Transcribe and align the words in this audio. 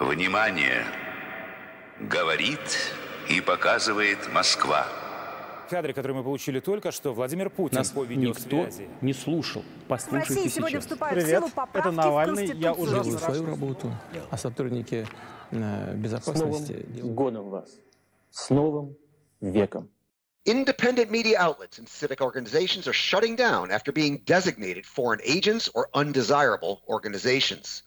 Внимание! 0.00 0.86
Говорит 2.00 2.58
и 3.28 3.42
показывает 3.42 4.32
Москва. 4.32 4.86
Кадры, 5.68 5.92
которые 5.92 6.16
мы 6.16 6.24
получили 6.24 6.58
только 6.58 6.90
что, 6.90 7.12
Владимир 7.12 7.50
Путин 7.50 7.76
Нас 7.76 7.90
по 7.90 8.06
никто 8.06 8.66
не 9.02 9.12
слушал. 9.12 9.60
В 9.60 9.88
Послушайте 9.88 10.34
России 10.34 10.48
сегодня 10.48 10.78
сейчас. 10.78 10.84
вступают 10.84 11.18
Привет, 11.20 11.36
в 11.36 11.40
силу 11.40 11.50
поправки 11.50 11.88
это 11.88 11.90
Навальный, 11.94 12.46
в 12.46 12.56
я 12.56 12.72
уже. 12.72 12.94
Делаю 12.94 13.18
свою 13.18 13.46
работу, 13.46 13.92
а 14.30 14.38
сотрудники 14.38 15.06
э, 15.50 15.54
С 15.54 15.56
новым 15.56 16.00
безопасности 16.00 16.86
годом 17.02 17.50
вас. 17.50 17.68
С 18.30 18.48
новым 18.48 18.96
веком. 19.42 19.90
Independent 20.46 21.10
media 21.10 21.36
outlets 21.38 21.78
and 21.78 21.86
civic 21.86 22.22
organizations 22.22 22.88
are 22.88 22.94
shutting 22.94 23.36
down 23.36 23.70
after 23.70 23.92
being 23.92 24.22
designated 24.24 24.86
foreign 24.86 25.20
agents 25.22 25.68
or 25.74 25.90
undesirable 25.92 26.80
organizations. 26.88 27.84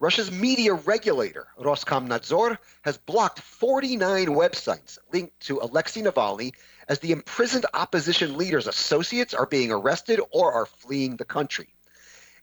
Russia's 0.00 0.30
media 0.30 0.74
regulator, 0.74 1.46
Roskomnadzor, 1.58 2.58
has 2.82 2.98
blocked 2.98 3.40
49 3.40 4.26
websites 4.26 4.98
linked 5.12 5.38
to 5.40 5.60
Alexei 5.60 6.02
Navalny 6.02 6.52
as 6.88 6.98
the 6.98 7.12
imprisoned 7.12 7.66
opposition 7.74 8.36
leader's 8.36 8.66
associates 8.66 9.34
are 9.34 9.46
being 9.46 9.70
arrested 9.70 10.20
or 10.32 10.52
are 10.52 10.66
fleeing 10.66 11.16
the 11.16 11.24
country. 11.24 11.74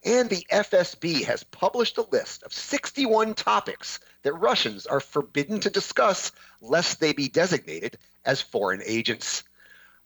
And 0.03 0.29
the 0.29 0.47
FSB 0.51 1.25
has 1.25 1.43
published 1.43 1.97
a 1.97 2.07
list 2.09 2.43
of 2.43 2.53
61 2.53 3.35
topics 3.35 3.99
that 4.23 4.33
Russians 4.33 4.87
are 4.87 4.99
forbidden 4.99 5.59
to 5.59 5.69
discuss 5.69 6.31
lest 6.61 6.99
they 6.99 7.13
be 7.13 7.27
designated 7.27 7.97
as 8.25 8.41
foreign 8.41 8.81
agents. 8.85 9.43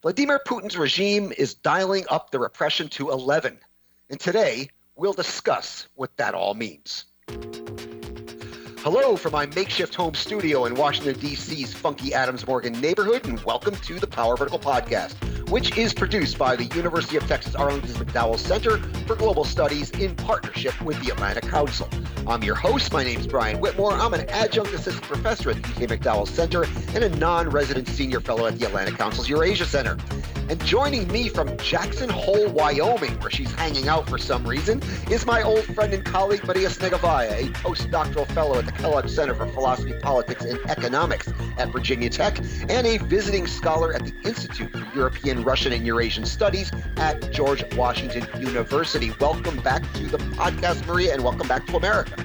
Vladimir 0.02 0.40
Putin's 0.46 0.78
regime 0.78 1.32
is 1.38 1.54
dialing 1.54 2.06
up 2.10 2.32
the 2.32 2.40
repression 2.40 2.90
to 2.90 3.12
11. 3.12 3.58
And 4.10 4.20
today, 4.20 4.70
we'll 4.96 5.14
discuss 5.14 5.88
what 5.96 6.16
that 6.18 6.36
all 6.36 6.54
means. 6.54 7.06
Hello 8.86 9.16
from 9.16 9.32
my 9.32 9.48
makeshift 9.48 9.96
home 9.96 10.14
studio 10.14 10.66
in 10.66 10.76
Washington, 10.76 11.20
D.C.'s 11.20 11.74
funky 11.74 12.14
Adams 12.14 12.46
Morgan 12.46 12.80
neighborhood, 12.80 13.26
and 13.26 13.44
welcome 13.44 13.76
to 13.78 14.00
the 14.00 14.06
Power 14.06 14.38
Vertical 14.38 14.60
Podcast, 14.60 15.16
which 15.50 15.78
is 15.78 15.94
produced 15.94 16.38
by 16.38 16.56
the 16.56 16.66
University 16.76 17.18
of 17.18 17.28
Texas 17.28 17.56
Arlington's 17.56 17.98
McDowell 17.98 18.38
Center 18.38 18.78
for 19.06 19.16
Global 19.16 19.44
Studies 19.44 19.92
in 19.92 20.16
partnership 20.16 20.80
with 20.82 21.02
the 21.04 21.12
Atlantic 21.12 21.46
Council. 21.46 21.90
I'm 22.28 22.44
your 22.44 22.56
host. 22.56 22.92
My 22.92 23.04
name 23.04 23.20
is 23.20 23.28
Brian 23.28 23.60
Whitmore. 23.60 23.94
I'm 23.94 24.14
an 24.14 24.28
adjunct 24.30 24.74
assistant 24.74 25.04
professor 25.04 25.52
at 25.52 25.62
the 25.62 25.70
UK 25.70 25.90
McDowell 25.92 26.28
Center 26.28 26.66
and 26.96 27.04
a 27.04 27.10
non 27.18 27.50
resident 27.50 27.88
senior 27.88 28.20
fellow 28.20 28.48
at 28.48 28.58
the 28.58 28.66
Atlantic 28.66 28.96
Council's 28.96 29.30
Eurasia 29.30 29.66
Center. 29.66 29.98
And 30.48 30.64
joining 30.64 31.08
me 31.12 31.30
from 31.30 31.58
Jackson 31.58 32.08
Hole, 32.08 32.48
Wyoming, 32.50 33.20
where 33.20 33.32
she's 33.32 33.52
hanging 33.54 33.88
out 33.88 34.08
for 34.08 34.20
some 34.20 34.46
reason, 34.46 34.80
is 35.10 35.26
my 35.26 35.42
old 35.42 35.64
friend 35.64 35.92
and 35.92 36.06
colleague 36.06 36.44
Maria 36.46 36.70
Snegovaya, 36.70 37.48
a 37.48 37.52
postdoctoral 37.54 38.28
fellow 38.28 38.60
at 38.60 38.68
the 38.68 38.72
Kellogg 38.72 39.10
Center 39.10 39.34
for 39.34 39.48
Philosophy, 39.48 39.94
Politics, 40.02 40.46
and 40.46 40.60
Economics 40.70 41.32
at 41.58 41.70
Virginia 41.70 42.12
Tech, 42.12 42.38
and 42.70 42.86
a 42.86 42.98
visiting 42.98 43.48
scholar 43.48 43.94
at 43.94 44.06
the 44.06 44.14
Institute 44.24 44.72
for 44.72 44.86
European, 44.96 45.35
Russian, 45.44 45.74
and 45.74 45.86
Eurasian 45.86 46.26
Studies 46.26 46.72
at 46.98 47.32
George 47.32 47.64
Washington 47.76 48.28
University. 48.40 49.12
Welcome 49.20 49.58
back 49.58 49.82
to 49.94 50.04
the 50.08 50.18
podcast, 50.18 50.86
Maria, 50.88 51.14
and 51.14 51.24
welcome 51.24 51.48
back 51.48 51.66
to 51.68 51.78
America. 51.78 52.24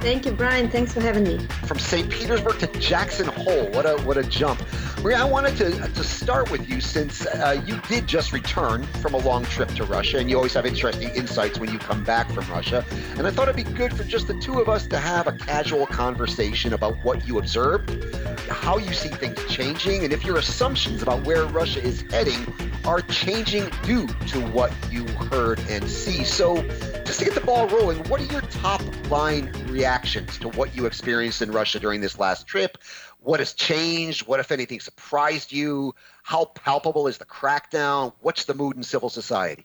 Thank 0.00 0.26
you, 0.26 0.32
Brian. 0.32 0.68
Thanks 0.68 0.92
for 0.92 1.00
having 1.00 1.24
me. 1.24 1.38
From 1.66 1.78
St. 1.78 2.10
Petersburg 2.10 2.58
to 2.58 2.66
Jackson 2.78 3.26
Hole, 3.26 3.70
what 3.70 3.86
a 3.86 3.96
what 4.02 4.18
a 4.18 4.22
jump! 4.22 4.60
Maria, 5.04 5.18
I 5.18 5.24
wanted 5.24 5.54
to 5.58 5.70
to 5.70 6.02
start 6.02 6.50
with 6.50 6.66
you 6.66 6.80
since 6.80 7.26
uh, 7.26 7.62
you 7.66 7.78
did 7.88 8.06
just 8.06 8.32
return 8.32 8.84
from 9.02 9.12
a 9.12 9.18
long 9.18 9.44
trip 9.44 9.68
to 9.74 9.84
Russia, 9.84 10.16
and 10.16 10.30
you 10.30 10.36
always 10.36 10.54
have 10.54 10.64
interesting 10.64 11.10
insights 11.10 11.58
when 11.58 11.70
you 11.70 11.78
come 11.78 12.02
back 12.04 12.30
from 12.30 12.50
Russia. 12.50 12.82
And 13.18 13.26
I 13.26 13.30
thought 13.30 13.50
it'd 13.50 13.66
be 13.66 13.70
good 13.70 13.94
for 13.94 14.02
just 14.02 14.28
the 14.28 14.40
two 14.40 14.60
of 14.60 14.70
us 14.70 14.86
to 14.86 14.98
have 14.98 15.26
a 15.26 15.32
casual 15.32 15.84
conversation 15.84 16.72
about 16.72 16.96
what 17.04 17.28
you 17.28 17.38
observed, 17.38 18.02
how 18.48 18.78
you 18.78 18.94
see 18.94 19.10
things 19.10 19.38
changing, 19.46 20.04
and 20.04 20.12
if 20.14 20.24
your 20.24 20.38
assumptions 20.38 21.02
about 21.02 21.22
where 21.26 21.44
Russia 21.44 21.82
is 21.82 22.00
heading 22.10 22.46
are 22.86 23.02
changing 23.02 23.68
due 23.82 24.06
to 24.06 24.40
what 24.52 24.72
you 24.90 25.06
heard 25.30 25.60
and 25.68 25.86
see. 25.86 26.24
So, 26.24 26.62
just 27.04 27.18
to 27.18 27.26
get 27.26 27.34
the 27.34 27.42
ball 27.42 27.68
rolling, 27.68 27.98
what 28.04 28.22
are 28.22 28.32
your 28.32 28.40
top 28.42 28.80
line 29.10 29.52
reactions 29.68 30.38
to 30.38 30.48
what 30.48 30.74
you 30.74 30.86
experienced 30.86 31.42
in 31.42 31.50
Russia 31.50 31.78
during 31.78 32.00
this 32.00 32.18
last 32.18 32.46
trip? 32.46 32.78
What 33.24 33.40
has 33.40 33.54
changed? 33.54 34.26
What, 34.26 34.38
if 34.38 34.52
anything, 34.52 34.80
surprised 34.80 35.50
you? 35.50 35.94
How 36.22 36.44
palpable 36.44 37.06
is 37.06 37.16
the 37.16 37.24
crackdown? 37.24 38.12
What's 38.20 38.44
the 38.44 38.54
mood 38.54 38.76
in 38.76 38.82
civil 38.82 39.08
society? 39.08 39.64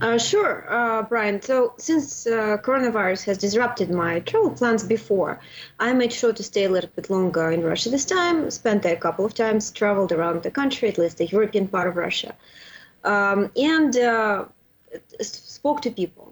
Uh, 0.00 0.18
sure, 0.18 0.66
uh, 0.68 1.02
Brian. 1.02 1.40
So, 1.40 1.74
since 1.78 2.26
uh, 2.26 2.56
coronavirus 2.58 3.24
has 3.26 3.38
disrupted 3.38 3.90
my 3.90 4.20
travel 4.20 4.50
plans 4.50 4.82
before, 4.82 5.40
I 5.78 5.92
made 5.92 6.12
sure 6.12 6.32
to 6.32 6.42
stay 6.42 6.64
a 6.64 6.68
little 6.68 6.90
bit 6.96 7.10
longer 7.10 7.50
in 7.52 7.62
Russia 7.62 7.90
this 7.90 8.04
time. 8.04 8.50
Spent 8.50 8.82
there 8.82 8.94
a 8.94 9.00
couple 9.00 9.24
of 9.24 9.34
times, 9.34 9.70
traveled 9.70 10.10
around 10.10 10.42
the 10.42 10.50
country, 10.50 10.88
at 10.88 10.98
least 10.98 11.18
the 11.18 11.26
European 11.26 11.68
part 11.68 11.86
of 11.86 11.96
Russia, 11.96 12.34
um, 13.04 13.52
and 13.56 13.96
uh, 13.96 14.46
spoke 15.20 15.82
to 15.82 15.92
people. 15.92 16.25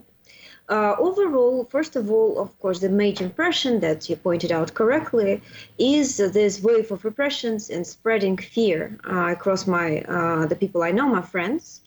Uh, 0.68 0.94
overall, 0.98 1.64
first 1.64 1.94
of 1.94 2.10
all, 2.10 2.40
of 2.40 2.58
course, 2.58 2.80
the 2.80 2.88
major 2.88 3.24
impression 3.24 3.80
that 3.80 4.08
you 4.08 4.16
pointed 4.16 4.50
out 4.50 4.72
correctly 4.72 5.42
is 5.78 6.16
this 6.16 6.62
wave 6.62 6.90
of 6.90 7.04
repressions 7.04 7.68
and 7.68 7.86
spreading 7.86 8.36
fear 8.38 8.98
uh, 9.04 9.28
across 9.30 9.66
my 9.66 10.00
uh, 10.02 10.46
the 10.46 10.56
people 10.56 10.82
I 10.82 10.90
know, 10.90 11.06
my 11.06 11.20
friends, 11.20 11.82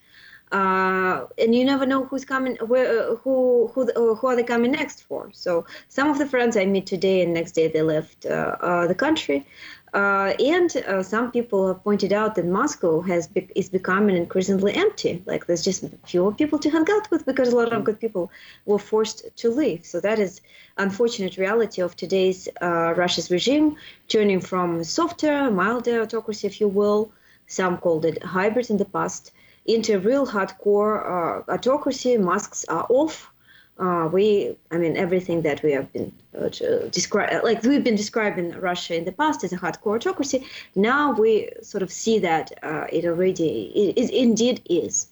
uh, 0.52 1.26
and 1.38 1.54
you 1.54 1.66
never 1.66 1.86
know 1.86 2.06
who's 2.06 2.24
coming, 2.24 2.56
where, 2.58 3.16
who 3.16 3.70
who 3.74 3.86
who 4.16 4.28
are 4.28 4.36
they 4.36 4.44
coming 4.44 4.72
next 4.72 5.04
for. 5.04 5.30
So 5.34 5.66
some 5.90 6.10
of 6.10 6.18
the 6.18 6.26
friends 6.26 6.56
I 6.56 6.66
meet 6.66 6.86
today 6.86 7.22
and 7.22 7.34
next 7.34 7.52
day 7.52 7.68
they 7.68 7.82
left 7.82 8.26
uh, 8.26 8.56
uh, 8.62 8.88
the 8.88 8.96
country, 8.96 9.46
uh, 9.94 10.34
and 10.40 10.78
uh, 10.78 11.04
some 11.04 11.32
people 11.32 11.68
have 11.68 11.84
pointed 11.84 12.14
out 12.14 12.36
that 12.36 12.46
Moscow 12.46 13.02
has 13.02 13.28
be- 13.28 13.50
is 13.56 13.68
becoming 13.70 14.16
increasingly 14.16 14.74
empty. 14.74 15.22
Like 15.26 15.48
there's 15.48 15.64
just 15.64 15.84
fewer 16.06 16.32
people 16.32 16.60
to 16.60 16.70
hang 16.70 16.86
out 16.92 17.12
with 17.12 17.26
because 17.26 17.50
a 17.50 17.56
lot 17.56 17.74
of 17.74 17.84
good 17.84 18.00
people 18.00 18.32
were 18.66 18.80
forced 18.80 19.24
to 19.36 19.50
leave. 19.50 19.86
So 19.86 20.00
that 20.00 20.18
is 20.20 20.40
unfortunate 20.78 21.38
reality 21.38 21.82
of 21.82 21.96
today's 21.96 22.48
uh, 22.62 22.94
Russia's 22.96 23.30
regime, 23.32 23.76
turning 24.08 24.40
from 24.40 24.84
softer, 24.84 25.52
milder 25.52 26.02
autocracy, 26.02 26.48
if 26.48 26.62
you 26.62 26.70
will. 26.70 27.12
Some 27.48 27.78
called 27.78 28.06
it 28.06 28.22
hybrid 28.24 28.70
in 28.70 28.78
the 28.78 28.86
past 28.86 29.32
into 29.68 30.00
real 30.00 30.26
hardcore 30.26 30.96
uh, 31.06 31.52
autocracy. 31.52 32.18
Masks 32.18 32.66
are 32.70 32.86
off. 32.90 33.32
Uh, 33.80 34.10
we, 34.12 34.58
I 34.72 34.78
mean, 34.78 34.98
everything 34.98 35.44
that 35.44 35.62
we 35.62 35.72
have 35.72 35.94
been 35.94 36.12
uh, 36.36 36.50
describe, 36.90 37.44
like 37.44 37.62
we've 37.62 37.84
been 37.84 37.96
describing 37.96 38.52
Russia 38.60 38.96
in 38.96 39.06
the 39.06 39.12
past 39.12 39.44
as 39.44 39.54
a 39.54 39.58
hardcore 39.58 39.98
autocracy. 39.98 40.48
Now 40.76 41.12
we 41.12 41.50
sort 41.62 41.84
of 41.84 41.92
see 41.92 42.18
that 42.20 42.52
uh, 42.64 42.86
it 42.92 43.06
already, 43.06 43.72
it, 43.76 44.04
it 44.04 44.10
indeed 44.10 44.64
is. 44.68 45.10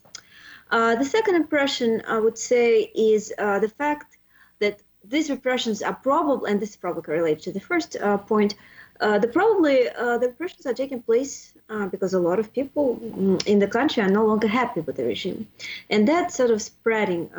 Uh, 0.72 0.96
the 0.96 1.06
second 1.06 1.36
impression, 1.36 2.02
I 2.08 2.18
would 2.18 2.40
say, 2.40 2.92
is 2.96 3.32
uh, 3.38 3.60
the 3.60 3.70
fact 3.70 4.18
that 4.60 4.82
these 5.04 5.30
repressions 5.30 5.84
are 5.84 5.94
probably, 5.94 6.50
and 6.50 6.60
this 6.60 6.72
is 6.72 6.76
probably 6.76 7.14
related 7.14 7.44
to 7.44 7.52
the 7.52 7.60
first 7.60 7.96
uh, 7.98 8.18
point, 8.18 8.56
uh, 9.00 9.20
the 9.20 9.28
probably 9.28 9.90
uh, 9.90 10.18
the 10.18 10.28
repressions 10.28 10.66
are 10.66 10.74
taking 10.74 11.02
place 11.02 11.54
uh, 11.70 11.88
because 11.88 12.14
a 12.14 12.20
lot 12.20 12.40
of 12.40 12.54
people 12.54 12.98
mm, 13.02 13.46
in 13.46 13.60
the 13.60 13.68
country 13.68 14.02
are 14.04 14.10
no 14.10 14.26
longer 14.26 14.48
happy 14.48 14.82
with 14.82 14.96
the 14.96 15.04
regime, 15.04 15.48
and 15.90 16.08
that 16.08 16.32
sort 16.32 16.52
of 16.52 16.62
spreading 16.62 17.30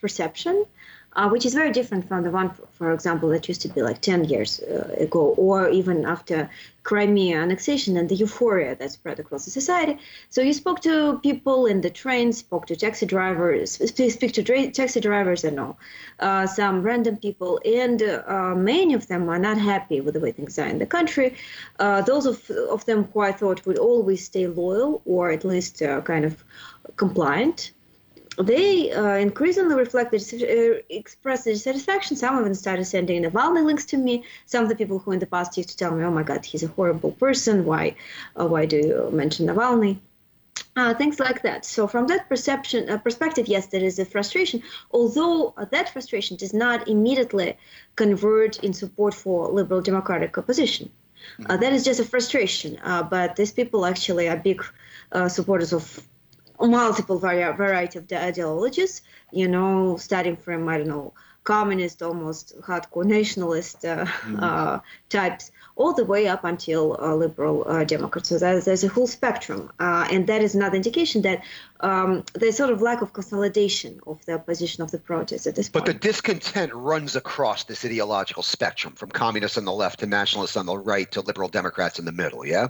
perception, 0.00 0.64
uh, 1.14 1.28
which 1.28 1.46
is 1.46 1.54
very 1.54 1.72
different 1.72 2.06
from 2.06 2.22
the 2.22 2.30
one, 2.30 2.50
for 2.72 2.92
example, 2.92 3.28
that 3.30 3.48
used 3.48 3.62
to 3.62 3.68
be 3.68 3.82
like 3.82 4.00
10 4.00 4.24
years 4.24 4.60
uh, 4.60 4.94
ago, 4.98 5.34
or 5.36 5.68
even 5.68 6.04
after 6.04 6.48
Crimea 6.82 7.40
annexation 7.40 7.96
and 7.96 8.08
the 8.08 8.14
euphoria 8.14 8.74
that 8.76 8.92
spread 8.92 9.18
across 9.18 9.44
the 9.44 9.50
society. 9.50 9.98
So 10.30 10.40
you 10.40 10.52
spoke 10.52 10.80
to 10.82 11.18
people 11.18 11.66
in 11.66 11.80
the 11.80 11.90
trains, 11.90 12.38
spoke 12.38 12.66
to 12.66 12.76
taxi 12.76 13.04
drivers, 13.04 13.72
speak 13.72 14.32
to 14.32 14.42
dra- 14.42 14.70
taxi 14.70 15.00
drivers 15.00 15.44
and 15.44 15.58
all, 15.60 15.78
uh, 16.20 16.46
some 16.46 16.82
random 16.82 17.16
people, 17.16 17.60
and 17.64 18.02
uh, 18.02 18.54
many 18.54 18.94
of 18.94 19.06
them 19.08 19.28
are 19.28 19.38
not 19.38 19.58
happy 19.58 20.00
with 20.00 20.14
the 20.14 20.20
way 20.20 20.32
things 20.32 20.58
are 20.58 20.66
in 20.66 20.78
the 20.78 20.86
country. 20.86 21.34
Uh, 21.78 22.00
those 22.02 22.26
of, 22.26 22.50
of 22.50 22.84
them 22.86 23.04
who 23.12 23.20
I 23.20 23.32
thought 23.32 23.66
would 23.66 23.78
always 23.78 24.24
stay 24.24 24.46
loyal 24.46 25.02
or 25.04 25.30
at 25.30 25.44
least 25.44 25.82
uh, 25.82 26.00
kind 26.02 26.24
of 26.24 26.44
compliant 26.96 27.72
they 28.40 28.92
uh, 28.92 29.16
increasingly 29.16 29.74
reflect 29.74 30.10
the, 30.10 30.18
uh, 30.18 30.82
express 30.90 31.44
their 31.44 31.54
dissatisfaction. 31.54 32.16
Some 32.16 32.38
of 32.38 32.44
them 32.44 32.54
started 32.54 32.84
sending 32.84 33.22
Navalny 33.22 33.64
links 33.64 33.84
to 33.86 33.96
me. 33.96 34.24
Some 34.46 34.62
of 34.62 34.68
the 34.68 34.76
people 34.76 34.98
who 34.98 35.12
in 35.12 35.18
the 35.18 35.26
past 35.26 35.56
used 35.56 35.70
to 35.70 35.76
tell 35.76 35.94
me, 35.94 36.04
"Oh 36.04 36.10
my 36.10 36.22
God, 36.22 36.44
he's 36.44 36.62
a 36.62 36.68
horrible 36.68 37.12
person. 37.12 37.64
Why, 37.64 37.96
uh, 38.38 38.46
why 38.46 38.66
do 38.66 38.76
you 38.76 39.10
mention 39.12 39.46
Navalny?" 39.46 39.98
Uh, 40.76 40.94
things 40.94 41.18
like 41.18 41.42
that. 41.42 41.64
So 41.64 41.88
from 41.88 42.06
that 42.06 42.28
perception 42.28 42.88
uh, 42.88 42.98
perspective, 42.98 43.48
yes, 43.48 43.66
there 43.66 43.82
is 43.82 43.98
a 43.98 44.04
frustration. 44.04 44.62
Although 44.92 45.54
uh, 45.56 45.64
that 45.72 45.88
frustration 45.92 46.36
does 46.36 46.54
not 46.54 46.86
immediately 46.86 47.56
convert 47.96 48.62
in 48.62 48.72
support 48.72 49.14
for 49.14 49.48
liberal 49.48 49.80
democratic 49.80 50.38
opposition. 50.38 50.90
Uh, 51.46 51.56
that 51.56 51.72
is 51.72 51.84
just 51.84 51.98
a 51.98 52.04
frustration. 52.04 52.78
Uh, 52.84 53.02
but 53.02 53.34
these 53.34 53.52
people 53.52 53.84
actually 53.84 54.28
are 54.28 54.36
big 54.36 54.64
uh, 55.10 55.28
supporters 55.28 55.72
of 55.72 56.00
multiple 56.66 57.18
vari- 57.18 57.56
variety 57.56 57.98
of 57.98 58.08
the 58.08 58.22
ideologies. 58.22 59.02
You 59.32 59.48
know, 59.48 59.96
starting 59.96 60.36
from 60.36 60.68
I 60.68 60.78
don't 60.78 60.88
know 60.88 61.12
communist, 61.44 62.02
almost 62.02 62.60
hardcore 62.60 63.04
nationalist 63.04 63.84
uh, 63.84 64.04
Mm-hmm. 64.04 64.44
uh, 64.44 64.80
types, 65.08 65.50
all 65.76 65.94
the 65.94 66.04
way 66.04 66.26
up 66.28 66.44
until 66.44 66.98
uh, 67.00 67.14
liberal 67.14 67.64
uh, 67.66 67.84
Democrats. 67.84 68.28
So 68.28 68.38
there's, 68.38 68.66
there's 68.66 68.84
a 68.84 68.88
whole 68.88 69.06
spectrum, 69.06 69.70
uh, 69.80 70.06
and 70.10 70.26
that 70.26 70.42
is 70.42 70.54
another 70.54 70.76
indication 70.76 71.22
that 71.22 71.42
um, 71.80 72.24
there's 72.34 72.56
sort 72.56 72.70
of 72.70 72.82
lack 72.82 73.00
of 73.00 73.12
consolidation 73.14 74.00
of 74.06 74.22
the 74.26 74.34
opposition 74.34 74.82
of 74.82 74.90
the 74.90 74.98
protests 74.98 75.46
at 75.46 75.54
this 75.54 75.70
point 75.70 75.86
But 75.86 75.92
the 75.92 75.98
discontent 75.98 76.74
runs 76.74 77.16
across 77.16 77.64
this 77.64 77.82
ideological 77.84 78.42
spectrum, 78.42 78.92
from 78.94 79.10
communists 79.10 79.56
on 79.56 79.64
the 79.64 79.72
left 79.72 80.00
to 80.00 80.06
nationalists 80.06 80.56
on 80.56 80.66
the 80.66 80.76
right 80.76 81.10
to 81.12 81.22
liberal 81.22 81.48
Democrats 81.48 81.98
in 81.98 82.04
the 82.04 82.12
middle. 82.12 82.44
Yeah. 82.44 82.68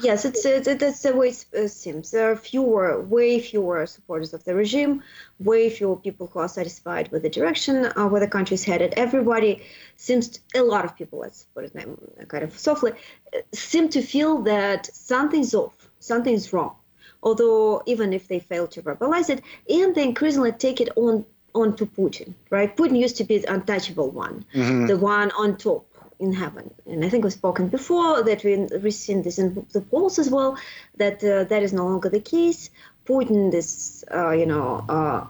Yes, 0.00 0.24
it's, 0.24 0.44
it's 0.46 0.66
that's 0.66 1.02
the 1.02 1.14
way 1.14 1.28
it 1.28 1.46
uh, 1.54 1.68
seems. 1.68 2.10
There 2.12 2.30
are 2.30 2.36
fewer, 2.36 3.02
way 3.02 3.38
fewer 3.40 3.84
supporters 3.86 4.32
of 4.32 4.42
the 4.44 4.54
regime, 4.54 5.02
way 5.38 5.68
fewer 5.68 5.96
people 5.96 6.28
who 6.28 6.38
are 6.38 6.48
satisfied 6.48 7.10
with 7.12 7.22
the 7.22 7.28
direction 7.28 7.84
uh, 7.84 8.08
where 8.08 8.20
the 8.20 8.28
country 8.28 8.54
is 8.54 8.64
headed. 8.64 8.94
Everybody 8.96 9.62
seems, 9.96 10.28
to, 10.28 10.40
a 10.54 10.62
lot 10.62 10.86
of 10.86 10.96
people, 10.96 11.18
let's 11.18 11.44
put 11.54 11.64
it 11.64 11.74
name, 11.74 11.98
kind 12.28 12.42
of 12.42 12.58
softly, 12.58 12.92
uh, 13.36 13.40
seem 13.52 13.90
to 13.90 14.00
feel 14.00 14.38
that 14.42 14.86
something's 14.86 15.54
off, 15.54 15.90
something's 15.98 16.52
wrong. 16.54 16.74
Although 17.22 17.82
even 17.84 18.14
if 18.14 18.28
they 18.28 18.38
fail 18.38 18.66
to 18.68 18.82
verbalize 18.82 19.28
it, 19.28 19.42
and 19.68 19.94
they 19.94 20.04
increasingly 20.04 20.52
take 20.52 20.80
it 20.80 20.88
on 20.96 21.24
onto 21.54 21.84
Putin, 21.84 22.32
right? 22.48 22.74
Putin 22.74 22.98
used 22.98 23.18
to 23.18 23.24
be 23.24 23.36
the 23.36 23.52
untouchable 23.52 24.10
one, 24.10 24.42
the 24.86 24.96
one 24.96 25.30
on 25.32 25.58
top 25.58 25.86
in 26.22 26.32
heaven. 26.32 26.72
And 26.86 27.04
I 27.04 27.08
think 27.08 27.24
we've 27.24 27.32
spoken 27.32 27.68
before 27.68 28.22
that 28.22 28.44
we, 28.44 28.56
we've 28.82 28.94
seen 28.94 29.22
this 29.22 29.38
in 29.38 29.66
the 29.72 29.80
polls 29.80 30.18
as 30.18 30.30
well, 30.30 30.56
that 30.96 31.22
uh, 31.24 31.44
that 31.44 31.62
is 31.62 31.72
no 31.72 31.84
longer 31.84 32.08
the 32.08 32.20
case. 32.20 32.70
Putin, 33.04 33.50
this, 33.50 34.04
uh, 34.14 34.30
you 34.30 34.46
know, 34.46 34.84
uh, 34.88 35.26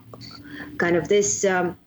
kind 0.77 0.97
of 0.97 1.09
this 1.09 1.45
um, 1.45 1.79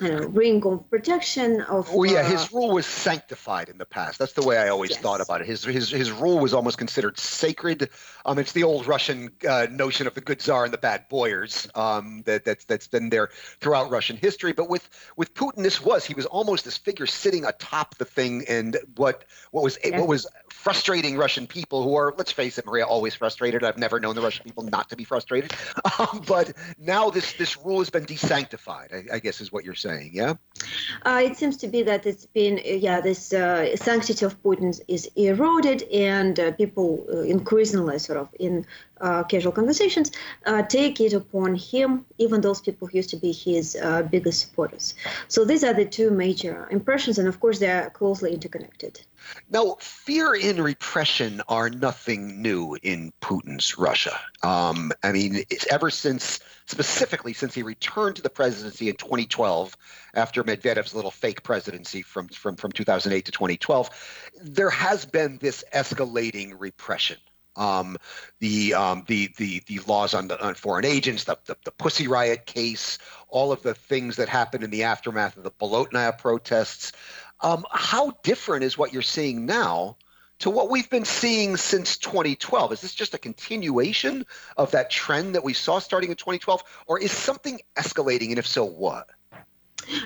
I 0.00 0.08
don't 0.08 0.20
know, 0.20 0.26
ring 0.28 0.64
of 0.66 0.88
protection 0.90 1.60
of. 1.62 1.92
Well, 1.92 2.10
yeah, 2.10 2.20
uh, 2.20 2.30
his 2.30 2.52
rule 2.52 2.70
was 2.72 2.86
sanctified 2.86 3.68
in 3.68 3.78
the 3.78 3.86
past. 3.86 4.18
That's 4.18 4.32
the 4.34 4.42
way 4.42 4.58
I 4.58 4.68
always 4.68 4.90
Yes. 4.90 5.00
thought 5.00 5.20
about 5.20 5.40
it. 5.40 5.46
His 5.46 5.64
his 5.64 5.90
his 5.90 6.10
rule 6.10 6.38
was 6.38 6.52
almost 6.54 6.78
considered 6.78 7.18
sacred. 7.18 7.90
Um, 8.24 8.38
it's 8.38 8.52
the 8.52 8.64
old 8.64 8.86
Russian 8.86 9.30
uh, 9.48 9.66
notion 9.70 10.06
of 10.06 10.14
the 10.14 10.20
good 10.20 10.42
czar 10.42 10.64
and 10.64 10.72
the 10.72 10.78
bad 10.78 11.08
boyars. 11.08 11.68
Um, 11.74 12.22
that 12.26 12.44
that's 12.44 12.64
that's 12.64 12.88
been 12.88 13.08
there 13.10 13.30
throughout 13.60 13.90
Russian 13.90 14.16
history. 14.16 14.52
But 14.52 14.68
with 14.68 14.88
with 15.16 15.32
Putin, 15.34 15.62
this 15.62 15.80
was 15.82 16.04
he 16.04 16.14
was 16.14 16.26
almost 16.26 16.64
this 16.64 16.76
figure 16.76 17.06
sitting 17.06 17.44
atop 17.44 17.96
the 17.96 18.04
thing, 18.04 18.44
and 18.48 18.76
what 18.96 19.24
what 19.50 19.64
was 19.64 19.78
what 19.94 20.08
was 20.08 20.26
frustrating 20.50 21.16
Russian 21.16 21.46
people 21.46 21.82
who 21.84 21.94
are, 21.94 22.12
let's 22.18 22.32
face 22.32 22.58
it, 22.58 22.66
Maria, 22.66 22.84
always 22.84 23.14
frustrated. 23.14 23.62
I've 23.62 23.78
never 23.78 24.00
known 24.00 24.14
the 24.16 24.22
Russian 24.22 24.44
people 24.44 24.64
not 24.64 24.90
to 24.90 24.96
be 24.96 25.04
frustrated. 25.04 25.52
Um, 25.98 26.22
but 26.26 26.52
now 26.78 27.08
this 27.08 27.32
this 27.34 27.56
rule 27.56 27.78
has 27.78 27.88
been 27.88 28.04
desanctified. 28.04 28.92
I, 28.92 29.16
I 29.16 29.18
guess 29.18 29.40
is 29.40 29.50
what 29.50 29.64
you're 29.64 29.74
saying. 29.74 29.85
Yeah. 29.94 30.34
Uh, 31.04 31.20
it 31.24 31.36
seems 31.36 31.56
to 31.58 31.68
be 31.68 31.82
that 31.82 32.06
it's 32.06 32.26
been, 32.26 32.58
uh, 32.58 32.70
yeah, 32.70 33.00
this 33.00 33.32
uh, 33.32 33.76
sanctity 33.76 34.24
of 34.24 34.42
Putin 34.42 34.80
is 34.88 35.10
eroded, 35.14 35.82
and 35.92 36.40
uh, 36.40 36.52
people 36.52 37.06
uh, 37.12 37.18
increasingly, 37.18 37.98
sort 37.98 38.18
of 38.18 38.28
in 38.40 38.64
uh, 39.00 39.22
casual 39.24 39.52
conversations, 39.52 40.10
uh, 40.46 40.62
take 40.62 41.00
it 41.00 41.12
upon 41.12 41.54
him, 41.54 42.06
even 42.18 42.40
those 42.40 42.60
people 42.60 42.88
who 42.88 42.96
used 42.96 43.10
to 43.10 43.16
be 43.16 43.32
his 43.32 43.76
uh, 43.76 44.02
biggest 44.02 44.40
supporters. 44.40 44.94
So 45.28 45.44
these 45.44 45.62
are 45.62 45.74
the 45.74 45.84
two 45.84 46.10
major 46.10 46.66
impressions, 46.70 47.18
and 47.18 47.28
of 47.28 47.38
course, 47.38 47.58
they 47.58 47.70
are 47.70 47.90
closely 47.90 48.32
interconnected. 48.32 49.00
Now, 49.50 49.76
fear 49.80 50.34
and 50.34 50.58
repression 50.60 51.42
are 51.48 51.68
nothing 51.68 52.40
new 52.40 52.78
in 52.82 53.12
Putin's 53.20 53.76
Russia. 53.76 54.18
Um, 54.42 54.92
I 55.02 55.12
mean, 55.12 55.44
it's 55.50 55.66
ever 55.66 55.90
since, 55.90 56.40
specifically 56.66 57.32
since 57.32 57.54
he 57.54 57.62
returned 57.62 58.16
to 58.16 58.22
the 58.22 58.30
presidency 58.30 58.88
in 58.88 58.96
2012, 58.96 59.76
after 60.14 60.42
Medvedev's 60.42 60.94
little 60.94 61.10
fake 61.10 61.42
presidency 61.42 62.02
from, 62.02 62.28
from, 62.28 62.56
from 62.56 62.72
2008 62.72 63.24
to 63.24 63.32
2012, 63.32 63.90
there 64.42 64.70
has 64.70 65.06
been 65.06 65.38
this 65.38 65.64
escalating 65.74 66.54
repression. 66.58 67.18
Um, 67.54 67.96
the, 68.40 68.74
um, 68.74 69.04
the 69.06 69.30
the 69.38 69.62
the 69.66 69.80
laws 69.86 70.12
on 70.12 70.28
the 70.28 70.38
on 70.44 70.54
foreign 70.56 70.84
agents, 70.84 71.24
the, 71.24 71.38
the 71.46 71.56
the 71.64 71.70
Pussy 71.70 72.06
Riot 72.06 72.44
case, 72.44 72.98
all 73.28 73.50
of 73.50 73.62
the 73.62 73.72
things 73.72 74.16
that 74.16 74.28
happened 74.28 74.62
in 74.62 74.68
the 74.68 74.82
aftermath 74.82 75.38
of 75.38 75.42
the 75.42 75.50
Bolotnaya 75.50 76.18
protests. 76.18 76.92
Um, 77.40 77.64
how 77.70 78.12
different 78.22 78.62
is 78.62 78.76
what 78.76 78.92
you're 78.92 79.00
seeing 79.00 79.46
now 79.46 79.96
to 80.40 80.50
what 80.50 80.70
we've 80.70 80.90
been 80.90 81.04
seeing 81.04 81.56
since 81.56 81.96
2012? 81.96 82.72
Is 82.72 82.80
this 82.80 82.94
just 82.94 83.14
a 83.14 83.18
continuation 83.18 84.26
of 84.56 84.70
that 84.72 84.90
trend 84.90 85.34
that 85.34 85.44
we 85.44 85.52
saw 85.52 85.78
starting 85.78 86.10
in 86.10 86.16
2012, 86.16 86.62
or 86.86 87.00
is 87.00 87.12
something 87.12 87.60
escalating? 87.76 88.30
And 88.30 88.38
if 88.38 88.46
so, 88.46 88.64
what? 88.64 89.08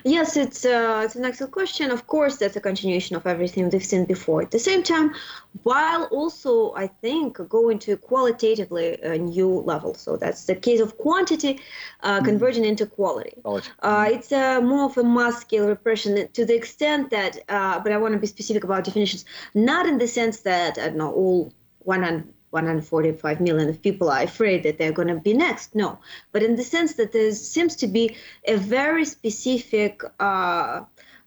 Yes, 0.05 0.37
it's 0.37 0.65
uh, 0.65 1.03
it's 1.05 1.17
an 1.17 1.25
excellent 1.25 1.53
question. 1.53 1.91
Of 1.91 2.06
course, 2.06 2.37
that's 2.37 2.56
a 2.56 2.61
continuation 2.61 3.17
of 3.17 3.27
everything 3.27 3.71
we've 3.71 3.85
seen 3.85 4.05
before. 4.05 4.43
At 4.43 4.50
the 4.50 4.59
same 4.59 4.82
time, 4.82 5.15
while 5.62 6.05
also 6.05 6.75
I 6.75 6.87
think 6.87 7.38
going 7.49 7.79
to 7.81 7.97
qualitatively 7.97 9.00
a 9.03 9.19
new 9.19 9.61
level. 9.61 9.94
So 9.94 10.17
that's 10.17 10.44
the 10.44 10.55
case 10.55 10.81
of 10.81 10.97
quantity 10.99 11.61
uh, 12.03 12.23
converging 12.23 12.65
into 12.65 12.87
quality. 12.87 13.35
It's, 13.59 13.71
Uh, 13.82 14.06
it's 14.11 14.32
uh, 14.32 14.61
more 14.61 14.85
of 14.85 14.99
a 14.99 15.05
mass 15.05 15.41
scale 15.41 15.67
repression 15.67 16.29
to 16.33 16.44
the 16.44 16.55
extent 16.55 17.11
that, 17.11 17.38
uh, 17.49 17.81
but 17.83 17.93
I 17.93 17.97
want 17.97 18.12
to 18.15 18.21
be 18.21 18.26
specific 18.26 18.65
about 18.65 18.85
definitions, 18.85 19.25
not 19.55 19.87
in 19.87 19.99
the 19.99 20.06
sense 20.06 20.41
that, 20.41 20.79
I 20.79 20.87
don't 20.88 20.97
know, 20.97 21.12
all 21.12 21.53
100, 21.81 22.25
145 22.50 23.41
million 23.41 23.69
of 23.69 23.81
people 23.81 24.11
are 24.11 24.23
afraid 24.23 24.62
that 24.64 24.79
they're 24.79 24.93
going 24.93 25.08
to 25.08 25.17
be 25.17 25.35
next. 25.35 25.75
No, 25.75 25.99
but 26.32 26.43
in 26.43 26.56
the 26.56 26.64
sense 26.64 26.94
that 26.94 27.12
there 27.12 27.32
seems 27.32 27.76
to 27.76 27.87
be 27.87 28.17
a 28.44 28.56
very 28.56 29.05
specific 29.05 30.02
uh, 30.19 30.82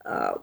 uh, 0.06 0.34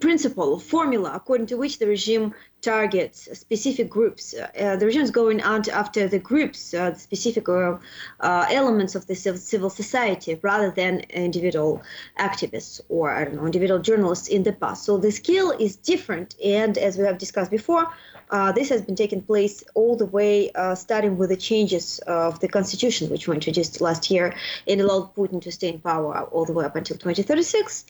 principle, 0.00 0.58
formula, 0.58 1.12
according 1.14 1.46
to 1.46 1.56
which 1.56 1.78
the 1.78 1.86
regime 1.86 2.34
targets 2.62 3.28
specific 3.38 3.90
groups. 3.90 4.34
Uh, 4.34 4.76
the 4.76 4.86
regime 4.86 5.02
is 5.02 5.10
going 5.10 5.42
out 5.42 5.68
after 5.68 6.08
the 6.08 6.18
groups, 6.18 6.72
uh, 6.72 6.90
the 6.90 6.98
specific 6.98 7.48
uh, 7.48 7.76
uh, 8.20 8.46
elements 8.50 8.94
of 8.94 9.06
the 9.06 9.14
civil 9.14 9.68
society, 9.68 10.38
rather 10.42 10.70
than 10.70 11.00
individual 11.10 11.82
activists 12.18 12.80
or 12.88 13.10
I 13.10 13.24
don't 13.24 13.34
know 13.34 13.46
individual 13.46 13.80
journalists 13.80 14.28
in 14.28 14.44
the 14.44 14.52
past. 14.52 14.84
So 14.84 14.96
the 14.96 15.10
scale 15.10 15.50
is 15.50 15.76
different, 15.76 16.36
and 16.42 16.78
as 16.78 16.96
we 16.96 17.04
have 17.04 17.18
discussed 17.18 17.50
before. 17.50 17.92
Uh, 18.30 18.50
this 18.50 18.70
has 18.70 18.80
been 18.80 18.96
taking 18.96 19.20
place 19.20 19.62
all 19.74 19.94
the 19.94 20.06
way, 20.06 20.50
uh, 20.52 20.74
starting 20.74 21.18
with 21.18 21.28
the 21.28 21.36
changes 21.36 21.98
of 22.06 22.40
the 22.40 22.48
constitution, 22.48 23.10
which 23.10 23.28
were 23.28 23.34
introduced 23.34 23.78
last 23.82 24.10
year 24.10 24.34
and 24.66 24.80
allowed 24.80 25.14
Putin 25.14 25.42
to 25.42 25.52
stay 25.52 25.68
in 25.68 25.78
power 25.78 26.22
all 26.22 26.46
the 26.46 26.52
way 26.54 26.64
up 26.64 26.74
until 26.74 26.96
2036 26.96 27.84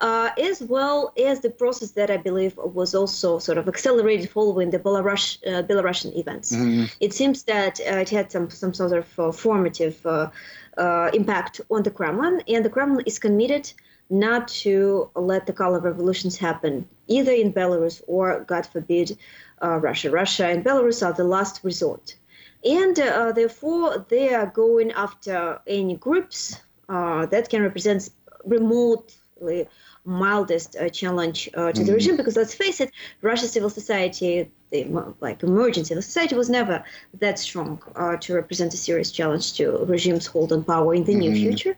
uh, 0.00 0.30
as 0.38 0.62
well 0.62 1.12
as 1.18 1.40
the 1.40 1.50
process 1.50 1.92
that 1.92 2.10
I 2.10 2.16
believe 2.16 2.56
was 2.56 2.94
also 2.94 3.38
sort 3.38 3.58
of 3.58 3.68
accelerated 3.68 4.30
following 4.30 4.70
the 4.70 4.78
Belarus, 4.78 5.38
uh, 5.46 5.62
Belarusian 5.62 6.16
events. 6.16 6.52
It 7.00 7.12
seems 7.12 7.44
that 7.44 7.80
uh, 7.80 7.96
it 8.04 8.10
had 8.10 8.30
some 8.30 8.50
some 8.50 8.74
sort 8.74 8.92
of 8.92 9.18
uh, 9.18 9.32
formative 9.32 10.04
uh, 10.06 10.30
uh, 10.76 11.10
impact 11.14 11.60
on 11.70 11.82
the 11.82 11.90
Kremlin, 11.90 12.42
and 12.48 12.64
the 12.64 12.70
Kremlin 12.70 13.04
is 13.06 13.18
committed 13.18 13.72
not 14.08 14.48
to 14.48 15.10
let 15.16 15.46
the 15.46 15.52
color 15.52 15.80
revolutions 15.80 16.36
happen 16.36 16.86
either 17.08 17.32
in 17.32 17.52
Belarus 17.52 18.02
or, 18.06 18.40
God 18.40 18.66
forbid, 18.66 19.18
uh, 19.62 19.78
Russia. 19.78 20.10
Russia 20.10 20.46
and 20.46 20.64
Belarus 20.64 21.04
are 21.04 21.12
the 21.12 21.24
last 21.24 21.64
resort. 21.64 22.16
And 22.64 22.98
uh, 22.98 23.32
therefore, 23.32 24.06
they 24.08 24.34
are 24.34 24.46
going 24.46 24.92
after 24.92 25.60
any 25.66 25.96
groups 25.96 26.60
uh, 26.88 27.26
that 27.26 27.48
can 27.48 27.62
represent 27.62 28.10
remotely 28.44 29.68
mildest 30.06 30.76
uh, 30.76 30.88
challenge 30.88 31.48
uh, 31.54 31.72
to 31.72 31.84
the 31.84 31.92
regime. 31.92 32.16
Because 32.16 32.36
let's 32.36 32.54
face 32.54 32.80
it, 32.80 32.90
Russia's 33.22 33.52
civil 33.52 33.70
society, 33.70 34.50
the 34.70 34.84
like 35.20 35.42
emerging 35.42 35.84
civil 35.84 36.02
society, 36.02 36.34
was 36.34 36.48
never 36.48 36.82
that 37.18 37.38
strong 37.38 37.82
uh, 37.96 38.16
to 38.16 38.34
represent 38.34 38.72
a 38.72 38.76
serious 38.76 39.10
challenge 39.10 39.54
to 39.54 39.84
regimes 39.84 40.26
hold 40.26 40.52
on 40.52 40.64
power 40.64 40.94
in 40.94 41.04
the 41.04 41.14
near 41.14 41.34
future. 41.34 41.76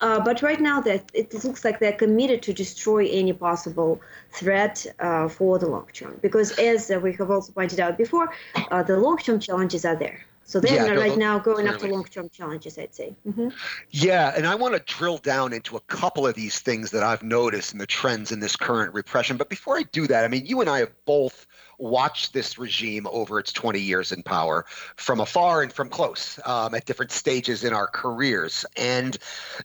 Uh, 0.00 0.18
but 0.18 0.40
right 0.40 0.60
now, 0.60 0.80
that 0.80 1.10
it 1.12 1.32
looks 1.44 1.62
like 1.62 1.78
they're 1.78 1.92
committed 1.92 2.42
to 2.42 2.54
destroy 2.54 3.06
any 3.08 3.34
possible 3.34 4.00
threat 4.30 4.86
uh, 4.98 5.28
for 5.28 5.58
the 5.58 5.68
long 5.68 5.86
term. 5.92 6.18
Because 6.22 6.58
as 6.58 6.90
we 7.02 7.12
have 7.12 7.30
also 7.30 7.52
pointed 7.52 7.80
out 7.80 7.98
before, 7.98 8.32
uh, 8.70 8.82
the 8.82 8.96
long 8.96 9.18
term 9.18 9.38
challenges 9.38 9.84
are 9.84 9.96
there. 9.96 10.24
So 10.50 10.58
they're 10.58 10.74
Yeah, 10.74 10.94
no, 10.94 11.00
right 11.00 11.16
now 11.16 11.38
going 11.38 11.68
after 11.68 11.78
clearly. 11.78 11.96
long 11.96 12.04
term 12.06 12.28
challenges, 12.28 12.76
I'd 12.76 12.92
say. 12.92 13.14
hmm 13.22 13.50
Yeah, 13.90 14.32
and 14.36 14.44
I 14.44 14.56
want 14.56 14.74
to 14.74 14.80
drill 14.92 15.18
down 15.18 15.52
into 15.52 15.76
a 15.76 15.80
couple 15.82 16.26
of 16.26 16.34
these 16.34 16.58
things 16.58 16.90
that 16.90 17.04
I've 17.04 17.22
noticed 17.22 17.72
in 17.72 17.78
the 17.78 17.86
trends 17.86 18.32
in 18.32 18.40
this 18.40 18.56
current 18.56 18.92
repression. 18.92 19.36
But 19.36 19.48
before 19.48 19.78
I 19.78 19.84
do 19.84 20.08
that, 20.08 20.24
I 20.24 20.28
mean, 20.28 20.46
you 20.46 20.60
and 20.60 20.68
I 20.68 20.80
have 20.80 20.90
both 21.04 21.46
watched 21.78 22.32
this 22.32 22.58
regime 22.58 23.06
over 23.12 23.38
its 23.38 23.52
20 23.52 23.78
years 23.78 24.10
in 24.10 24.24
power 24.24 24.66
from 24.96 25.20
afar 25.20 25.62
and 25.62 25.72
from 25.72 25.88
close 25.88 26.40
um, 26.44 26.74
at 26.74 26.84
different 26.84 27.12
stages 27.12 27.62
in 27.62 27.72
our 27.72 27.86
careers. 27.86 28.66
And 28.76 29.16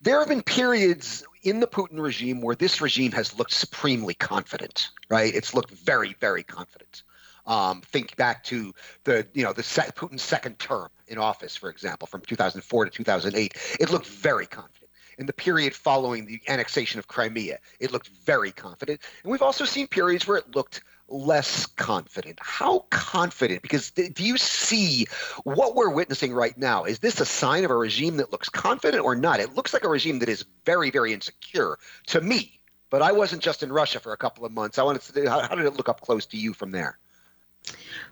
there 0.03 0.19
have 0.19 0.29
been 0.29 0.43
periods 0.43 1.25
in 1.41 1.61
the 1.61 1.67
Putin 1.67 1.99
regime 1.99 2.41
where 2.41 2.55
this 2.55 2.79
regime 2.79 3.11
has 3.13 3.35
looked 3.39 3.53
supremely 3.55 4.13
confident, 4.13 4.91
right? 5.09 5.33
It's 5.33 5.55
looked 5.55 5.71
very, 5.71 6.15
very 6.19 6.43
confident. 6.43 7.01
Um, 7.45 7.81
think 7.81 8.15
back 8.15 8.43
to 8.45 8.73
the, 9.03 9.27
you 9.33 9.43
know, 9.43 9.53
the 9.53 9.61
Putin's 9.61 10.23
second 10.23 10.57
term 10.57 10.89
in 11.07 11.17
office, 11.17 11.55
for 11.55 11.69
example, 11.69 12.07
from 12.07 12.21
2004 12.21 12.85
to 12.85 12.91
2008. 12.91 13.77
It 13.79 13.91
looked 13.91 14.07
very 14.07 14.47
confident. 14.47 14.89
in 15.17 15.25
the 15.25 15.33
period 15.33 15.73
following 15.73 16.25
the 16.25 16.41
annexation 16.47 16.99
of 16.99 17.07
Crimea. 17.07 17.59
It 17.79 17.91
looked 17.91 18.09
very 18.25 18.51
confident. 18.51 18.99
And 19.23 19.31
we've 19.31 19.41
also 19.41 19.65
seen 19.65 19.87
periods 19.87 20.27
where 20.27 20.37
it 20.37 20.55
looked 20.55 20.81
less 21.07 21.65
confident. 21.65 22.39
How 22.41 22.79
confident? 22.89 23.61
Because 23.61 23.91
do 23.91 24.23
you 24.23 24.37
see 24.37 25.05
what 25.43 25.75
we're 25.75 25.91
witnessing 25.91 26.33
right 26.33 26.57
now? 26.57 26.83
Is 26.83 26.99
this 26.99 27.19
a 27.21 27.25
sign 27.25 27.63
of 27.63 27.71
a 27.71 27.75
regime 27.75 28.17
that 28.17 28.31
looks 28.31 28.49
confident 28.49 29.03
or 29.03 29.15
not? 29.15 29.39
It 29.39 29.55
looks 29.55 29.73
like 29.73 29.83
a 29.83 29.89
regime 29.89 30.19
that 30.19 30.29
is 30.29 30.45
very, 30.65 30.89
very 30.89 31.13
insecure 31.13 31.77
to 32.07 32.21
me. 32.21 32.59
But 32.89 33.01
I 33.01 33.11
wasn't 33.11 33.41
just 33.41 33.63
in 33.63 33.71
Russia 33.71 33.99
for 33.99 34.13
a 34.13 34.17
couple 34.17 34.45
of 34.45 34.51
months. 34.51 34.77
I 34.77 34.83
wanted 34.83 35.01
to. 35.01 35.29
How, 35.29 35.41
how 35.41 35.55
did 35.55 35.65
it 35.65 35.75
look 35.75 35.89
up 35.89 36.01
close 36.01 36.25
to 36.27 36.37
you 36.37 36.53
from 36.53 36.71
there? 36.71 36.97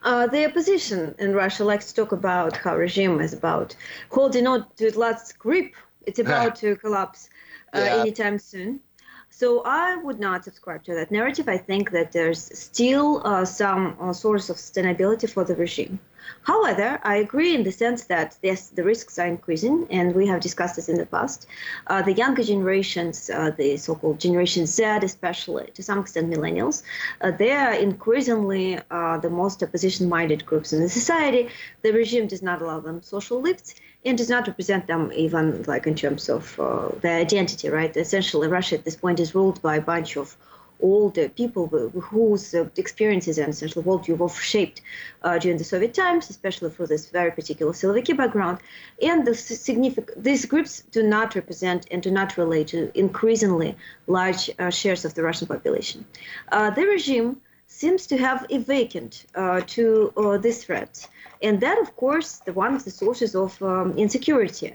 Uh, 0.03 0.27
the 0.27 0.45
opposition 0.45 1.15
in 1.17 1.33
Russia 1.33 1.63
likes 1.63 1.87
to 1.87 1.95
talk 1.95 2.11
about 2.11 2.57
how 2.57 2.75
regime 2.75 3.21
is 3.21 3.33
about 3.33 3.75
holding 4.11 4.45
on 4.45 4.65
to 4.75 4.87
its 4.87 4.97
last 4.97 5.39
grip. 5.39 5.73
It's 6.05 6.19
about 6.25 6.55
to 6.57 6.75
collapse 6.75 7.29
uh, 7.73 7.79
yeah. 7.79 8.01
anytime 8.01 8.37
soon. 8.37 8.81
So 9.29 9.63
I 9.65 9.95
would 9.95 10.19
not 10.19 10.43
subscribe 10.43 10.83
to 10.83 10.93
that 10.93 11.09
narrative. 11.09 11.47
I 11.49 11.57
think 11.57 11.91
that 11.91 12.11
there's 12.11 12.41
still 12.57 13.21
uh, 13.25 13.45
some 13.45 13.97
uh, 13.99 14.13
source 14.13 14.49
of 14.49 14.57
sustainability 14.57 15.27
for 15.27 15.43
the 15.43 15.55
regime. 15.55 15.99
However, 16.43 16.99
I 17.03 17.15
agree 17.17 17.55
in 17.55 17.63
the 17.63 17.71
sense 17.71 18.05
that 18.05 18.37
yes, 18.41 18.69
the 18.69 18.83
risks 18.83 19.17
are 19.19 19.27
increasing, 19.27 19.87
and 19.89 20.13
we 20.13 20.27
have 20.27 20.41
discussed 20.41 20.75
this 20.75 20.89
in 20.89 20.97
the 20.97 21.05
past. 21.05 21.47
Uh, 21.87 22.01
the 22.01 22.13
younger 22.13 22.43
generations, 22.43 23.29
uh, 23.29 23.51
the 23.51 23.77
so-called 23.77 24.19
Generation 24.19 24.65
Z, 24.65 24.83
especially 25.03 25.69
to 25.73 25.83
some 25.83 25.99
extent 25.99 26.29
millennials, 26.29 26.83
uh, 27.21 27.31
they 27.31 27.51
are 27.51 27.73
increasingly 27.73 28.79
uh, 28.91 29.17
the 29.17 29.29
most 29.29 29.63
opposition-minded 29.63 30.45
groups 30.45 30.73
in 30.73 30.81
the 30.81 30.89
society. 30.89 31.49
The 31.81 31.91
regime 31.91 32.27
does 32.27 32.41
not 32.41 32.61
allow 32.61 32.79
them 32.79 33.01
social 33.01 33.41
lifts 33.41 33.75
and 34.05 34.17
does 34.17 34.29
not 34.29 34.47
represent 34.47 34.87
them 34.87 35.11
even 35.15 35.63
like 35.63 35.87
in 35.87 35.95
terms 35.95 36.29
of 36.29 36.59
uh, 36.59 36.89
their 37.01 37.19
identity, 37.19 37.69
right? 37.69 37.95
Essentially, 37.95 38.47
Russia 38.47 38.75
at 38.75 38.83
this 38.83 38.95
point 38.95 39.19
is 39.19 39.33
ruled 39.33 39.61
by 39.61 39.77
a 39.77 39.81
bunch 39.81 40.17
of 40.17 40.35
older 40.83 41.29
people 41.29 41.67
whose 41.67 42.53
uh, 42.53 42.69
experiences 42.75 43.37
and 43.37 43.49
essentially 43.49 43.83
worldview 43.83 44.17
were 44.17 44.29
shaped 44.29 44.81
uh, 45.23 45.39
during 45.39 45.57
the 45.57 45.63
Soviet 45.63 45.93
times, 45.93 46.29
especially 46.29 46.69
for 46.69 46.85
this 46.85 47.09
very 47.09 47.31
particular 47.31 47.71
Siloviki 47.71 48.15
background. 48.15 48.59
And 49.01 49.25
the 49.25 49.33
significant 49.33 50.23
these 50.23 50.45
groups 50.45 50.83
do 50.91 51.01
not 51.01 51.33
represent 51.35 51.87
and 51.89 52.03
do 52.03 52.11
not 52.11 52.37
relate 52.37 52.67
to 52.67 52.91
increasingly 52.97 53.75
large 54.07 54.51
uh, 54.59 54.69
shares 54.69 55.05
of 55.05 55.13
the 55.15 55.23
Russian 55.23 55.47
population. 55.47 56.05
Uh, 56.51 56.69
the 56.69 56.85
regime 56.85 57.41
seems 57.73 58.05
to 58.07 58.17
have 58.17 58.45
a 58.49 58.59
vacant 58.59 59.25
uh, 59.35 59.61
to 59.75 60.13
uh, 60.15 60.37
this 60.37 60.63
threat. 60.63 61.07
And 61.41 61.59
that, 61.59 61.77
of 61.79 61.95
course, 61.95 62.37
the 62.45 62.53
one 62.53 62.73
of 62.75 62.85
the 62.85 62.91
sources 62.91 63.35
of 63.35 63.61
um, 63.61 63.97
insecurity. 63.97 64.67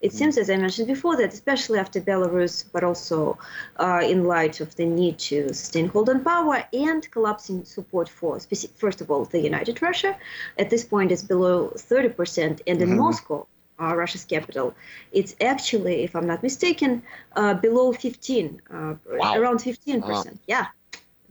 It 0.00 0.10
mm. 0.10 0.16
seems, 0.18 0.38
as 0.38 0.48
I 0.50 0.56
mentioned 0.56 0.88
before, 0.88 1.16
that 1.18 1.32
especially 1.32 1.78
after 1.78 2.00
Belarus, 2.00 2.64
but 2.72 2.82
also 2.82 3.38
uh, 3.78 4.00
in 4.02 4.24
light 4.24 4.60
of 4.60 4.74
the 4.76 4.86
need 4.86 5.18
to 5.30 5.52
sustain 5.52 5.88
hold 5.88 6.08
on 6.08 6.24
power 6.24 6.64
and 6.72 7.08
collapsing 7.10 7.64
support 7.64 8.08
for, 8.08 8.40
first 8.84 9.00
of 9.02 9.10
all, 9.10 9.24
the 9.26 9.40
United 9.40 9.80
Russia, 9.82 10.16
at 10.58 10.70
this 10.70 10.84
point 10.84 11.12
it's 11.12 11.22
below 11.22 11.72
30%, 11.76 12.60
and 12.66 12.82
in 12.82 12.88
mm-hmm. 12.88 12.98
Moscow, 12.98 13.46
uh, 13.80 13.94
Russia's 13.94 14.24
capital, 14.24 14.74
it's 15.12 15.36
actually, 15.40 16.04
if 16.04 16.16
I'm 16.16 16.26
not 16.26 16.42
mistaken, 16.42 17.02
uh, 17.36 17.54
below 17.54 17.92
15, 17.92 18.62
uh, 18.70 18.94
wow. 19.06 19.34
around 19.36 19.58
15%. 19.58 20.00
Wow. 20.00 20.24
Yeah, 20.46 20.66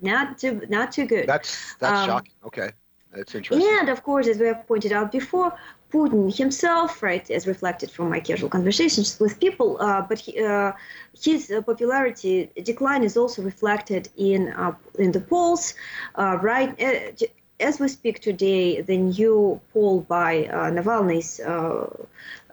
not 0.02 0.38
too, 0.38 0.62
not 0.70 0.92
too 0.92 1.06
good. 1.06 1.28
That's 1.28 1.76
that's 1.76 2.00
um, 2.00 2.08
shocking. 2.08 2.34
Okay. 2.46 2.72
That's 3.16 3.34
interesting. 3.34 3.68
And 3.80 3.90
of 3.90 4.04
course, 4.04 4.28
as 4.28 4.38
we 4.40 4.48
have 4.48 4.68
pointed 4.68 4.92
out 4.92 5.12
before, 5.12 5.58
Putin 5.92 6.36
himself, 6.36 7.02
right, 7.02 7.30
as 7.32 7.48
reflected 7.48 7.90
from 7.90 8.10
my 8.10 8.20
casual 8.20 8.50
conversations 8.50 9.18
with 9.20 9.40
people, 9.40 9.78
uh, 9.80 10.02
but 10.02 10.20
he, 10.20 10.44
uh, 10.44 10.74
his 11.24 11.50
uh, 11.50 11.62
popularity 11.62 12.50
decline 12.64 13.04
is 13.04 13.16
also 13.16 13.42
reflected 13.42 14.10
in 14.18 14.50
uh, 14.50 14.74
in 15.00 15.12
the 15.14 15.22
polls, 15.22 15.74
uh, 16.16 16.38
right? 16.42 16.70
Uh, 16.82 17.26
as 17.62 17.80
we 17.80 17.88
speak 17.88 18.20
today, 18.20 18.82
the 18.82 18.98
new 18.98 19.62
poll 19.72 20.02
by 20.02 20.44
Navalny's 20.78 21.40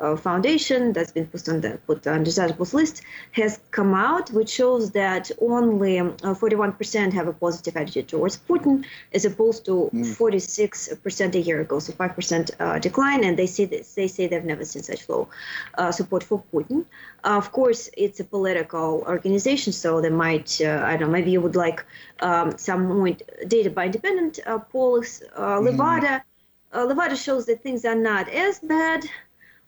uh, 0.02 0.16
foundation 0.16 0.92
that's 0.92 1.12
been 1.12 1.26
put 1.26 1.49
on 1.49 1.61
the 1.61 1.78
put 1.87 2.06
on 2.06 2.25
desirables 2.25 2.75
list 2.75 3.02
has 3.32 3.61
come 3.71 3.94
out, 3.94 4.30
which 4.30 4.50
shows 4.50 4.90
that 4.90 5.30
only 5.40 6.00
uh, 6.00 6.35
41% 6.44 7.12
have 7.12 7.28
a 7.28 7.32
positive 7.32 7.76
attitude 7.76 8.09
towards 8.09 8.37
Putin, 8.49 8.85
as 9.14 9.25
opposed 9.25 9.64
to 9.64 9.90
mm. 9.94 10.04
46% 10.16 11.35
a 11.35 11.40
year 11.40 11.61
ago, 11.61 11.78
so 11.78 11.92
5% 11.92 12.50
uh, 12.59 12.78
decline. 12.80 13.25
And 13.25 13.38
they 13.38 13.47
say 13.47 13.64
this, 13.64 13.94
they 13.94 14.09
say 14.09 14.26
they've 14.26 14.44
never 14.44 14.64
seen 14.64 14.82
such 14.82 15.09
low 15.09 15.28
uh, 15.78 15.92
support 15.92 16.25
for 16.25 16.42
Putin. 16.52 16.85
of 17.25 17.52
course, 17.52 17.88
it's 17.97 18.18
a 18.21 18.25
political 18.25 19.04
organization, 19.06 19.73
so 19.73 20.00
they 20.00 20.11
might 20.11 20.61
uh, 20.61 20.82
I 20.85 20.97
don't 20.97 21.09
know 21.09 21.12
maybe 21.12 21.30
you 21.30 21.40
would 21.40 21.56
like 21.66 21.85
um, 22.21 22.59
some 22.59 22.82
more 22.87 23.11
data 23.47 23.71
by 23.71 23.85
independent 23.87 24.40
uh, 24.47 24.59
polls. 24.59 25.23
Mm. 25.38 25.62
Levada. 25.66 26.23
Levada 26.75 27.16
shows 27.16 27.44
that 27.47 27.62
things 27.62 27.85
are 27.85 28.00
not 28.11 28.26
as 28.30 28.59
bad 28.61 29.04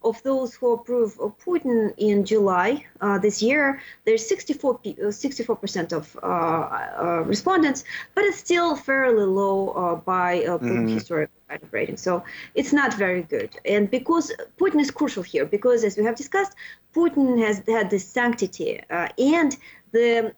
of 0.05 0.23
those 0.23 0.55
who 0.55 0.73
approve 0.73 1.19
of 1.19 1.37
Putin 1.39 1.95
in 1.97 2.25
July 2.25 2.85
uh, 3.01 3.19
this 3.19 3.43
year, 3.43 3.81
there's 4.05 4.27
64 4.27 4.79
64% 4.79 5.93
uh, 5.93 5.97
of 5.97 6.17
uh, 6.23 6.27
uh, 6.27 7.23
respondents, 7.27 7.85
but 8.15 8.25
it's 8.25 8.39
still 8.39 8.77
fairly 8.77 9.25
low 9.25 9.71
uh, 9.71 9.95
by 9.97 10.41
mm-hmm. 10.41 10.89
historical 10.89 11.35
kind 11.49 11.63
of 11.63 11.73
rating. 11.73 11.97
So 11.97 12.25
it's 12.55 12.73
not 12.73 12.95
very 12.95 13.23
good. 13.23 13.51
And 13.65 13.91
because 13.91 14.33
Putin 14.59 14.81
is 14.81 14.91
crucial 14.91 15.23
here, 15.23 15.47
because 15.47 15.85
as 15.85 15.97
we 15.97 16.05
have 16.05 16.17
discussed, 16.17 16.55
Putin 16.95 17.39
has 17.45 17.63
had 17.67 17.91
this 17.91 18.07
sanctity 18.07 18.81
and 18.91 19.57
the 19.93 20.35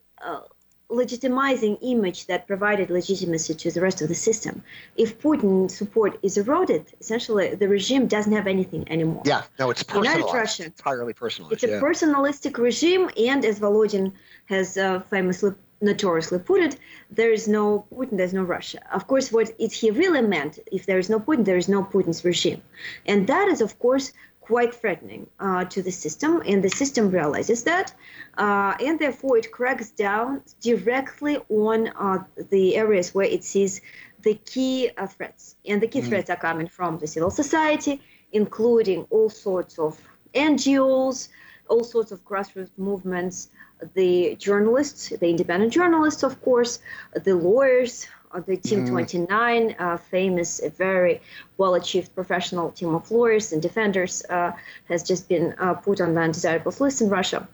legitimizing 0.90 1.78
image 1.82 2.26
that 2.26 2.46
provided 2.46 2.90
legitimacy 2.90 3.54
to 3.54 3.70
the 3.70 3.80
rest 3.80 4.02
of 4.02 4.08
the 4.08 4.14
system. 4.14 4.62
If 4.96 5.20
Putin 5.20 5.70
support 5.70 6.18
is 6.22 6.36
eroded, 6.36 6.86
essentially 7.00 7.54
the 7.54 7.68
regime 7.68 8.06
doesn't 8.06 8.32
have 8.32 8.46
anything 8.46 8.90
anymore. 8.90 9.22
Yeah, 9.24 9.42
no, 9.58 9.70
it's 9.70 9.82
personalized. 9.82 10.34
Russia, 10.34 10.64
entirely 10.66 11.12
personalized. 11.12 11.54
It's 11.54 11.64
yeah. 11.64 11.78
a 11.78 11.82
personalistic 11.82 12.58
regime, 12.58 13.10
and 13.16 13.44
as 13.44 13.58
Volodin 13.58 14.12
has 14.46 14.76
uh, 14.76 15.00
famously 15.00 15.52
notoriously 15.80 16.38
put 16.38 16.60
it, 16.60 16.78
there 17.10 17.32
is 17.32 17.46
no 17.48 17.86
Putin, 17.92 18.16
there's 18.16 18.32
no 18.32 18.42
Russia. 18.42 18.80
Of 18.92 19.06
course, 19.06 19.30
what 19.30 19.52
it, 19.58 19.72
he 19.72 19.90
really 19.90 20.22
meant, 20.22 20.58
if 20.72 20.86
there 20.86 20.98
is 20.98 21.10
no 21.10 21.20
Putin, 21.20 21.44
there 21.44 21.56
is 21.56 21.68
no 21.68 21.84
Putin's 21.84 22.24
regime. 22.24 22.62
And 23.06 23.26
that 23.26 23.48
is, 23.48 23.60
of 23.60 23.78
course, 23.78 24.12
quite 24.46 24.72
threatening 24.72 25.26
uh, 25.40 25.64
to 25.64 25.82
the 25.82 25.90
system, 25.90 26.40
and 26.46 26.62
the 26.62 26.70
system 26.70 27.10
realizes 27.10 27.64
that, 27.64 27.92
uh, 28.38 28.74
and 28.86 28.98
therefore 28.98 29.36
it 29.38 29.50
cracks 29.50 29.90
down 29.90 30.40
directly 30.60 31.38
on 31.48 31.88
uh, 31.88 32.18
the 32.50 32.76
areas 32.76 33.12
where 33.12 33.26
it 33.26 33.42
sees 33.42 33.80
the 34.22 34.34
key 34.34 34.90
uh, 34.96 35.06
threats. 35.08 35.56
And 35.66 35.82
the 35.82 35.88
key 35.88 36.00
mm 36.00 36.08
threats 36.08 36.30
are 36.30 36.36
coming 36.48 36.68
from 36.68 36.98
the 36.98 37.08
civil 37.08 37.30
society, 37.30 38.00
including 38.32 39.00
all 39.10 39.30
sorts 39.30 39.78
of 39.78 40.00
NGOs, 40.32 41.28
all 41.68 41.82
sorts 41.82 42.12
of 42.12 42.24
grassroots 42.24 42.70
movements, 42.76 43.50
the 43.94 44.36
journalists, 44.36 45.08
the 45.08 45.28
independent 45.28 45.72
journalists, 45.72 46.22
of 46.22 46.40
course, 46.40 46.78
the 47.24 47.34
lawyers, 47.34 48.06
the 48.40 48.56
Team 48.56 48.84
mm. 48.84 48.90
29, 48.90 49.76
uh, 49.78 49.96
famous, 49.96 50.60
very 50.76 51.20
well 51.56 51.74
achieved 51.74 52.14
professional 52.14 52.70
team 52.70 52.94
of 52.94 53.10
lawyers 53.10 53.52
and 53.52 53.62
defenders, 53.62 54.24
uh, 54.28 54.52
has 54.88 55.02
just 55.02 55.28
been 55.28 55.54
uh, 55.58 55.74
put 55.74 56.00
on 56.00 56.14
the 56.14 56.20
undesirables 56.20 56.80
list 56.80 57.00
in 57.00 57.08
Russia 57.08 57.46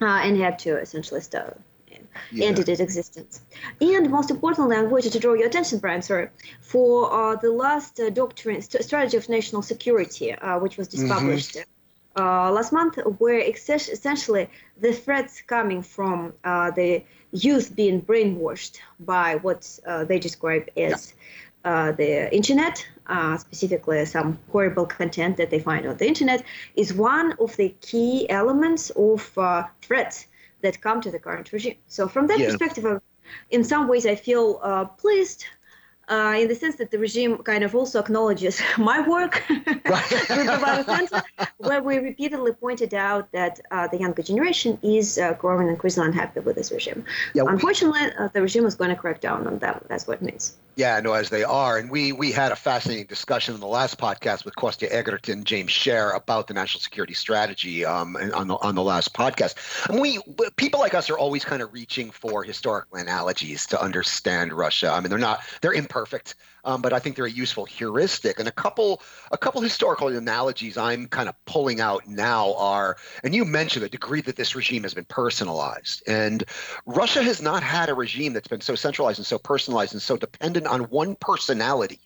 uh, 0.00 0.04
and 0.04 0.36
had 0.36 0.58
to 0.60 0.78
essentially 0.78 1.20
stop. 1.20 1.58
Yeah. 2.32 2.46
ended 2.46 2.68
its 2.68 2.80
existence. 2.80 3.40
And 3.80 4.10
most 4.10 4.30
importantly, 4.30 4.76
I 4.76 4.82
wanted 4.82 5.12
to 5.12 5.20
draw 5.20 5.34
your 5.34 5.46
attention, 5.46 5.78
Brian, 5.78 6.02
sorry, 6.02 6.28
for 6.60 7.12
uh, 7.12 7.36
the 7.36 7.50
last 7.52 8.00
uh, 8.00 8.10
doctrine, 8.10 8.60
st- 8.62 8.84
strategy 8.84 9.16
of 9.16 9.28
national 9.28 9.62
security, 9.62 10.34
which 10.60 10.76
was 10.76 10.88
just 10.88 11.04
mm-hmm. 11.04 11.12
published 11.12 11.56
last 12.16 12.72
month, 12.72 12.98
where 13.18 13.38
essentially 13.38 14.48
the 14.80 14.92
threats 14.92 15.42
coming 15.42 15.82
from 15.82 16.32
the 16.44 17.02
youth 17.32 17.74
being 17.74 18.02
brainwashed 18.02 18.78
by 18.98 19.36
what 19.36 19.78
uh, 19.86 20.04
they 20.04 20.18
describe 20.18 20.68
as 20.76 21.14
yeah. 21.64 21.88
uh, 21.88 21.92
the 21.92 22.34
internet, 22.34 22.86
uh, 23.06 23.36
specifically 23.36 24.04
some 24.04 24.38
horrible 24.50 24.86
content 24.86 25.36
that 25.36 25.50
they 25.50 25.60
find 25.60 25.86
on 25.86 25.96
the 25.96 26.06
internet, 26.06 26.42
is 26.74 26.92
one 26.92 27.32
of 27.38 27.56
the 27.56 27.74
key 27.80 28.28
elements 28.30 28.90
of 28.90 29.36
uh, 29.38 29.64
threats 29.82 30.26
that 30.62 30.80
come 30.80 31.00
to 31.00 31.10
the 31.10 31.18
current 31.18 31.52
regime. 31.52 31.76
So, 31.86 32.08
from 32.08 32.26
that 32.26 32.38
yeah. 32.38 32.46
perspective, 32.46 33.00
in 33.50 33.64
some 33.64 33.88
ways, 33.88 34.06
I 34.06 34.16
feel 34.16 34.60
uh, 34.62 34.84
pleased 34.84 35.44
uh, 36.10 36.36
in 36.36 36.48
the 36.48 36.54
sense 36.54 36.76
that 36.76 36.90
the 36.90 36.98
regime 36.98 37.38
kind 37.38 37.64
of 37.64 37.74
also 37.74 38.00
acknowledges 38.00 38.60
my 38.78 39.06
work 39.08 39.42
Center, 40.84 41.22
where 41.58 41.82
we 41.82 41.98
repeatedly 41.98 42.52
pointed 42.52 42.94
out 42.94 43.30
that 43.32 43.60
uh, 43.70 43.86
the 43.88 43.98
younger 43.98 44.22
generation 44.22 44.78
is 44.82 45.18
uh, 45.18 45.32
growing 45.34 45.68
increasingly 45.68 46.08
unhappy 46.08 46.40
with 46.40 46.56
this 46.56 46.70
regime. 46.72 47.04
Yeah, 47.34 47.44
Unfortunately, 47.46 48.00
uh, 48.18 48.28
the 48.32 48.42
regime 48.42 48.66
is 48.66 48.74
going 48.74 48.90
to 48.90 48.96
crack 48.96 49.20
down 49.20 49.46
on 49.46 49.58
them. 49.58 49.80
That's 49.88 50.06
what 50.06 50.18
it 50.18 50.22
means. 50.22 50.56
Yeah, 50.80 50.98
no, 51.00 51.12
as 51.12 51.28
they 51.28 51.44
are. 51.44 51.76
And 51.76 51.90
we 51.90 52.12
we 52.12 52.32
had 52.32 52.52
a 52.52 52.56
fascinating 52.56 53.04
discussion 53.04 53.52
in 53.52 53.60
the 53.60 53.66
last 53.66 53.98
podcast 53.98 54.46
with 54.46 54.56
Kostya 54.56 54.88
Egerton, 54.90 55.44
James 55.44 55.72
Sherr 55.72 56.16
about 56.16 56.46
the 56.46 56.54
national 56.54 56.80
security 56.80 57.12
strategy 57.12 57.84
um, 57.84 58.16
on 58.16 58.48
the 58.48 58.54
on 58.54 58.76
the 58.76 58.82
last 58.82 59.12
podcast. 59.12 59.56
And 59.90 60.00
we 60.00 60.20
people 60.56 60.80
like 60.80 60.94
us 60.94 61.10
are 61.10 61.18
always 61.18 61.44
kind 61.44 61.60
of 61.60 61.74
reaching 61.74 62.10
for 62.10 62.44
historical 62.44 62.96
analogies 62.96 63.66
to 63.66 63.82
understand 63.82 64.54
Russia. 64.54 64.90
I 64.90 65.00
mean, 65.00 65.10
they're 65.10 65.18
not 65.18 65.42
they're 65.60 65.74
imperfect 65.74 66.34
um, 66.64 66.82
but 66.82 66.92
I 66.92 66.98
think 66.98 67.16
they're 67.16 67.26
a 67.26 67.30
useful 67.30 67.64
heuristic. 67.64 68.38
And 68.38 68.48
a 68.48 68.52
couple 68.52 69.02
a 69.32 69.38
couple 69.38 69.60
historical 69.60 70.08
analogies 70.08 70.76
I'm 70.76 71.06
kind 71.06 71.28
of 71.28 71.44
pulling 71.44 71.80
out 71.80 72.06
now 72.06 72.54
are, 72.54 72.96
and 73.24 73.34
you 73.34 73.44
mentioned 73.44 73.84
the 73.84 73.88
degree 73.88 74.20
that 74.22 74.36
this 74.36 74.54
regime 74.54 74.82
has 74.82 74.94
been 74.94 75.04
personalized, 75.04 76.02
and 76.06 76.44
Russia 76.86 77.22
has 77.22 77.40
not 77.42 77.62
had 77.62 77.88
a 77.88 77.94
regime 77.94 78.32
that's 78.32 78.48
been 78.48 78.60
so 78.60 78.74
centralized 78.74 79.18
and 79.18 79.26
so 79.26 79.38
personalized 79.38 79.92
and 79.92 80.02
so 80.02 80.16
dependent 80.16 80.66
on 80.66 80.82
one 80.82 81.14
personality. 81.16 82.00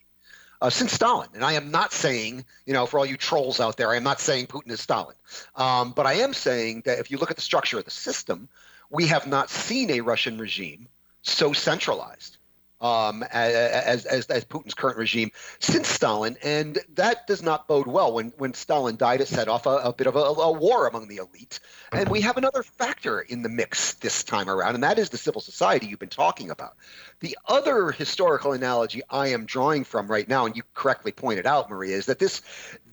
Uh, 0.63 0.71
since 0.71 0.93
Stalin. 0.93 1.29
And 1.35 1.45
I 1.45 1.55
am 1.55 1.71
not 1.71 1.93
saying, 1.93 2.43
you 2.65 2.73
know, 2.73 2.87
for 2.87 2.99
all 2.99 3.05
you 3.05 3.19
trolls 3.19 3.61
out 3.61 3.77
there, 3.77 3.91
I 3.91 3.97
am 3.97 4.05
not 4.05 4.19
saying 4.19 4.47
Putin 4.47 4.71
is 4.71 4.81
Stalin. 4.81 5.17
Um, 5.57 5.93
but 5.93 6.07
I 6.07 6.15
am 6.15 6.33
saying 6.33 6.85
that 6.87 7.01
if 7.01 7.11
you 7.11 7.19
look 7.19 7.31
at 7.31 7.37
the 7.37 7.43
structure 7.43 7.79
of 7.79 7.85
the 7.85 7.91
system, 7.91 8.49
we 8.89 9.07
have 9.09 9.27
not 9.27 9.51
seen 9.51 9.91
a 9.91 10.01
Russian 10.01 10.39
regime 10.39 10.89
so 11.23 11.53
centralized 11.53 12.39
um, 12.85 13.23
as, 13.33 14.05
as, 14.05 14.27
as 14.27 14.45
Putin's 14.45 14.75
current 14.75 14.99
regime 14.99 15.31
since 15.59 15.89
Stalin, 15.89 16.37
and 16.43 16.79
that 16.97 17.27
does 17.27 17.43
not 17.43 17.67
bode 17.67 17.87
well. 17.87 18.13
When 18.13 18.35
when 18.37 18.53
Stalin 18.53 18.97
died, 18.97 19.23
it 19.23 19.29
set 19.29 19.49
off 19.49 19.65
a, 19.65 19.77
a 19.77 19.93
bit 19.95 20.07
of 20.07 20.17
a, 20.17 20.19
a, 20.19 20.53
war 20.53 20.87
among 20.87 21.09
the 21.09 21.17
elite, 21.17 21.61
and 21.93 22.11
we 22.11 22.21
have 22.21 22.37
another 22.37 22.63
factor 22.63 23.23
in 23.23 23.41
the 23.43 23.49
mix 23.49 23.95
this 23.95 24.23
time 24.23 24.51
around, 24.51 24.75
and 24.75 24.85
that 24.85 24.99
is 24.99 25.09
the 25.09 25.17
civil 25.17 25.41
society 25.41 25.87
you've 25.87 25.99
been 25.99 26.11
talking 26.11 26.51
about. 26.51 26.77
The 27.21 27.39
other 27.49 27.91
historical 27.91 28.53
analogy 28.53 29.01
I 29.09 29.29
am 29.29 29.47
drawing 29.47 29.85
from 29.85 30.07
right 30.07 30.29
now, 30.29 30.45
and 30.45 30.55
you 30.55 30.63
correctly 30.75 31.13
pointed 31.13 31.47
out, 31.47 31.71
Maria, 31.71 31.97
is 31.97 32.07
that 32.07 32.19
this 32.19 32.43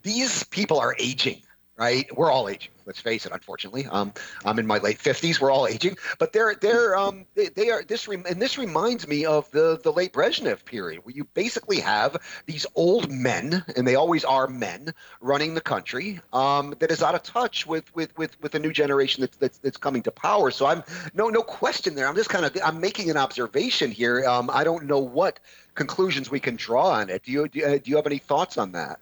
these 0.02 0.42
people 0.44 0.80
are 0.80 0.96
aging 0.98 1.42
right? 1.76 2.06
We're 2.16 2.30
all 2.30 2.48
aging. 2.48 2.70
Let's 2.84 3.00
face 3.00 3.26
it. 3.26 3.32
Unfortunately, 3.32 3.86
um, 3.86 4.12
I'm 4.44 4.58
in 4.58 4.66
my 4.66 4.78
late 4.78 4.98
50s. 4.98 5.40
We're 5.40 5.52
all 5.52 5.68
aging, 5.68 5.96
but 6.18 6.32
they're 6.32 6.54
they're 6.54 6.96
um, 6.96 7.26
they, 7.36 7.46
they 7.46 7.70
are 7.70 7.84
this 7.84 8.08
re- 8.08 8.22
and 8.28 8.42
this 8.42 8.58
reminds 8.58 9.06
me 9.06 9.24
of 9.24 9.48
the 9.52 9.80
the 9.82 9.92
late 9.92 10.12
Brezhnev 10.12 10.64
period, 10.64 11.04
where 11.04 11.14
you 11.14 11.24
basically 11.34 11.78
have 11.78 12.16
these 12.46 12.66
old 12.74 13.10
men, 13.10 13.64
and 13.76 13.86
they 13.86 13.94
always 13.94 14.24
are 14.24 14.48
men, 14.48 14.92
running 15.20 15.54
the 15.54 15.60
country 15.60 16.20
um, 16.32 16.74
that 16.80 16.90
is 16.90 17.02
out 17.02 17.14
of 17.14 17.22
touch 17.22 17.66
with 17.66 17.94
with 17.94 18.16
with 18.18 18.40
with 18.42 18.50
the 18.50 18.58
new 18.58 18.72
generation 18.72 19.20
that's 19.20 19.36
that's, 19.36 19.58
that's 19.58 19.76
coming 19.76 20.02
to 20.02 20.10
power. 20.10 20.50
So 20.50 20.66
I'm 20.66 20.82
no 21.14 21.28
no 21.28 21.42
question 21.42 21.94
there. 21.94 22.08
I'm 22.08 22.16
just 22.16 22.30
kind 22.30 22.44
of 22.44 22.56
I'm 22.64 22.80
making 22.80 23.10
an 23.10 23.16
observation 23.16 23.92
here. 23.92 24.24
Um, 24.26 24.50
I 24.52 24.64
don't 24.64 24.86
know 24.86 24.98
what 24.98 25.38
conclusions 25.74 26.30
we 26.30 26.40
can 26.40 26.56
draw 26.56 26.90
on 26.90 27.10
it. 27.10 27.22
Do 27.22 27.30
you 27.30 27.48
do, 27.48 27.64
uh, 27.64 27.78
do 27.78 27.90
you 27.90 27.96
have 27.96 28.06
any 28.06 28.18
thoughts 28.18 28.58
on 28.58 28.72
that? 28.72 28.98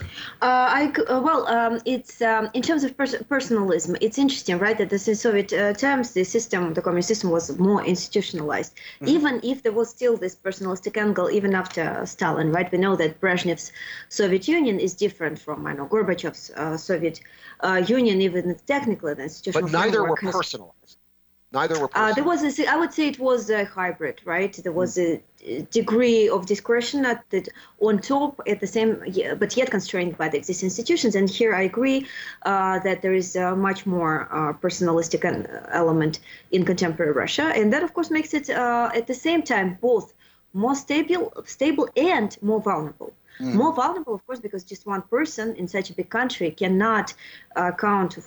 Uh, 0.00 0.66
I 0.80 0.92
uh, 1.08 1.20
well, 1.20 1.46
um, 1.48 1.80
it's 1.84 2.20
um, 2.22 2.48
in 2.54 2.62
terms 2.62 2.84
of 2.84 2.96
pers- 2.96 3.22
personalism. 3.28 3.96
It's 4.00 4.18
interesting, 4.18 4.58
right? 4.58 4.76
That 4.76 4.90
this 4.90 5.08
in 5.08 5.14
Soviet 5.14 5.52
uh, 5.52 5.72
terms, 5.74 6.12
the 6.12 6.24
system, 6.24 6.74
the 6.74 6.82
communist 6.82 7.08
system, 7.08 7.30
was 7.30 7.56
more 7.58 7.84
institutionalized. 7.84 8.74
Mm-hmm. 8.74 9.08
Even 9.08 9.40
if 9.42 9.62
there 9.62 9.72
was 9.72 9.90
still 9.90 10.16
this 10.16 10.34
personalistic 10.34 10.96
angle, 10.96 11.30
even 11.30 11.54
after 11.54 12.04
Stalin, 12.06 12.52
right? 12.52 12.70
We 12.72 12.78
know 12.78 12.96
that 12.96 13.20
Brezhnev's 13.20 13.72
Soviet 14.08 14.48
Union 14.48 14.80
is 14.80 14.94
different 14.94 15.38
from, 15.38 15.66
I 15.66 15.74
know, 15.74 15.86
Gorbachev's 15.86 16.50
uh, 16.50 16.76
Soviet 16.76 17.20
uh, 17.60 17.82
Union, 17.86 18.20
even 18.20 18.56
technically 18.66 19.14
the 19.14 19.24
institutional. 19.24 19.68
But 19.68 19.72
neither 19.72 20.04
were 20.04 20.16
personalized. 20.16 20.98
Neither 21.52 21.78
were. 21.78 21.90
Uh, 21.94 22.12
there 22.14 22.24
was 22.24 22.58
a, 22.58 22.66
I 22.66 22.76
would 22.76 22.92
say 22.94 23.08
it 23.08 23.18
was 23.18 23.50
a 23.50 23.64
hybrid, 23.64 24.20
right? 24.24 24.52
There 24.62 24.72
was 24.72 24.96
a 24.98 25.22
degree 25.70 26.28
of 26.28 26.46
discretion 26.46 27.04
at 27.04 27.28
the, 27.30 27.46
on 27.80 27.98
top 27.98 28.40
at 28.46 28.60
the 28.60 28.66
same, 28.66 29.02
but 29.38 29.56
yet 29.56 29.70
constrained 29.70 30.16
by 30.16 30.28
the 30.28 30.38
existing 30.38 30.66
institutions. 30.66 31.14
And 31.14 31.28
here 31.28 31.54
I 31.54 31.62
agree 31.62 32.06
uh, 32.46 32.78
that 32.80 33.02
there 33.02 33.12
is 33.12 33.36
a 33.36 33.54
much 33.54 33.84
more 33.84 34.28
uh, 34.30 34.52
personalistic 34.54 35.22
element 35.72 36.20
in 36.52 36.64
contemporary 36.64 37.12
Russia, 37.12 37.52
and 37.54 37.72
that 37.72 37.82
of 37.82 37.92
course 37.92 38.10
makes 38.10 38.32
it 38.32 38.48
uh, 38.48 38.90
at 38.94 39.06
the 39.06 39.14
same 39.14 39.42
time 39.42 39.78
both 39.80 40.14
more 40.54 40.74
stable, 40.74 41.32
stable 41.44 41.88
and 41.96 42.36
more 42.42 42.60
vulnerable. 42.60 43.12
Mm. 43.40 43.54
More 43.54 43.72
vulnerable, 43.72 44.14
of 44.14 44.26
course, 44.26 44.40
because 44.40 44.64
just 44.64 44.86
one 44.86 45.02
person 45.02 45.56
in 45.56 45.66
such 45.68 45.90
a 45.90 45.94
big 45.94 46.10
country 46.10 46.50
cannot 46.50 47.14
uh, 47.56 47.72
count 47.72 48.18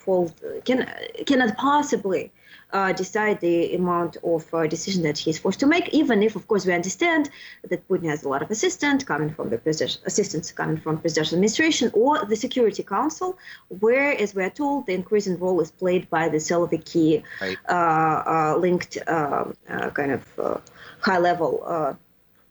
can 0.65 0.89
cannot 1.25 1.57
possibly 1.57 2.31
uh, 2.73 2.91
decide 2.91 3.39
the 3.39 3.73
amount 3.75 4.17
of 4.23 4.53
uh, 4.53 4.67
decision 4.67 5.03
that 5.03 5.17
he's 5.17 5.37
forced 5.39 5.59
to 5.59 5.65
make, 5.65 5.87
even 5.93 6.21
if, 6.21 6.35
of 6.35 6.47
course, 6.47 6.65
we 6.65 6.73
understand 6.73 7.29
that 7.69 7.87
Putin 7.87 8.09
has 8.09 8.23
a 8.23 8.29
lot 8.29 8.41
of 8.41 8.51
assistants 8.51 9.03
coming 9.03 9.29
from 9.33 9.49
the 9.49 9.57
presidential 9.57 10.01
assistants 10.05 10.51
coming 10.51 10.77
from 10.77 10.97
presidential 10.97 11.35
administration 11.35 11.89
or 11.93 12.25
the 12.25 12.35
Security 12.35 12.83
Council, 12.83 13.37
where, 13.79 14.11
as 14.19 14.35
we 14.35 14.43
are 14.43 14.49
told, 14.49 14.87
the 14.87 14.93
increasing 14.93 15.37
role 15.39 15.61
is 15.61 15.71
played 15.71 16.09
by 16.09 16.27
the 16.27 16.37
Siloviki 16.37 17.23
right. 17.41 17.57
uh, 17.69 18.23
uh 18.33 18.57
linked 18.57 18.97
uh, 19.07 19.45
uh, 19.69 19.89
kind 19.91 20.11
of 20.11 20.61
high-level 20.99 21.97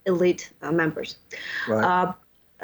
elite 0.07 0.53
members. 0.63 1.17
Right. 1.69 2.15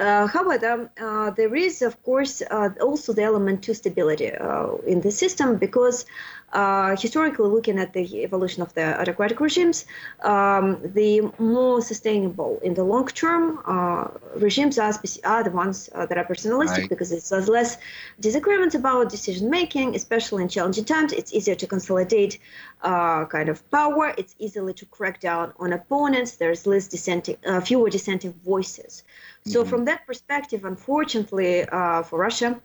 Uh, 0.01 0.27
however, 0.27 0.91
uh, 0.99 1.31
there 1.31 1.55
is, 1.55 1.83
of 1.83 2.03
course, 2.03 2.41
uh, 2.51 2.71
also 2.81 3.13
the 3.13 3.23
element 3.23 3.63
to 3.65 3.75
stability 3.75 4.33
in 4.87 5.03
the 5.03 5.11
system 5.11 5.59
because 5.59 6.07
uh, 6.53 6.97
historically 6.97 7.49
looking 7.49 7.79
at 7.79 7.93
the 7.93 8.25
evolution 8.25 8.63
of 8.63 8.75
the 8.75 9.01
autocratic 9.01 9.41
regimes, 9.41 9.87
um, 10.23 10.81
the 10.83 11.21
more 11.39 11.81
sustainable 11.81 12.59
in 12.63 12.75
the 12.75 12.83
long 12.83 13.07
term 13.07 13.61
uh, 13.67 14.09
regimes 14.37 14.79
are, 14.79 14.93
are, 15.25 15.45
the 15.45 15.51
ones 15.51 15.89
uh, 15.95 16.07
that 16.07 16.19
are 16.19 16.25
personalistic 16.25 16.79
right. 16.79 16.89
because 16.89 17.13
it's 17.13 17.31
less 17.31 17.79
disagreements 18.19 18.75
about 18.75 19.09
decision 19.11 19.49
making, 19.49 19.95
especially 19.95 20.43
in 20.43 20.49
challenging 20.49 20.85
times. 20.85 21.13
It's 21.13 21.33
easier 21.33 21.55
to 21.55 21.67
consolidate 21.67 22.39
uh, 22.83 23.27
kind 23.27 23.49
of 23.49 23.69
power. 23.71 24.13
It's 24.19 24.35
easier 24.39 24.73
to 24.73 24.87
crack 24.87 25.21
down 25.21 25.53
on 25.59 25.73
opponents. 25.73 26.37
There's 26.37 26.67
less 26.67 26.89
dissenting, 26.89 27.37
uh, 27.47 27.61
fewer 27.61 27.91
dissenting 27.91 28.33
voices. 28.45 29.05
So 29.47 29.61
mm-hmm. 29.61 29.71
from 29.71 29.85
that 29.85 30.07
perspective, 30.07 30.65
unfortunately 30.65 31.65
uh, 31.65 32.03
for 32.03 32.19
Russia. 32.19 32.61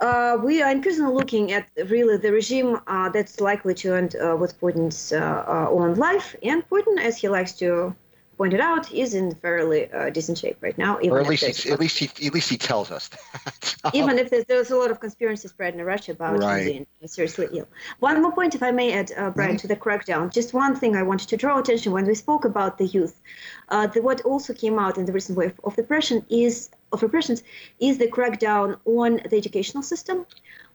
Uh, 0.00 0.38
we 0.42 0.62
are 0.62 0.70
increasingly 0.70 1.12
looking 1.12 1.52
at 1.52 1.68
really 1.88 2.16
the 2.16 2.32
regime 2.32 2.80
uh, 2.86 3.08
that's 3.10 3.38
likely 3.40 3.74
to 3.74 3.94
end 3.94 4.16
uh, 4.16 4.34
with 4.34 4.58
Putin's 4.58 5.12
uh, 5.12 5.44
uh, 5.46 5.68
own 5.70 5.94
life. 5.94 6.34
And 6.42 6.66
Putin, 6.70 6.98
as 6.98 7.18
he 7.18 7.28
likes 7.28 7.52
to 7.58 7.94
pointed 8.40 8.60
out, 8.60 8.90
is 8.90 9.12
in 9.12 9.34
fairly 9.34 9.92
uh, 9.92 10.08
decent 10.08 10.38
shape 10.38 10.56
right 10.62 10.78
now. 10.78 10.96
Or 10.96 11.20
at 11.20 11.26
least, 11.26 11.44
he, 11.44 11.70
at 11.70 11.78
least 11.78 11.98
he, 11.98 12.06
at 12.26 12.32
least 12.32 12.48
he 12.48 12.56
tells 12.56 12.90
us 12.90 13.08
that. 13.08 13.92
even 13.94 14.18
if 14.18 14.30
there's, 14.30 14.46
there's, 14.46 14.70
a 14.70 14.76
lot 14.82 14.90
of 14.90 14.98
conspiracy 14.98 15.46
spread 15.48 15.74
in 15.74 15.84
Russia 15.84 16.12
about 16.12 16.38
right. 16.38 16.60
him 16.60 16.66
being 16.66 16.86
seriously 17.04 17.48
ill. 17.52 17.68
One 17.98 18.22
more 18.22 18.32
point, 18.32 18.54
if 18.54 18.62
I 18.62 18.70
may 18.70 18.94
add, 18.94 19.12
uh, 19.12 19.28
Brian, 19.28 19.56
mm-hmm. 19.56 19.58
to 19.58 19.68
the 19.68 19.76
crackdown. 19.76 20.32
Just 20.32 20.54
one 20.54 20.74
thing 20.74 20.96
I 20.96 21.02
wanted 21.02 21.28
to 21.28 21.36
draw 21.36 21.58
attention 21.58 21.92
when 21.92 22.06
we 22.06 22.14
spoke 22.14 22.46
about 22.46 22.78
the 22.78 22.86
youth. 22.86 23.20
Uh, 23.68 23.86
the, 23.88 24.00
what 24.00 24.22
also 24.22 24.54
came 24.54 24.78
out 24.78 24.96
in 24.96 25.04
the 25.04 25.12
recent 25.12 25.36
wave 25.36 25.52
of 25.62 25.76
repression 25.76 26.24
is 26.30 26.70
of 26.92 27.02
repressions 27.02 27.42
is 27.78 27.98
the 27.98 28.08
crackdown 28.16 28.78
on 28.86 29.20
the 29.30 29.36
educational 29.36 29.82
system 29.82 30.24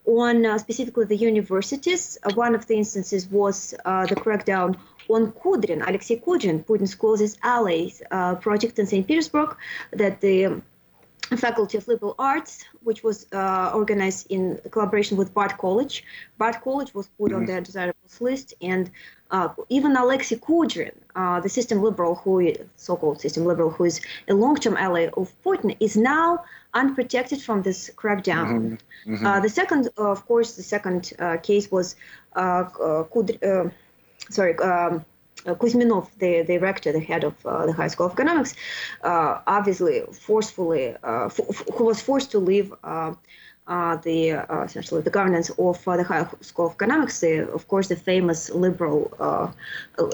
on 0.06 0.46
uh, 0.46 0.60
specifically 0.60 1.06
the 1.06 1.18
universities. 1.18 2.20
Uh, 2.22 2.32
one 2.36 2.54
of 2.54 2.68
the 2.68 2.76
instances 2.76 3.28
was 3.28 3.74
uh, 3.86 4.06
the 4.06 4.16
crackdown 4.16 4.78
on 5.10 5.32
Kudrin, 5.32 5.88
Alexei 5.88 6.18
Kudrin, 6.18 6.64
Putin's 6.66 6.96
closest 6.96 7.38
ally, 7.44 7.90
uh, 8.12 8.36
project 8.36 8.80
in 8.80 8.86
St. 8.86 9.08
Petersburg 9.08 9.56
that 9.92 10.22
the 10.22 10.62
Faculty 11.38 11.78
of 11.78 11.88
Liberal 11.88 12.16
Arts, 12.20 12.66
which 12.84 13.04
was 13.04 13.26
uh, 13.34 13.72
organized 13.74 14.28
in 14.30 14.60
collaboration 14.70 15.18
with 15.18 15.34
Bard 15.34 15.58
College. 15.58 16.04
Bard 16.38 16.58
College 16.64 16.94
was 16.94 17.08
put 17.18 17.32
mm-hmm. 17.32 17.42
on 17.42 17.46
the 17.46 17.62
desirables 17.62 18.22
list, 18.22 18.54
and 18.62 18.92
uh, 19.32 19.50
even 19.70 19.96
Alexei 19.96 20.36
Kudrin, 20.36 20.92
uh, 21.16 21.40
the 21.40 21.50
system 21.50 21.82
liberal, 21.82 22.16
who 22.16 22.54
so-called 22.76 23.22
system 23.22 23.46
liberal, 23.46 23.72
who 23.72 23.86
is 23.86 24.02
a 24.28 24.34
long-term 24.34 24.78
ally 24.78 25.10
of 25.18 25.34
Putin, 25.44 25.76
is 25.80 25.98
now 25.98 26.44
unprotected 26.76 27.42
from 27.42 27.64
this 27.64 27.90
crackdown. 27.96 28.48
Mm-hmm. 28.48 29.14
Mm-hmm. 29.14 29.26
Uh, 29.26 29.40
the 29.40 29.50
second, 29.50 29.90
of 29.98 30.26
course, 30.28 30.56
the 30.56 30.64
second 30.64 31.14
uh, 31.18 31.38
case 31.38 31.72
was 31.72 31.96
uh, 32.36 32.66
Kudrin 32.66 33.72
sorry, 34.30 34.58
um, 34.60 35.06
uh, 35.46 35.54
Kuzminov, 35.56 36.10
the, 36.20 36.42
the 36.44 36.58
rector, 36.58 36.92
the 36.92 37.00
head 37.00 37.24
of 37.24 37.34
uh, 37.46 37.66
the 37.66 37.74
High 37.74 37.88
School 37.88 38.08
of 38.08 38.14
Economics, 38.14 38.56
uh, 39.04 39.42
obviously 39.48 40.02
forcefully, 40.12 40.96
uh, 41.04 41.30
who 41.76 41.86
was 41.86 42.02
forced 42.02 42.32
to 42.32 42.40
leave 42.40 42.74
uh, 42.84 43.14
uh, 43.68 43.96
the 43.98 44.30
essentially 44.64 45.02
the 45.02 45.10
governance 45.10 45.50
of 45.58 45.84
the 45.84 46.04
High 46.04 46.28
School 46.42 46.68
of 46.68 46.74
Economics, 46.74 47.20
the, 47.20 47.50
of 47.52 47.68
course, 47.68 47.88
the 47.88 47.96
famous 47.96 48.50
liberal 48.52 49.12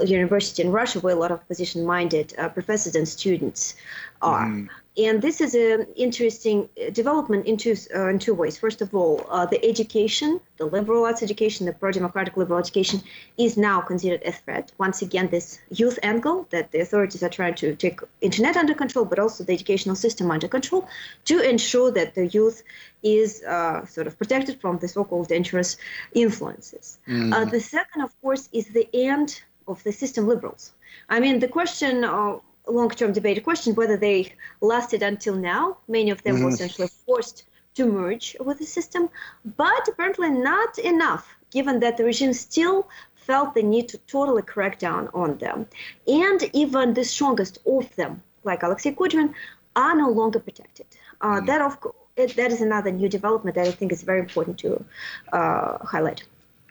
university 0.06 0.64
in 0.64 0.72
Russia, 0.72 1.00
where 1.02 1.16
a 1.16 1.20
lot 1.20 1.32
of 1.32 1.46
position-minded 1.48 2.34
professors 2.54 2.96
and 2.96 3.08
students 3.08 3.76
are. 4.22 4.48
Mm. 4.48 4.70
And 4.98 5.22
this 5.22 5.40
is 5.40 5.56
an 5.56 5.88
interesting 5.96 6.68
uh, 6.76 6.90
development 6.90 7.46
in 7.46 7.56
two, 7.56 7.78
uh, 7.96 8.10
in 8.10 8.20
two 8.20 8.34
ways. 8.34 8.58
First 8.58 8.82
of 8.82 8.94
all, 8.94 9.26
uh, 9.30 9.46
the 9.46 9.64
education, 9.66 10.42
the 10.58 10.66
liberal 10.66 11.06
arts 11.06 11.24
education, 11.24 11.66
the 11.66 11.72
pro-democratic 11.72 12.36
liberal 12.36 12.60
education, 12.60 13.02
is 13.38 13.56
now 13.56 13.80
considered 13.80 14.22
a 14.26 14.34
threat. 14.34 14.74
Once 14.80 15.02
again, 15.02 15.30
this 15.30 15.60
youth 15.70 15.98
angle 16.04 16.46
that 16.50 16.74
the 16.74 16.82
authorities 16.82 17.24
are 17.24 17.30
trying 17.30 17.56
to 17.56 17.74
take 17.74 18.02
internet 18.20 18.58
under 18.58 18.74
control, 18.74 19.06
but 19.06 19.18
also 19.18 19.46
the 19.46 19.54
educational 19.54 19.96
system 19.96 20.30
under 20.30 20.50
control, 20.50 20.86
to 21.24 21.40
ensure 21.40 21.90
that 21.92 22.14
the 22.14 22.28
youth 22.28 22.62
is 23.02 23.44
uh, 23.44 23.86
sort 23.86 24.08
of 24.08 24.18
protected 24.18 24.60
from 24.60 24.78
the 24.80 24.90
so-called 24.90 25.30
dangerous 25.30 25.78
influences. 26.14 27.00
Mm. 27.08 27.34
Uh, 27.34 27.46
the 27.46 27.62
second, 27.62 28.02
of 28.02 28.12
course, 28.22 28.50
is 28.52 28.68
the 28.68 28.90
end 28.94 29.42
of 29.70 29.82
the 29.84 29.94
system 29.94 30.28
liberals. 30.28 30.74
I 31.08 31.22
mean, 31.22 31.40
the 31.40 31.48
question 31.48 32.04
long-term 32.68 33.14
debate 33.14 33.44
question 33.44 33.76
whether 33.76 33.98
they 33.98 34.34
lasted 34.62 35.02
until 35.04 35.36
now. 35.36 35.78
Many 35.88 36.12
of 36.12 36.24
them 36.24 36.36
mm-hmm. 36.36 36.46
were 36.46 36.52
essentially 36.52 36.90
forced 37.06 37.44
to 37.76 37.86
merge 37.86 38.36
with 38.40 38.60
the 38.60 38.66
system, 38.66 39.10
but 39.58 39.88
apparently 39.88 40.30
not 40.30 40.78
enough, 40.80 41.36
given 41.52 41.80
that 41.80 41.98
the 41.98 42.04
regime 42.04 42.34
still 42.34 42.88
felt 43.16 43.54
the 43.54 43.64
need 43.64 43.88
to 43.90 43.98
totally 44.00 44.42
crack 44.42 44.80
down 44.80 45.10
on 45.14 45.38
them. 45.38 45.68
And 46.08 46.50
even 46.54 46.94
the 46.94 47.04
strongest 47.04 47.60
of 47.66 47.96
them, 47.96 48.22
like 48.44 48.64
Alexei 48.64 48.92
Kudrin, 48.94 49.34
are 49.76 49.96
no 49.96 50.10
longer 50.10 50.40
protected. 50.40 50.86
Uh, 51.22 51.36
mm-hmm. 51.36 51.46
That, 51.46 51.62
of 51.62 51.78
that 52.18 52.52
is 52.52 52.62
another 52.62 52.92
new 52.92 53.08
development 53.08 53.56
that 53.56 53.68
I 53.68 53.72
think 53.72 53.92
is 53.92 54.04
very 54.04 54.20
important 54.20 54.58
to 54.60 54.84
uh, 55.32 55.78
highlight. 55.86 56.24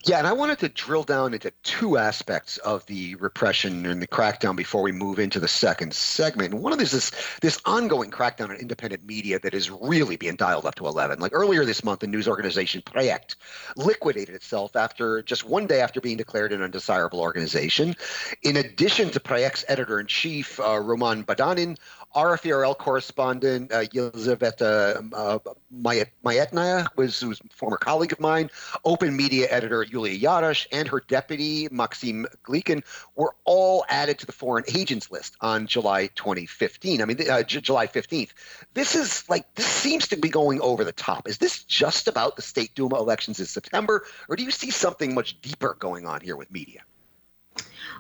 Yeah, 0.06 0.16
and 0.16 0.26
I 0.26 0.32
wanted 0.32 0.60
to 0.60 0.70
drill 0.70 1.02
down 1.02 1.34
into 1.34 1.50
two 1.62 1.98
aspects 1.98 2.56
of 2.56 2.86
the 2.86 3.16
repression 3.16 3.84
and 3.84 4.00
the 4.00 4.06
crackdown 4.06 4.56
before 4.56 4.80
we 4.80 4.92
move 4.92 5.18
into 5.18 5.38
the 5.38 5.46
second 5.46 5.92
segment. 5.92 6.54
And 6.54 6.62
one 6.62 6.72
of 6.72 6.78
these 6.78 6.94
is 6.94 7.12
this 7.42 7.60
ongoing 7.66 8.10
crackdown 8.10 8.48
on 8.48 8.56
independent 8.56 9.04
media 9.04 9.38
that 9.40 9.52
is 9.52 9.70
really 9.70 10.16
being 10.16 10.36
dialed 10.36 10.64
up 10.64 10.76
to 10.76 10.86
11. 10.86 11.18
Like 11.18 11.34
earlier 11.34 11.66
this 11.66 11.84
month, 11.84 12.00
the 12.00 12.06
news 12.06 12.28
organization 12.28 12.80
Projekt 12.80 13.34
liquidated 13.76 14.34
itself 14.34 14.74
after 14.74 15.20
just 15.20 15.44
one 15.44 15.66
day 15.66 15.82
after 15.82 16.00
being 16.00 16.16
declared 16.16 16.54
an 16.54 16.62
undesirable 16.62 17.20
organization. 17.20 17.94
In 18.42 18.56
addition 18.56 19.10
to 19.10 19.20
Projekt's 19.20 19.66
editor 19.68 20.00
in 20.00 20.06
chief, 20.06 20.58
uh, 20.60 20.78
Roman 20.78 21.24
Badanin, 21.24 21.76
RFE/RL 22.14 22.74
correspondent 22.74 23.72
uh, 23.72 23.84
Yelizaveta 23.84 25.12
uh, 25.14 25.38
Mayetnaya 25.72 26.88
was, 26.96 27.22
a 27.22 27.34
former 27.54 27.76
colleague 27.76 28.12
of 28.12 28.20
mine. 28.20 28.50
Open 28.84 29.16
media 29.16 29.46
editor 29.50 29.84
Yulia 29.84 30.18
Yarosh 30.18 30.66
and 30.72 30.88
her 30.88 31.00
deputy 31.06 31.68
Maxim 31.70 32.26
Glikin 32.44 32.82
were 33.14 33.34
all 33.44 33.84
added 33.88 34.18
to 34.18 34.26
the 34.26 34.32
foreign 34.32 34.64
agents 34.74 35.10
list 35.10 35.36
on 35.40 35.66
July 35.66 36.08
2015. 36.08 37.00
I 37.00 37.04
mean, 37.04 37.30
uh, 37.30 37.42
J- 37.44 37.60
July 37.60 37.86
15th. 37.86 38.30
This 38.74 38.96
is 38.96 39.28
like 39.28 39.54
this 39.54 39.66
seems 39.66 40.08
to 40.08 40.16
be 40.16 40.28
going 40.28 40.60
over 40.60 40.82
the 40.82 40.92
top. 40.92 41.28
Is 41.28 41.38
this 41.38 41.62
just 41.64 42.08
about 42.08 42.34
the 42.34 42.42
state 42.42 42.74
Duma 42.74 42.96
elections 42.96 43.38
in 43.38 43.46
September, 43.46 44.04
or 44.28 44.36
do 44.36 44.42
you 44.42 44.50
see 44.50 44.70
something 44.70 45.14
much 45.14 45.40
deeper 45.40 45.76
going 45.78 46.06
on 46.06 46.20
here 46.20 46.36
with 46.36 46.50
media? 46.50 46.82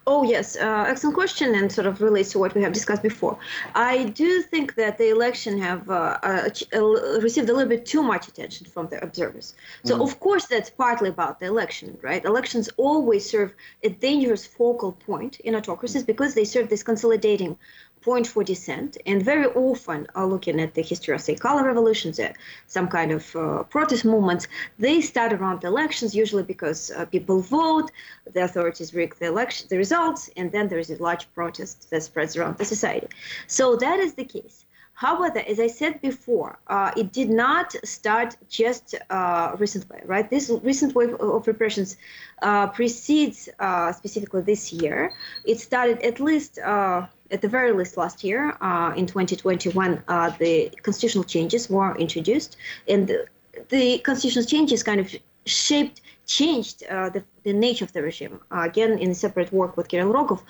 Oh, 0.06 0.22
yes. 0.22 0.56
Uh, 0.56 0.84
excellent 0.88 1.14
question 1.14 1.54
and 1.54 1.70
sort 1.70 1.86
of 1.86 2.00
relates 2.00 2.32
to 2.32 2.38
what 2.38 2.54
we 2.54 2.62
have 2.62 2.72
discussed 2.72 3.02
before. 3.02 3.38
I 3.74 4.04
do 4.04 4.42
think 4.42 4.74
that 4.76 4.98
the 4.98 5.10
election 5.10 5.58
have 5.58 5.90
uh, 5.90 6.18
uh, 6.22 6.48
uh 6.74 7.20
received 7.20 7.48
a 7.48 7.52
little 7.52 7.68
bit 7.68 7.84
too 7.84 8.02
much 8.02 8.26
attention 8.28 8.66
from 8.66 8.88
the 8.88 9.02
observers. 9.02 9.54
So, 9.84 9.98
mm. 9.98 10.02
of 10.02 10.18
course, 10.20 10.46
that's 10.46 10.70
partly 10.70 11.10
about 11.10 11.38
the 11.38 11.46
election, 11.46 11.98
right? 12.02 12.24
Elections 12.24 12.68
always 12.76 13.28
serve 13.28 13.54
a 13.82 13.90
dangerous 13.90 14.46
focal 14.46 14.92
point 14.92 15.40
in 15.40 15.54
autocracies 15.54 16.04
because 16.04 16.34
they 16.34 16.44
serve 16.44 16.68
this 16.68 16.82
consolidating 16.82 17.58
point 18.02 18.26
for 18.26 18.42
dissent, 18.42 18.96
and 19.06 19.22
very 19.22 19.46
often 19.46 20.06
are 20.14 20.26
looking 20.26 20.60
at 20.60 20.74
the 20.74 20.82
history 20.82 21.14
of, 21.14 21.20
say, 21.20 21.34
color 21.34 21.64
revolutions, 21.64 22.18
uh, 22.18 22.32
some 22.66 22.88
kind 22.88 23.12
of 23.12 23.36
uh, 23.36 23.62
protest 23.64 24.04
movements. 24.04 24.48
They 24.78 25.00
start 25.00 25.32
around 25.32 25.64
elections, 25.64 26.14
usually 26.14 26.42
because 26.42 26.90
uh, 26.90 27.04
people 27.04 27.40
vote, 27.40 27.90
the 28.32 28.44
authorities 28.44 28.94
rig 28.94 29.14
the 29.18 29.26
election, 29.26 29.66
the 29.70 29.78
results, 29.78 30.30
and 30.36 30.50
then 30.52 30.68
there 30.68 30.78
is 30.78 30.90
a 30.90 31.02
large 31.02 31.30
protest 31.34 31.90
that 31.90 32.02
spreads 32.02 32.36
around 32.36 32.58
the 32.58 32.64
society. 32.64 33.08
So 33.46 33.76
that 33.76 33.98
is 33.98 34.14
the 34.14 34.24
case. 34.24 34.64
However, 34.94 35.38
as 35.48 35.58
I 35.58 35.66
said 35.66 36.02
before, 36.02 36.58
uh, 36.66 36.90
it 36.94 37.10
did 37.10 37.30
not 37.30 37.74
start 37.84 38.36
just 38.50 38.94
uh, 39.08 39.56
recently, 39.58 40.00
right? 40.04 40.28
This 40.28 40.50
recent 40.62 40.94
wave 40.94 41.14
of 41.14 41.46
repressions 41.46 41.96
uh, 42.42 42.66
precedes 42.66 43.48
uh, 43.58 43.92
specifically 43.92 44.42
this 44.42 44.74
year. 44.74 45.10
It 45.46 45.58
started 45.58 46.02
at 46.02 46.20
least, 46.20 46.58
uh, 46.58 47.06
at 47.30 47.40
the 47.42 47.48
very 47.48 47.72
least, 47.72 47.96
last 47.96 48.24
year. 48.24 48.56
Uh, 48.60 48.92
in 48.96 49.06
2021, 49.06 50.02
the 50.38 50.70
constitutional 50.82 51.24
changes 51.24 51.70
were 51.70 51.96
introduced, 51.96 52.56
and 52.88 53.06
the, 53.06 53.26
the 53.68 53.98
constitutional 53.98 54.44
changes 54.44 54.82
kind 54.82 55.00
of 55.00 55.14
shaped 55.46 56.00
changed 56.30 56.84
uh, 56.84 57.10
the, 57.10 57.22
the, 57.42 57.52
nature 57.52 57.84
of 57.84 57.92
the 57.92 58.02
regime. 58.02 58.40
Uh, 58.52 58.60
again, 58.60 58.92
in 58.98 59.10
a 59.10 59.14
separate 59.14 59.52
work 59.52 59.76
with 59.76 59.88
Kirill 59.88 60.12
Rogov, 60.12 60.40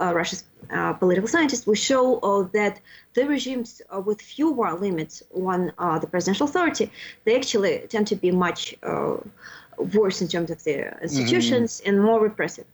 uh, 0.00 0.12
Russia's 0.14 0.44
uh, 0.70 0.94
political 0.94 1.28
scientist, 1.28 1.66
we 1.66 1.76
show 1.76 2.18
uh, 2.20 2.48
that 2.54 2.80
the 3.14 3.26
regimes 3.28 3.82
uh, 3.94 4.00
with 4.00 4.20
fewer 4.20 4.72
limits 4.72 5.22
on 5.34 5.72
the 6.00 6.06
presidential 6.10 6.46
authority, 6.46 6.90
they 7.24 7.36
actually 7.36 7.84
tend 7.88 8.06
to 8.06 8.16
be 8.16 8.30
much 8.30 8.74
worse 9.94 10.22
in 10.22 10.28
terms 10.28 10.50
of 10.50 10.64
their 10.64 10.98
institutions 11.02 11.80
mm-hmm. 11.80 11.88
and 11.88 12.02
more 12.02 12.20
repressive. 12.20 12.66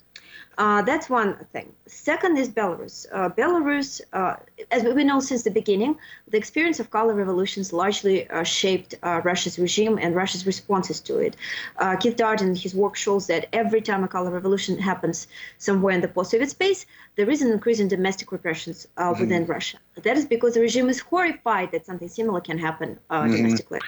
Uh, 0.58 0.82
that's 0.82 1.08
one 1.08 1.36
thing. 1.52 1.72
Second 1.86 2.36
is 2.36 2.48
Belarus. 2.48 3.06
Uh, 3.10 3.28
Belarus, 3.30 4.00
uh, 4.12 4.36
as 4.72 4.82
we 4.82 5.04
know 5.04 5.20
since 5.20 5.42
the 5.42 5.50
beginning, 5.50 5.96
the 6.28 6.38
experience 6.38 6.80
of 6.80 6.90
color 6.90 7.14
revolutions 7.14 7.72
largely 7.72 8.28
uh, 8.30 8.42
shaped 8.42 8.94
uh, 9.02 9.20
Russia's 9.22 9.58
regime 9.58 9.98
and 10.00 10.16
Russia's 10.16 10.46
responses 10.46 10.98
to 11.00 11.18
it. 11.18 11.36
Uh, 11.76 11.94
Keith 11.96 12.16
Darden, 12.16 12.58
his 12.58 12.74
work 12.74 12.96
shows 12.96 13.26
that 13.26 13.48
every 13.52 13.82
time 13.82 14.02
a 14.02 14.08
color 14.08 14.30
revolution 14.30 14.78
happens 14.78 15.28
somewhere 15.58 15.94
in 15.94 16.00
the 16.00 16.08
post-Soviet 16.08 16.50
space, 16.50 16.86
there 17.16 17.28
is 17.30 17.42
an 17.42 17.52
increase 17.52 17.80
in 17.80 17.88
domestic 17.88 18.32
repressions 18.32 18.88
mm-hmm. 18.96 19.20
within 19.20 19.44
Russia. 19.46 19.78
That 20.02 20.16
is 20.16 20.24
because 20.24 20.54
the 20.54 20.60
regime 20.60 20.88
is 20.88 21.00
horrified 21.00 21.70
that 21.72 21.84
something 21.84 22.08
similar 22.08 22.40
can 22.40 22.58
happen 22.58 22.98
mm-hmm. 23.10 23.36
domestically. 23.36 23.80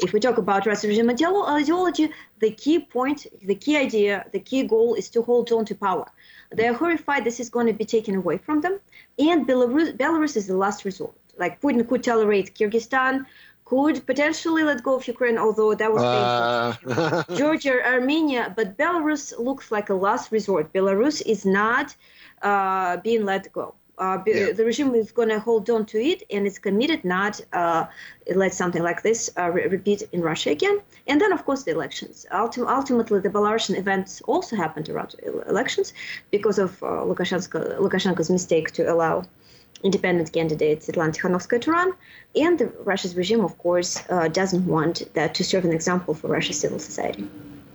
If 0.00 0.12
we 0.12 0.18
talk 0.18 0.38
about 0.38 0.66
Russian 0.66 0.90
regime 0.90 1.08
ideology, 1.08 2.10
the 2.40 2.50
key 2.50 2.80
point, 2.80 3.26
the 3.42 3.54
key 3.54 3.76
idea, 3.76 4.26
the 4.32 4.40
key 4.40 4.64
goal 4.64 4.94
is 4.94 5.08
to 5.10 5.22
hold 5.22 5.52
on 5.52 5.64
to 5.66 5.74
power. 5.76 6.06
They 6.54 6.66
are 6.68 6.74
horrified 6.74 7.24
this 7.24 7.40
is 7.40 7.48
going 7.50 7.66
to 7.66 7.72
be 7.72 7.84
taken 7.84 8.14
away 8.14 8.38
from 8.38 8.60
them, 8.60 8.78
and 9.18 9.46
Belarus, 9.46 9.96
Belarus 9.96 10.36
is 10.36 10.46
the 10.46 10.56
last 10.56 10.84
resort. 10.84 11.14
Like 11.38 11.60
Putin 11.60 11.88
could 11.88 12.02
tolerate 12.02 12.54
Kyrgyzstan, 12.54 13.26
could 13.64 14.04
potentially 14.06 14.64
let 14.64 14.82
go 14.82 14.96
of 14.96 15.06
Ukraine, 15.08 15.38
although 15.38 15.72
that 15.74 15.90
was 15.92 16.02
uh. 16.02 17.24
Georgia, 17.40 17.76
Armenia, 17.94 18.52
but 18.54 18.76
Belarus 18.76 19.24
looks 19.38 19.70
like 19.70 19.88
a 19.88 19.94
last 19.94 20.30
resort. 20.30 20.72
Belarus 20.74 21.22
is 21.34 21.46
not 21.46 21.96
uh, 22.42 22.98
being 22.98 23.24
let 23.24 23.50
go. 23.52 23.74
Uh, 24.02 24.18
yeah. 24.26 24.52
The 24.52 24.64
regime 24.64 24.94
is 24.96 25.12
going 25.12 25.28
to 25.28 25.38
hold 25.38 25.70
on 25.70 25.82
to 25.92 25.98
it, 26.12 26.20
and 26.34 26.40
it's 26.48 26.58
committed 26.58 27.00
not 27.04 27.34
uh, 27.52 27.82
let 28.34 28.52
something 28.52 28.82
like 28.82 29.00
this 29.08 29.30
uh, 29.38 29.50
re- 29.56 29.68
repeat 29.76 30.00
in 30.14 30.20
Russia 30.30 30.50
again. 30.50 30.76
And 31.06 31.20
then, 31.20 31.32
of 31.32 31.44
course, 31.46 31.62
the 31.62 31.70
elections. 31.70 32.26
Ultim- 32.32 32.68
ultimately, 32.78 33.20
the 33.20 33.32
Belarusian 33.36 33.76
events 33.78 34.20
also 34.32 34.56
happened 34.56 34.88
around 34.88 35.14
elections 35.54 35.94
because 36.32 36.58
of 36.58 36.82
uh, 36.82 36.86
Lukashenko, 37.08 37.78
Lukashenko's 37.84 38.30
mistake 38.38 38.72
to 38.72 38.82
allow 38.92 39.14
independent 39.84 40.32
candidate 40.32 40.80
Svetlana 40.80 41.12
Tikhanovskaya 41.16 41.60
to 41.60 41.70
run. 41.70 41.92
And 42.34 42.58
the 42.58 42.66
Russia's 42.90 43.14
regime, 43.14 43.42
of 43.44 43.56
course, 43.58 44.02
uh, 44.08 44.26
doesn't 44.40 44.66
want 44.66 44.96
that 45.14 45.30
to 45.36 45.44
serve 45.44 45.64
an 45.64 45.72
example 45.72 46.12
for 46.14 46.26
Russia's 46.26 46.58
civil 46.58 46.80
society. 46.80 47.24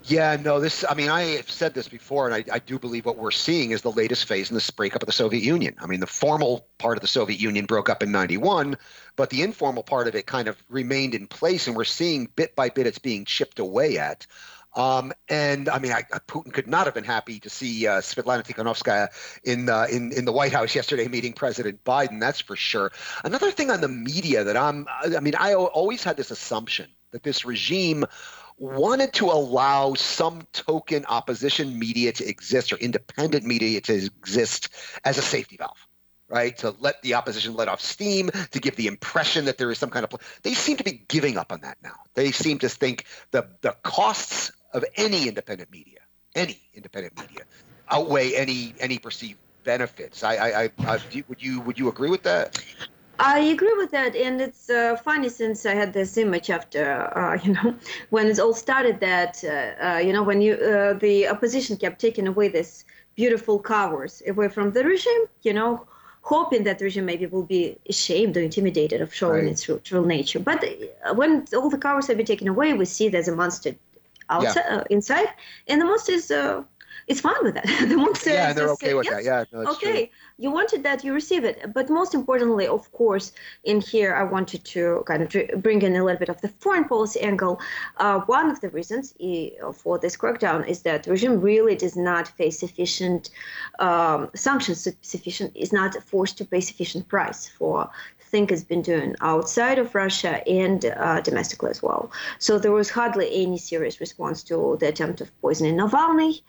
Yeah, 0.08 0.38
no, 0.42 0.62
this, 0.62 0.86
I 0.90 0.94
mean, 0.94 1.10
I 1.10 1.24
have 1.36 1.52
said 1.52 1.74
this 1.74 1.90
before, 1.90 2.28
and 2.30 2.36
I, 2.36 2.56
I, 2.56 2.60
do 2.60 2.80
believe 2.80 3.06
what 3.06 3.18
we're 3.18 3.30
seeing 3.30 3.72
is 3.72 3.82
the 3.82 3.92
latest 3.92 4.26
phase 4.26 4.50
in 4.50 4.54
this 4.54 4.70
breakup 4.72 5.04
of 5.04 5.06
the 5.06 5.12
Soviet 5.12 5.44
Union. 5.44 5.76
I 5.80 5.86
mean, 5.86 6.00
the 6.00 6.08
formal 6.08 6.66
part 6.78 6.96
of 6.96 7.02
the 7.02 7.08
Soviet 7.08 7.42
Union 7.42 7.66
broke 7.66 7.90
up 7.90 8.02
in 8.02 8.10
91, 8.10 8.78
but 9.18 9.30
the 9.32 9.42
informal 9.42 9.84
part 9.84 10.08
of 10.08 10.16
it 10.16 10.26
kind 10.26 10.48
of 10.48 10.64
remained 10.70 11.14
in 11.14 11.28
place, 11.28 11.68
and 11.68 11.76
we're 11.76 11.84
seeing 11.84 12.30
bit 12.38 12.56
by 12.56 12.70
bit 12.70 12.88
it's 12.88 13.00
being 13.00 13.26
chipped 13.26 13.60
away 13.60 13.98
at. 13.98 14.26
Um, 14.78 15.12
and 15.28 15.68
I 15.68 15.80
mean, 15.80 15.92
I, 15.92 16.04
Putin 16.04 16.54
could 16.54 16.68
not 16.68 16.86
have 16.86 16.94
been 16.94 17.04
happy 17.04 17.42
to 17.42 17.50
see 17.50 17.86
uh, 17.86 18.00
Svetlana 18.00 18.46
Tikhanovskaya 18.46 19.10
in, 19.44 19.68
uh, 19.68 19.88
in 19.92 20.14
in 20.14 20.24
the 20.24 20.32
White 20.32 20.54
House 20.54 20.74
yesterday 20.80 21.10
meeting 21.10 21.34
President 21.34 21.84
Biden. 21.84 22.22
That's 22.22 22.40
for 22.40 22.56
sure. 22.56 22.94
Another 23.26 23.52
thing 23.52 23.72
on 23.72 23.82
the 23.82 23.90
media 23.90 24.46
that 24.46 24.56
I'm, 24.56 24.88
I 25.04 25.20
mean, 25.20 25.36
I 25.38 25.56
always 25.56 26.04
had 26.04 26.16
this 26.16 26.32
assumption 26.32 26.90
that 27.12 27.24
this 27.24 27.44
regime 27.44 28.06
wanted 28.58 29.14
to 29.14 29.26
allow 29.26 29.94
some 29.94 30.48
token 30.52 31.06
opposition 31.06 31.78
media 31.78 32.12
to 32.14 32.28
exist 32.28 32.74
or 32.74 32.78
independent 32.78 33.46
media 33.46 33.82
to 33.82 33.94
exist 33.94 34.70
as 35.04 35.18
a 35.18 35.22
safety 35.22 35.58
valve 35.58 35.88
right? 36.30 36.58
To 36.58 36.76
let 36.80 37.02
the 37.02 37.14
opposition 37.14 37.56
let 37.56 37.68
off 37.68 37.82
steam, 37.82 38.30
to 38.52 38.60
give 38.60 38.76
the 38.76 38.88
impression 38.88 39.46
that 39.46 39.58
there 39.58 39.72
is 39.72 39.78
some 39.78 39.90
kind 39.90 40.06
of. 40.06 40.20
They 40.44 40.54
seem 40.54 40.78
to 40.78 40.84
be 40.84 41.04
giving 41.08 41.38
up 41.38 41.52
on 41.52 41.62
that 41.62 41.78
now. 41.84 41.96
They 42.16 42.32
seem 42.32 42.60
to 42.60 42.70
think 42.70 43.06
the 43.32 43.48
the 43.62 43.76
costs 43.84 44.52
of 44.74 44.84
any 44.96 45.28
independent 45.28 45.72
media, 45.72 46.00
any 46.36 46.60
independent 46.74 47.16
media, 47.16 47.44
outweigh 47.90 48.34
any 48.34 48.76
any 48.80 49.00
perceived 49.00 49.40
benefits. 49.64 50.24
I, 50.24 50.36
I, 50.36 50.64
I, 50.64 50.70
I 50.86 51.00
would 51.28 51.42
you 51.42 51.62
would 51.62 51.80
you 51.80 51.90
agree 51.90 52.10
with 52.10 52.24
that? 52.24 52.62
I 53.20 53.40
agree 53.40 53.74
with 53.78 53.92
that, 53.92 54.16
and 54.16 54.40
it's 54.42 54.70
uh, 54.70 54.96
funny 54.98 55.30
since 55.30 55.66
I 55.66 55.74
had 55.74 55.94
this 55.94 56.18
image 56.18 56.50
after, 56.50 56.84
uh, 57.18 57.38
you 57.44 57.54
know, 57.54 57.76
when 58.10 58.28
it 58.28 58.40
all 58.40 58.54
started. 58.54 59.00
That 59.00 59.44
uh, 59.44 59.86
uh 59.86 59.98
you 59.98 60.14
know, 60.14 60.24
when 60.24 60.42
you 60.42 60.54
uh, 60.54 60.94
the 60.94 61.28
opposition 61.28 61.78
kept 61.78 62.00
taking 62.00 62.28
away 62.28 62.48
this 62.50 62.86
beautiful 63.16 63.60
covers 63.60 64.22
away 64.28 64.50
from 64.50 64.72
the 64.72 64.84
regime, 64.84 65.26
you 65.42 65.54
know, 65.54 65.88
hoping 66.22 66.64
that 66.64 66.78
the 66.78 66.86
regime 66.86 67.06
maybe 67.06 67.26
will 67.26 67.44
be 67.44 67.78
ashamed 67.90 68.38
or 68.38 68.42
intimidated 68.42 69.02
of 69.02 69.14
showing 69.14 69.46
right. 69.46 69.52
its 69.52 69.64
true, 69.64 69.80
true, 69.84 70.06
nature. 70.06 70.40
But 70.40 70.64
uh, 70.64 71.14
when 71.16 71.46
all 71.56 71.70
the 71.70 71.78
covers 71.78 72.08
have 72.08 72.18
been 72.18 72.26
taken 72.26 72.48
away, 72.48 72.74
we 72.74 72.86
see 72.86 73.10
there's 73.10 73.28
a 73.28 73.36
monster 73.36 73.76
outside, 74.30 74.66
yeah. 74.70 74.84
inside, 74.90 75.30
and 75.68 75.82
the 75.82 75.86
monster 75.86 76.12
is 76.12 76.32
it's 77.08 77.22
fine 77.22 77.42
with 77.42 77.54
that. 77.56 77.66
the 77.88 77.96
monster 77.96 78.32
yeah, 78.32 78.54
they're 78.54 78.70
okay 78.72 78.88
say, 78.88 78.94
with 78.94 79.06
yes, 79.06 79.16
that. 79.16 79.24
Yeah, 79.24 79.44
no, 79.64 79.72
okay. 79.72 80.08
True. 80.08 80.16
You 80.38 80.52
wanted 80.52 80.84
that, 80.84 81.04
you 81.04 81.14
receive 81.14 81.44
it. 81.46 81.74
But 81.74 81.90
most 81.90 82.14
importantly, 82.14 82.68
of 82.68 82.92
course, 82.92 83.32
in 83.64 83.80
here, 83.80 84.14
I 84.14 84.24
wanted 84.24 84.66
to 84.66 85.04
kind 85.08 85.24
of 85.24 85.64
bring 85.64 85.82
in 85.82 85.96
a 85.96 86.04
little 86.04 86.20
bit 86.20 86.30
of 86.30 86.42
the 86.42 86.50
foreign 86.50 86.84
policy 86.86 87.22
angle. 87.22 87.62
Uh, 87.98 88.20
one 88.22 88.50
of 88.50 88.60
the 88.60 88.70
reasons 88.70 89.14
for 89.74 89.98
this 89.98 90.18
crackdown 90.18 90.68
is 90.68 90.82
that 90.82 91.04
the 91.04 91.12
regime 91.12 91.40
really 91.40 91.76
does 91.76 91.96
not 91.96 92.28
face 92.28 92.60
sufficient 92.60 93.30
um, 93.80 94.30
sanctions, 94.36 94.88
sufficient 95.02 95.56
is 95.56 95.72
not 95.72 95.96
forced 96.04 96.38
to 96.38 96.46
pay 96.46 96.60
sufficient 96.60 97.08
price 97.08 97.48
for 97.48 97.90
think 98.30 98.50
has 98.50 98.64
been 98.64 98.82
doing 98.82 99.16
outside 99.22 99.80
of 99.80 99.96
Russia 99.96 100.46
and 100.48 100.86
uh, 100.86 101.22
domestically 101.22 101.70
as 101.70 101.82
well. 101.82 102.12
So 102.40 102.60
there 102.60 102.74
was 102.74 102.90
hardly 102.90 103.28
any 103.44 103.58
serious 103.58 104.02
response 104.02 104.44
to 104.44 104.78
the 104.82 104.90
attempt 104.90 105.22
of 105.22 105.32
poisoning 105.42 105.78
Navalny 105.78 106.42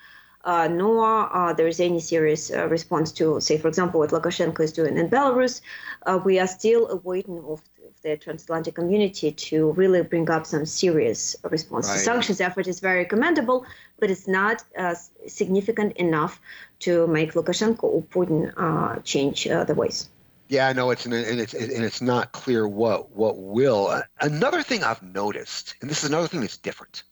uh, 0.45 0.69
nor 0.69 1.35
uh, 1.35 1.53
there 1.53 1.67
is 1.67 1.81
any 1.81 2.01
serious 2.01 2.51
uh, 2.51 2.67
response 2.69 3.13
to, 3.13 3.41
say, 3.41 3.59
for 3.59 3.69
example, 3.69 4.01
what 4.01 4.11
Lukashenko 4.11 4.61
is 4.61 4.73
doing 4.73 4.97
in 4.97 5.09
Belarus. 5.09 5.61
Uh, 6.07 6.19
we 6.25 6.39
are 6.39 6.47
still 6.47 6.89
awaiting 6.89 7.43
of, 7.45 7.61
the 8.03 8.17
transatlantic 8.17 8.77
community 8.77 9.33
to 9.33 9.73
really 9.73 10.03
bring 10.03 10.31
up 10.31 10.47
some 10.47 10.65
serious 10.65 11.35
response. 11.43 11.89
Right. 11.89 11.95
The 11.95 11.99
sanctions 11.99 12.41
effort 12.41 12.69
is 12.69 12.79
very 12.79 13.05
commendable, 13.05 13.67
but 13.99 14.09
it's 14.09 14.29
not 14.29 14.63
uh, 14.79 14.95
significant 15.27 15.97
enough 15.97 16.41
to 16.81 17.09
make 17.09 17.33
Lukashenko 17.33 17.83
or 17.83 18.03
Putin 18.03 18.53
uh, 18.57 19.01
change 19.01 19.45
the 19.47 19.75
ways. 19.75 20.09
Yeah, 20.47 20.73
no, 20.73 20.91
it's 20.91 21.07
and 21.07 21.15
it's 21.15 21.55
and 21.55 21.85
it's 21.85 22.01
not 22.01 22.31
clear 22.31 22.69
what 22.69 23.11
what 23.11 23.37
will. 23.37 24.01
Another 24.21 24.63
thing 24.63 24.85
I've 24.85 25.03
noticed, 25.03 25.75
and 25.81 25.91
this 25.91 26.05
is 26.05 26.09
another 26.09 26.29
thing 26.29 26.41
that's 26.41 26.57
different 26.57 27.03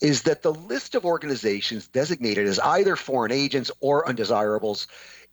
is 0.00 0.22
that 0.22 0.42
the 0.42 0.52
list 0.52 0.94
of 0.94 1.04
organizations 1.04 1.88
designated 1.88 2.46
as 2.46 2.58
either 2.58 2.96
foreign 2.96 3.32
agents 3.32 3.70
or 3.80 4.08
undesirables 4.08 4.86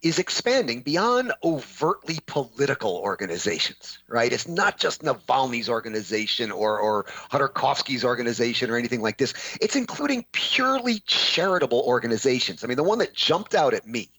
is 0.04 0.19
expanding 0.19 0.82
beyond 0.82 1.32
overtly 1.43 2.19
political 2.26 2.97
organizations, 2.97 3.99
right? 4.10 4.34
It's 4.34 4.49
not 4.49 4.78
just 4.78 5.02
Navalny's 5.02 5.69
organization 5.69 6.52
or, 6.52 6.78
or 6.78 7.06
Khodorkovsky's 7.32 8.04
organization 8.04 8.69
or 8.69 8.76
anything 8.76 9.02
like 9.02 9.17
this. 9.17 9.34
It's 9.62 9.78
including 9.78 10.26
purely 10.34 10.99
charitable 11.08 11.84
organizations. 11.88 12.63
I 12.63 12.67
mean, 12.67 12.76
the 12.76 12.84
one 12.84 12.99
that 12.99 13.13
jumped 13.13 13.56
out 13.56 13.73
at 13.73 13.88
me 13.88 14.12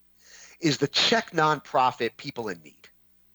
is 0.59 0.79
the 0.79 0.89
Czech 0.89 1.33
nonprofit 1.33 2.17
People 2.17 2.49
in 2.49 2.61
Need. 2.63 2.77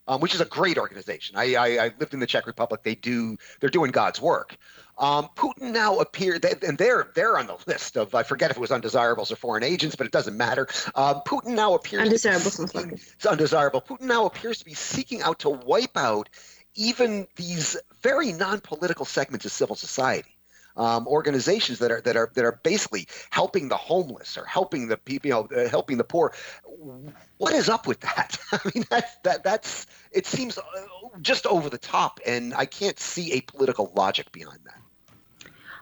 Um, 0.07 0.21
which 0.21 0.33
is 0.33 0.41
a 0.41 0.45
great 0.45 0.79
organization. 0.79 1.37
I, 1.37 1.53
I, 1.53 1.85
I, 1.85 1.91
lived 1.99 2.15
in 2.15 2.19
the 2.19 2.25
Czech 2.25 2.47
Republic. 2.47 2.81
They 2.81 2.95
do 2.95 3.37
they're 3.59 3.69
doing 3.69 3.91
God's 3.91 4.19
work. 4.19 4.57
Um, 4.99 5.29
Putin 5.35 5.71
now 5.71 5.99
appeared, 5.99 6.43
and 6.45 6.77
they're 6.77 7.07
they're 7.15 7.37
on 7.37 7.47
the 7.47 7.57
list 7.65 7.95
of 7.97 8.13
I 8.13 8.23
forget 8.23 8.51
if 8.51 8.57
it 8.57 8.59
was 8.59 8.71
undesirables 8.71 9.31
or 9.31 9.37
foreign 9.37 9.63
agents, 9.63 9.95
but 9.95 10.05
it 10.05 10.11
doesn't 10.11 10.35
matter. 10.35 10.67
Um, 10.93 11.21
Putin 11.25 11.55
now 11.55 11.73
appears 11.73 12.03
undesirable. 12.03 12.99
It's 13.15 13.25
undesirable. 13.25 13.81
Putin 13.81 14.01
now 14.07 14.25
appears 14.25 14.59
to 14.59 14.65
be 14.65 14.73
seeking 14.73 15.21
out 15.21 15.39
to 15.39 15.49
wipe 15.49 15.95
out 15.95 16.27
even 16.75 17.27
these 17.37 17.77
very 18.01 18.33
non-political 18.33 19.05
segments 19.05 19.45
of 19.45 19.53
civil 19.53 19.75
society. 19.75 20.35
Um, 20.75 21.07
organizations 21.07 21.79
that 21.79 21.91
are 21.91 22.01
that 22.01 22.17
are 22.17 22.31
that 22.35 22.45
are 22.45 22.59
basically 22.63 23.07
helping 23.29 23.69
the 23.69 23.77
homeless 23.77 24.37
or 24.37 24.45
helping 24.45 24.87
the 24.87 24.97
people, 24.97 25.27
you 25.27 25.33
know, 25.33 25.47
uh, 25.63 25.69
helping 25.69 25.97
the 25.97 26.03
poor. 26.03 26.33
What 27.37 27.53
is 27.53 27.69
up 27.69 27.87
with 27.87 28.01
that? 28.01 28.37
I 28.51 28.59
mean, 28.75 28.85
that's 28.89 29.17
that 29.23 29.43
that's 29.43 29.87
it 30.11 30.25
seems 30.25 30.57
uh, 30.57 30.61
just 31.21 31.45
over 31.45 31.69
the 31.69 31.77
top, 31.77 32.19
and 32.25 32.53
I 32.53 32.65
can't 32.65 32.99
see 32.99 33.33
a 33.33 33.41
political 33.41 33.91
logic 33.95 34.31
behind 34.31 34.59
that. 34.65 34.79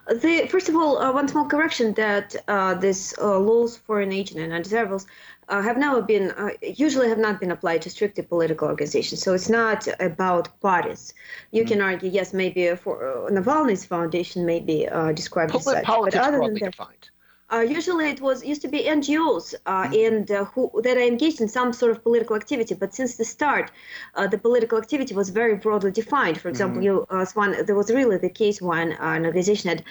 The, 0.07 0.47
first 0.49 0.69
of 0.69 0.75
all, 0.75 0.97
uh, 0.97 1.11
one 1.11 1.27
small 1.27 1.45
correction 1.45 1.93
that 1.93 2.35
uh, 2.47 2.73
these 2.75 3.13
uh, 3.17 3.37
laws 3.37 3.77
for 3.77 3.99
an 3.99 4.11
agent 4.13 4.39
and 4.39 4.53
undesirables 4.53 5.05
uh, 5.49 5.61
have 5.61 5.77
never 5.77 6.01
been, 6.01 6.31
uh, 6.31 6.49
usually 6.61 7.09
have 7.09 7.17
not 7.17 7.39
been 7.39 7.51
applied 7.51 7.81
to 7.81 7.89
strictly 7.89 8.23
political 8.23 8.67
organizations. 8.67 9.21
So 9.21 9.33
it's 9.33 9.49
not 9.49 9.87
about 9.99 10.59
parties. 10.61 11.13
You 11.51 11.63
mm-hmm. 11.63 11.73
can 11.73 11.81
argue, 11.81 12.09
yes, 12.09 12.33
maybe 12.33 12.73
for 12.75 13.27
uh, 13.27 13.29
Navalny's 13.29 13.85
foundation 13.85 14.45
may 14.45 14.59
be 14.59 14.87
described 15.13 15.51
Poli- 15.51 15.61
as 15.61 15.65
such. 15.65 15.83
Politics 15.83 16.15
but 16.15 16.27
other 16.27 16.39
than 16.39 16.53
that, 16.53 16.71
defined. 16.71 17.09
Uh, 17.49 17.59
usually 17.59 18.09
it 18.09 18.19
was 18.19 18.43
used 18.43 18.61
to 18.61 18.67
be 18.67 18.83
NGOs 18.83 19.55
uh, 19.65 19.83
mm-hmm. 19.83 19.93
and 20.05 20.31
uh, 20.31 20.43
who 20.45 20.69
that 20.83 20.97
are 20.97 21.01
engaged 21.01 21.39
in 21.39 21.47
some 21.47 21.71
sort 21.71 21.91
of 21.93 22.03
political 22.03 22.35
activity. 22.35 22.75
But 22.75 22.93
since 22.93 23.15
the 23.15 23.23
start, 23.23 23.71
uh, 24.15 24.27
the 24.27 24.37
political 24.37 24.77
activity 24.77 25.15
was 25.15 25.29
very 25.29 25.55
broadly 25.55 25.91
defined. 25.91 26.41
For 26.41 26.49
example, 26.49 26.81
mm-hmm. 26.81 27.07
you 27.09 27.21
uh, 27.21 27.25
one 27.35 27.65
there 27.65 27.75
was 27.75 27.89
really 27.89 28.17
the 28.17 28.29
case 28.29 28.61
when 28.61 28.93
uh, 28.93 28.97
an 28.99 29.25
organization 29.25 29.69
had 29.69 29.83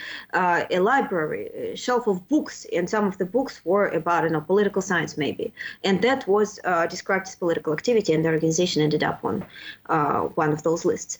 a 0.70 0.80
library, 0.80 1.48
a 1.72 1.76
shelf 1.76 2.06
of 2.06 2.28
books, 2.28 2.66
and 2.74 2.90
some 2.90 3.06
of 3.06 3.16
the 3.16 3.24
books 3.24 3.64
were 3.64 3.88
about 3.88 4.24
you 4.24 4.30
know 4.30 4.42
political 4.42 4.82
science 4.82 5.16
maybe, 5.16 5.52
and 5.82 6.02
that 6.02 6.28
was 6.28 6.60
described 6.90 7.26
as 7.26 7.36
political 7.36 7.72
activity, 7.72 8.12
and 8.12 8.22
the 8.22 8.28
organization 8.28 8.82
ended 8.82 9.02
up 9.02 9.24
on 9.24 9.46
one 10.34 10.52
of 10.52 10.62
those 10.62 10.84
lists. 10.84 11.18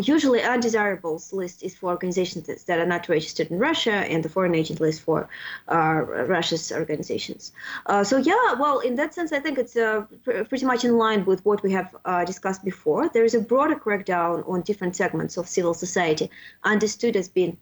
usually, 0.00 0.42
undesirables 0.42 1.32
list 1.32 1.64
is 1.64 1.74
for 1.74 1.90
organizations 1.90 2.46
that, 2.46 2.64
that 2.66 2.78
are 2.78 2.86
not 2.86 3.08
registered 3.08 3.50
in 3.50 3.58
Russia, 3.58 3.96
and 4.12 4.24
the 4.24 4.28
foreign 4.28 4.54
agent 4.54 4.80
list 4.80 5.00
for 5.02 5.28
uh, 5.68 6.02
Russia's 6.26 6.72
organizations. 6.72 7.52
Uh, 7.86 8.04
so 8.04 8.16
yeah, 8.16 8.54
well, 8.58 8.80
in 8.80 8.94
that 8.96 9.14
sense, 9.14 9.32
I 9.32 9.40
think 9.40 9.58
it's 9.58 9.76
uh, 9.76 10.04
pr- 10.24 10.44
pretty 10.44 10.66
much 10.66 10.84
in 10.84 10.96
line 10.96 11.24
with 11.24 11.44
what 11.44 11.62
we 11.62 11.72
have 11.72 11.94
discussed 12.26 12.64
before. 12.64 13.08
There 13.08 13.24
is 13.24 13.34
a 13.34 13.40
broader 13.40 13.76
crackdown 13.76 14.48
on 14.48 14.62
different 14.62 14.96
segments 14.96 15.36
of 15.36 15.48
civil 15.48 15.74
society, 15.74 16.30
understood 16.64 17.16
as 17.16 17.28
being 17.28 17.56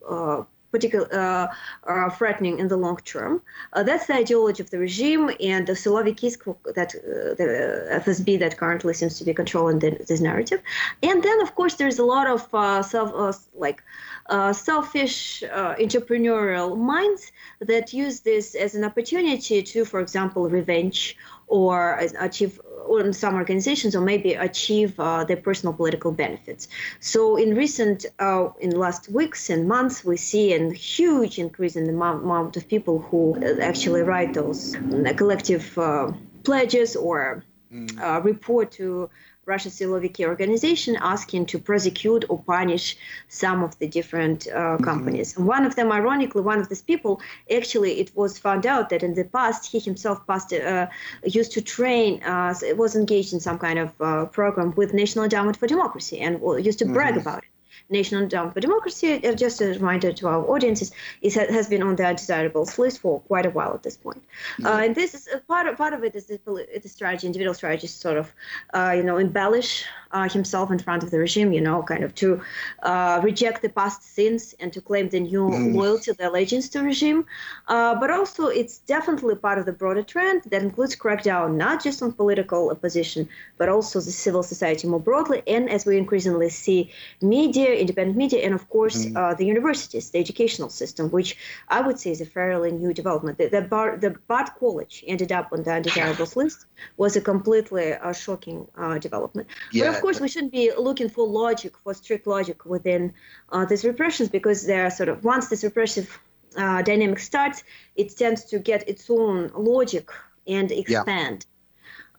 particular 0.70 1.08
uh, 1.12 1.46
uh, 1.90 2.10
threatening 2.10 2.58
in 2.58 2.68
the 2.68 2.76
long 2.76 2.98
term. 3.04 3.42
Uh, 3.72 3.82
that's 3.82 4.06
the 4.06 4.14
ideology 4.14 4.62
of 4.62 4.70
the 4.70 4.78
regime 4.78 5.30
and 5.40 5.66
the 5.66 5.72
Siloviki 5.72 6.28
that 6.74 6.90
the 7.38 8.00
FSB 8.04 8.38
that 8.38 8.56
currently 8.56 8.94
seems 8.94 9.18
to 9.18 9.24
be 9.24 9.34
controlling 9.34 9.78
the, 9.78 9.90
this 10.06 10.20
narrative. 10.20 10.60
And 11.02 11.22
then, 11.22 11.40
of 11.42 11.54
course, 11.54 11.74
there's 11.74 11.98
a 11.98 12.04
lot 12.04 12.26
of 12.26 12.40
self 12.84 13.48
like 13.54 13.82
uh, 14.28 14.52
selfish 14.52 15.42
uh, 15.42 15.74
entrepreneurial 15.76 16.76
minds 16.76 17.32
that 17.60 17.92
use 17.92 18.20
this 18.20 18.54
as 18.54 18.74
an 18.74 18.84
opportunity 18.84 19.62
to, 19.62 19.84
for 19.84 20.00
example, 20.00 20.48
revenge 20.48 21.16
or 21.48 21.98
achieve 22.20 22.60
or 22.88 23.00
in 23.00 23.12
some 23.12 23.34
organizations 23.34 23.94
or 23.94 24.00
maybe 24.00 24.32
achieve 24.32 24.98
uh, 24.98 25.22
their 25.24 25.36
personal 25.36 25.74
political 25.74 26.10
benefits. 26.10 26.68
So 27.00 27.36
in 27.36 27.54
recent, 27.54 28.06
uh, 28.18 28.48
in 28.60 28.70
last 28.70 29.10
weeks 29.10 29.50
and 29.50 29.68
months, 29.68 30.04
we 30.04 30.16
see 30.16 30.54
a 30.54 30.72
huge 30.72 31.38
increase 31.38 31.76
in 31.76 31.84
the 31.84 31.92
amount 31.92 32.56
of 32.56 32.66
people 32.66 33.00
who 33.00 33.36
actually 33.60 34.02
write 34.02 34.32
those 34.34 34.74
uh, 34.74 35.12
collective 35.16 35.76
uh, 35.78 36.12
pledges 36.44 36.96
or 36.96 37.44
mm. 37.72 38.24
report 38.24 38.72
to 38.72 39.10
Russian 39.48 39.72
Siloviki 39.72 40.24
organization 40.26 40.96
asking 41.00 41.46
to 41.46 41.58
prosecute 41.58 42.24
or 42.28 42.38
punish 42.42 42.96
some 43.28 43.62
of 43.62 43.78
the 43.78 43.88
different 43.88 44.46
uh, 44.46 44.52
mm-hmm. 44.52 44.84
companies. 44.84 45.32
Mm-hmm. 45.32 45.46
One 45.46 45.64
of 45.64 45.74
them, 45.74 45.90
ironically, 45.90 46.42
one 46.42 46.60
of 46.60 46.68
these 46.68 46.82
people, 46.82 47.20
actually, 47.58 47.92
it 48.02 48.14
was 48.14 48.38
found 48.38 48.64
out 48.66 48.90
that 48.90 49.02
in 49.02 49.14
the 49.14 49.24
past 49.24 49.60
he 49.72 49.78
himself 49.78 50.26
passed, 50.26 50.52
uh, 50.52 50.86
used 51.24 51.52
to 51.52 51.60
train, 51.62 52.22
uh, 52.22 52.54
was 52.76 52.94
engaged 52.94 53.32
in 53.32 53.40
some 53.40 53.58
kind 53.58 53.78
of 53.78 53.88
uh, 54.00 54.26
program 54.26 54.72
with 54.76 54.92
National 54.92 55.24
Endowment 55.24 55.56
for 55.56 55.66
Democracy 55.66 56.18
and 56.20 56.40
used 56.64 56.78
to 56.80 56.86
brag 56.86 57.14
mm-hmm. 57.14 57.20
about 57.20 57.44
it. 57.44 57.50
National 57.90 58.22
Endowment 58.22 58.54
for 58.54 58.60
Democracy, 58.60 59.26
uh, 59.26 59.34
just 59.34 59.60
a 59.60 59.66
reminder 59.66 60.12
to 60.12 60.28
our 60.28 60.44
audiences, 60.50 60.92
is, 61.22 61.34
has 61.34 61.68
been 61.68 61.82
on 61.82 61.96
the 61.96 62.04
undesirables 62.04 62.78
list 62.78 63.00
for 63.00 63.20
quite 63.20 63.46
a 63.46 63.50
while 63.50 63.72
at 63.74 63.82
this 63.82 63.96
point. 63.96 64.22
Mm-hmm. 64.58 64.66
Uh, 64.66 64.78
and 64.84 64.94
this 64.94 65.14
is 65.14 65.28
part 65.46 65.66
of, 65.66 65.76
part 65.76 65.94
of 65.94 66.04
it 66.04 66.14
is 66.14 66.26
the, 66.26 66.38
the 66.82 66.88
strategy, 66.88 67.26
individual 67.26 67.54
strategy, 67.54 67.86
sort 67.86 68.18
of, 68.18 68.32
uh, 68.74 68.92
you 68.96 69.02
know, 69.02 69.16
embellish 69.16 69.84
uh, 70.12 70.28
himself 70.28 70.70
in 70.70 70.78
front 70.78 71.02
of 71.02 71.10
the 71.10 71.18
regime, 71.18 71.52
you 71.52 71.60
know, 71.60 71.82
kind 71.82 72.04
of 72.04 72.14
to 72.14 72.40
uh, 72.82 73.20
reject 73.22 73.62
the 73.62 73.68
past 73.68 74.02
sins 74.14 74.54
and 74.60 74.72
to 74.72 74.80
claim 74.80 75.08
the 75.08 75.20
new 75.20 75.48
mm. 75.48 75.74
loyalty, 75.74 76.12
the 76.12 76.28
allegiance 76.28 76.68
to 76.68 76.82
regime. 76.82 77.24
Uh, 77.68 77.94
but 77.94 78.10
also, 78.10 78.46
it's 78.46 78.78
definitely 78.78 79.34
part 79.34 79.58
of 79.58 79.66
the 79.66 79.72
broader 79.72 80.02
trend 80.02 80.42
that 80.44 80.62
includes 80.62 80.96
crackdown 80.96 81.54
not 81.56 81.82
just 81.82 82.02
on 82.02 82.12
political 82.12 82.70
opposition, 82.70 83.28
but 83.58 83.68
also 83.68 84.00
the 84.00 84.10
civil 84.10 84.42
society 84.42 84.86
more 84.88 85.00
broadly. 85.00 85.42
And 85.46 85.68
as 85.68 85.84
we 85.84 85.96
increasingly 85.98 86.50
see, 86.50 86.90
media, 87.20 87.77
independent 87.78 88.16
media, 88.16 88.44
and 88.44 88.54
of 88.54 88.68
course 88.68 89.04
mm-hmm. 89.04 89.16
uh, 89.16 89.34
the 89.34 89.46
universities, 89.46 90.10
the 90.10 90.18
educational 90.18 90.70
system, 90.70 91.10
which 91.10 91.36
I 91.68 91.80
would 91.80 91.98
say 91.98 92.10
is 92.10 92.20
a 92.20 92.26
fairly 92.26 92.70
new 92.72 92.92
development. 92.92 93.38
The, 93.38 93.48
the, 93.48 93.62
Bar, 93.62 93.96
the 93.96 94.10
Bard 94.28 94.48
College 94.58 95.04
ended 95.06 95.32
up 95.32 95.48
on 95.52 95.62
the 95.62 95.72
undesirables 95.72 96.36
list 96.36 96.66
was 96.96 97.16
a 97.16 97.20
completely 97.20 97.94
uh, 97.94 98.12
shocking 98.12 98.66
uh, 98.76 98.98
development. 98.98 99.48
Yeah. 99.72 99.86
But 99.86 99.96
of 99.96 100.00
course, 100.02 100.20
we 100.20 100.28
shouldn't 100.28 100.52
be 100.52 100.72
looking 100.78 101.08
for 101.08 101.26
logic, 101.26 101.76
for 101.78 101.94
strict 101.94 102.26
logic 102.26 102.64
within 102.64 103.14
uh, 103.50 103.64
these 103.64 103.84
repressions, 103.84 104.28
because 104.28 104.66
they 104.66 104.80
are 104.80 104.90
sort 104.90 105.08
of 105.08 105.24
once 105.24 105.48
this 105.48 105.64
repressive 105.64 106.18
uh, 106.56 106.82
dynamic 106.82 107.18
starts, 107.18 107.62
it 107.96 108.16
tends 108.16 108.44
to 108.46 108.58
get 108.58 108.88
its 108.88 109.08
own 109.10 109.50
logic 109.54 110.10
and 110.46 110.72
expand. 110.72 111.46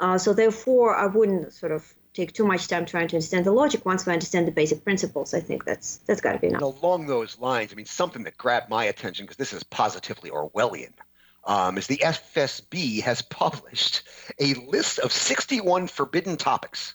Yeah. 0.02 0.17
so 0.17 0.34
therefore, 0.34 0.95
I 0.95 1.08
wouldn't 1.08 1.52
sort 1.54 1.72
of 1.72 1.93
take 2.13 2.34
too 2.34 2.45
much 2.45 2.67
time 2.67 2.86
trying 2.86 3.08
to 3.10 3.15
understand 3.15 3.45
the 3.45 3.52
logic. 3.52 3.86
Once 3.86 4.06
we 4.06 4.13
understand 4.13 4.48
the 4.48 4.52
basic 4.52 4.84
principles, 4.84 5.34
I 5.34 5.39
think 5.39 5.65
that's 5.65 5.98
that's 6.06 6.22
got 6.22 6.34
to 6.34 6.39
be 6.39 6.48
enough. 6.48 6.62
And 6.62 6.78
along 6.78 7.08
those 7.08 7.38
lines, 7.39 7.72
I 7.72 7.76
mean, 7.76 7.86
something 7.86 8.24
that 8.24 8.38
grabbed 8.38 8.69
my 8.69 8.86
attention 8.86 9.26
because 9.26 9.38
this 9.38 9.54
is 9.54 9.63
positively 9.63 10.30
Orwellian. 10.30 10.93
Um, 11.45 11.78
is 11.78 11.88
the 11.88 12.02
FSB 12.04 13.02
has 13.02 13.22
published 13.22 14.04
a 14.39 14.54
list 14.56 15.00
of 15.00 15.12
61 15.12 15.88
forbidden 15.88 16.36
topics, 16.36 16.93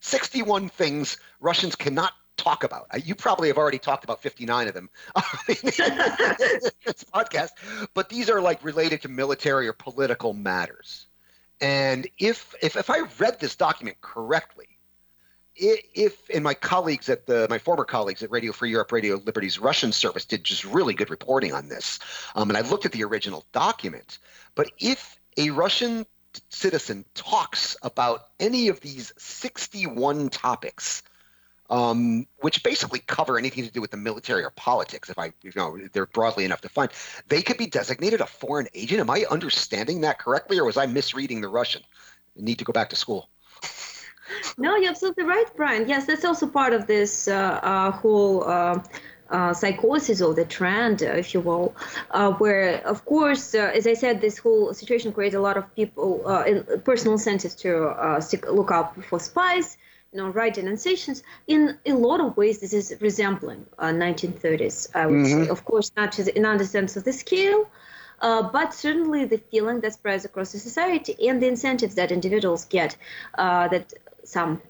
61 0.00 0.68
things 0.68 1.16
Russians 1.40 1.74
cannot 1.76 2.12
talk 2.36 2.62
about. 2.62 2.86
You 3.04 3.14
probably 3.14 3.48
have 3.48 3.58
already 3.58 3.78
talked 3.78 4.04
about 4.04 4.22
59 4.22 4.68
of 4.68 4.74
them 4.74 4.90
in 5.48 5.54
this 5.62 7.04
podcast, 7.12 7.50
but 7.94 8.08
these 8.08 8.30
are 8.30 8.40
like 8.40 8.62
related 8.62 9.02
to 9.02 9.08
military 9.08 9.66
or 9.66 9.72
political 9.72 10.34
matters. 10.34 11.06
And 11.60 12.06
if 12.18 12.54
if 12.60 12.76
if 12.76 12.90
I 12.90 13.00
read 13.18 13.40
this 13.40 13.56
document 13.56 14.00
correctly, 14.00 14.68
if 15.54 16.28
and 16.32 16.44
my 16.44 16.54
colleagues 16.54 17.08
at 17.08 17.26
the 17.26 17.46
my 17.48 17.58
former 17.58 17.84
colleagues 17.84 18.22
at 18.22 18.30
Radio 18.30 18.52
Free 18.52 18.70
Europe, 18.70 18.92
Radio 18.92 19.20
Liberty's 19.24 19.58
Russian 19.58 19.92
service 19.92 20.24
did 20.24 20.44
just 20.44 20.64
really 20.64 20.94
good 20.94 21.10
reporting 21.10 21.52
on 21.52 21.68
this, 21.68 21.98
um, 22.34 22.50
and 22.50 22.58
I 22.58 22.60
looked 22.60 22.84
at 22.84 22.92
the 22.92 23.04
original 23.04 23.46
document. 23.52 24.18
But 24.54 24.70
if 24.78 25.18
a 25.38 25.50
Russian 25.50 26.06
citizen 26.50 27.04
talks 27.14 27.76
about 27.82 28.28
any 28.38 28.68
of 28.68 28.80
these 28.80 29.12
61 29.16 30.28
topics 30.28 31.02
um, 31.70 32.26
which 32.38 32.62
basically 32.62 33.00
cover 33.00 33.38
anything 33.38 33.64
to 33.64 33.70
do 33.70 33.80
with 33.80 33.90
the 33.90 33.96
military 33.96 34.44
or 34.44 34.50
politics. 34.50 35.10
If 35.10 35.18
I, 35.18 35.32
you 35.42 35.52
know, 35.56 35.78
they're 35.92 36.06
broadly 36.06 36.44
enough 36.44 36.60
defined, 36.60 36.92
they 37.28 37.42
could 37.42 37.58
be 37.58 37.66
designated 37.66 38.20
a 38.20 38.26
foreign 38.26 38.68
agent. 38.74 39.00
Am 39.00 39.10
I 39.10 39.24
understanding 39.30 40.02
that 40.02 40.18
correctly, 40.18 40.58
or 40.58 40.64
was 40.64 40.76
I 40.76 40.86
misreading 40.86 41.40
the 41.40 41.48
Russian? 41.48 41.82
I 42.38 42.42
need 42.42 42.58
to 42.58 42.64
go 42.64 42.72
back 42.72 42.90
to 42.90 42.96
school. 42.96 43.28
No, 44.58 44.74
you're 44.74 44.90
absolutely 44.90 45.22
right, 45.22 45.46
Brian. 45.54 45.88
Yes, 45.88 46.06
that's 46.06 46.24
also 46.24 46.48
part 46.48 46.72
of 46.72 46.88
this 46.88 47.28
uh, 47.28 47.60
uh, 47.62 47.90
whole. 47.92 48.42
Uh, 48.42 48.82
uh, 49.30 49.52
psychosis 49.52 50.20
or 50.20 50.34
the 50.34 50.44
trend, 50.44 51.02
uh, 51.02 51.06
if 51.06 51.34
you 51.34 51.40
will, 51.40 51.74
uh, 52.10 52.32
where, 52.32 52.86
of 52.86 53.04
course, 53.04 53.54
uh, 53.54 53.72
as 53.74 53.86
I 53.86 53.94
said, 53.94 54.20
this 54.20 54.38
whole 54.38 54.72
situation 54.72 55.12
creates 55.12 55.34
a 55.34 55.40
lot 55.40 55.56
of 55.56 55.74
people, 55.74 56.22
uh, 56.26 56.44
personal 56.84 57.14
incentives 57.14 57.54
to 57.56 57.86
uh, 57.86 58.20
look 58.50 58.70
out 58.70 59.02
for 59.04 59.18
spies, 59.18 59.78
know, 60.16 60.28
right 60.28 60.52
denunciations. 60.52 61.22
In 61.46 61.78
a 61.86 61.92
lot 61.92 62.20
of 62.20 62.36
ways, 62.36 62.58
this 62.58 62.72
is 62.72 62.96
resembling 63.00 63.66
uh, 63.78 63.86
1930s, 63.86 64.88
I 64.94 65.06
would 65.06 65.14
mm-hmm. 65.14 65.44
say. 65.44 65.48
Of 65.48 65.64
course, 65.64 65.92
not 65.96 66.12
to 66.12 66.24
the, 66.24 66.40
not 66.40 66.58
the 66.58 66.64
sense 66.64 66.96
of 66.96 67.04
the 67.04 67.12
scale, 67.12 67.68
uh, 68.20 68.42
but 68.50 68.74
certainly 68.74 69.24
the 69.24 69.38
feeling 69.38 69.80
that 69.80 69.94
spreads 69.94 70.24
across 70.24 70.52
the 70.52 70.58
society 70.58 71.28
and 71.28 71.42
the 71.42 71.48
incentives 71.48 71.94
that 71.96 72.10
individuals 72.10 72.64
get, 72.64 72.96
uh, 73.38 73.68
that 73.68 73.92
some 74.24 74.60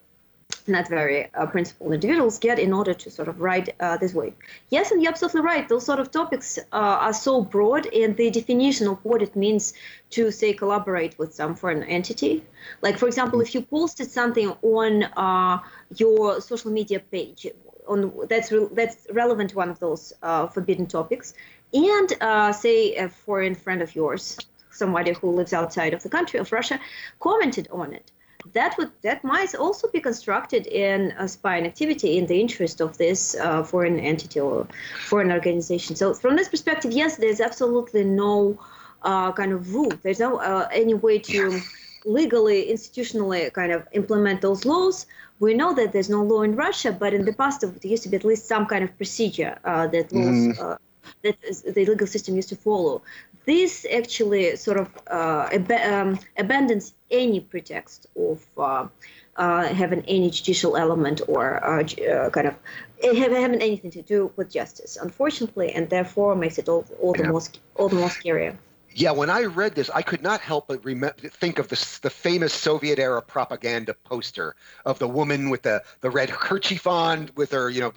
not 0.69 0.89
very 0.89 1.33
uh, 1.35 1.47
principled 1.47 1.93
individuals 1.93 2.39
get 2.39 2.59
in 2.59 2.73
order 2.73 2.95
to 2.95 3.11
sort 3.11 3.29
of 3.29 3.41
write 3.41 3.75
uh, 3.81 3.97
this 3.97 4.15
way. 4.15 4.35
Yes, 4.71 4.91
and 4.91 5.03
you're 5.03 5.11
absolutely 5.11 5.43
right. 5.43 5.69
Those 5.69 5.85
sort 5.85 6.01
of 6.01 6.11
topics 6.11 6.59
uh, 6.59 7.05
are 7.07 7.13
so 7.13 7.43
broad, 7.43 7.87
and 7.93 8.17
the 8.17 8.31
definition 8.31 8.89
of 8.89 8.99
what 9.05 9.23
it 9.23 9.37
means 9.37 9.75
to 10.11 10.31
say 10.31 10.53
collaborate 10.53 11.19
with 11.19 11.35
some 11.35 11.55
foreign 11.55 11.83
entity. 11.85 12.45
Like, 12.83 12.99
for 12.99 13.07
example, 13.07 13.41
if 13.41 13.55
you 13.55 13.63
posted 13.63 14.11
something 14.11 14.55
on 14.63 15.05
uh, 15.17 15.59
your 15.97 16.41
social 16.41 16.71
media 16.71 17.01
page, 17.01 17.47
on 17.89 18.13
that's 18.29 18.51
re- 18.51 18.69
that's 18.73 19.07
relevant 19.13 19.51
to 19.51 19.57
one 19.57 19.71
of 19.71 19.79
those 19.79 20.13
uh, 20.23 20.47
forbidden 20.49 20.87
topics, 20.87 21.35
and 21.73 22.13
uh, 22.21 22.53
say 22.53 22.95
a 22.97 23.09
foreign 23.09 23.55
friend 23.55 23.83
of 23.83 23.95
yours, 23.95 24.39
somebody 24.71 25.13
who 25.13 25.31
lives 25.31 25.53
outside 25.53 25.95
of 25.95 26.03
the 26.03 26.09
country 26.09 26.41
of 26.41 26.51
Russia, 26.53 26.81
commented 27.21 27.69
on 27.71 27.93
it 27.93 28.11
that 28.53 28.77
would 28.79 28.91
that 29.03 29.25
might 29.25 29.55
also 29.55 29.89
be 29.89 30.01
constructed 30.01 30.67
in 30.67 31.13
a 31.19 31.29
spying 31.29 31.67
activity 31.67 32.19
in 32.19 32.27
the 32.27 32.41
interest 32.41 32.81
of 32.81 32.99
this 32.99 33.35
uh, 33.37 33.63
foreign 33.63 33.99
entity 33.99 34.41
or 34.41 34.67
foreign 35.07 35.33
organization. 35.33 35.97
So 35.97 36.15
from 36.15 36.37
this 36.37 36.49
perspective, 36.49 36.93
yes, 36.93 37.17
there's 37.17 37.41
absolutely 37.41 38.05
no 38.05 38.59
uh, 39.03 39.33
kind 39.33 39.53
of 39.53 39.75
rule. 39.75 39.93
There's 40.03 40.21
no 40.21 40.39
uh, 40.39 40.69
any 40.73 40.95
way 40.95 41.19
to 41.19 41.61
legally, 42.05 42.67
institutionally 42.71 43.53
kind 43.53 43.73
of 43.73 43.87
implement 43.93 44.41
those 44.41 44.65
laws. 44.65 45.07
We 45.39 45.55
know 45.55 45.75
that 45.75 45.93
there's 45.93 46.09
no 46.09 46.23
law 46.23 46.43
in 46.43 46.57
Russia, 46.57 46.93
but 46.93 47.13
in 47.13 47.25
the 47.25 47.33
past 47.33 47.61
there 47.61 47.71
used 47.83 48.05
to 48.05 48.09
be 48.09 48.17
at 48.17 48.25
least 48.25 48.47
some 48.47 48.67
kind 48.67 48.83
of 48.85 48.97
procedure 48.97 49.59
uh, 49.65 49.87
that 49.89 50.13
laws. 50.13 50.57
Mm 50.59 50.79
that 51.23 51.37
the 51.41 51.85
legal 51.85 52.07
system 52.07 52.37
used 52.37 52.49
to 52.49 52.57
follow. 52.57 53.03
This 53.47 53.87
actually 53.91 54.57
sort 54.57 54.79
of 54.79 54.89
uh, 55.11 55.49
ab- 55.53 55.71
um, 55.71 56.19
abandons 56.37 56.95
any 57.11 57.41
pretext 57.41 58.07
of 58.17 58.45
uh, 58.59 58.89
uh, 59.37 59.67
having 59.69 60.03
any 60.09 60.31
judicial 60.31 60.77
element 60.77 61.21
or 61.29 61.65
uh, 61.65 61.83
uh, 61.83 62.31
kind 62.31 62.49
of 62.49 62.57
having 63.03 63.63
anything 63.63 63.93
to 63.93 64.03
do 64.03 64.33
with 64.37 64.51
justice, 64.51 64.99
unfortunately, 65.01 65.71
and 65.71 65.89
therefore 65.89 66.35
makes 66.35 66.59
it 66.59 66.69
all, 66.69 66.85
all 67.01 67.13
the 67.13 67.23
yeah. 67.23 67.31
more 67.31 67.43
all 67.77 67.89
the 67.89 67.97
more 67.97 68.09
scarier. 68.09 68.57
Yeah, 68.99 69.11
when 69.11 69.29
I 69.29 69.45
read 69.45 69.75
this, 69.75 69.91
I 69.91 70.01
could 70.01 70.23
not 70.23 70.41
help 70.41 70.69
but 70.69 70.83
rem- 70.83 71.13
think 71.19 71.59
of 71.59 71.69
the, 71.69 71.99
the 72.01 72.09
famous 72.09 72.55
Soviet 72.55 72.99
era 72.99 73.21
propaganda 73.21 73.93
poster 73.93 74.57
of 74.87 74.99
the 74.99 75.07
woman 75.07 75.51
with 75.51 75.63
the, 75.63 75.83
the 76.01 76.09
red 76.09 76.31
kerchief 76.31 76.87
on, 76.87 77.29
with 77.37 77.53
her, 77.53 77.69
you 77.69 77.83
know, 77.83 77.93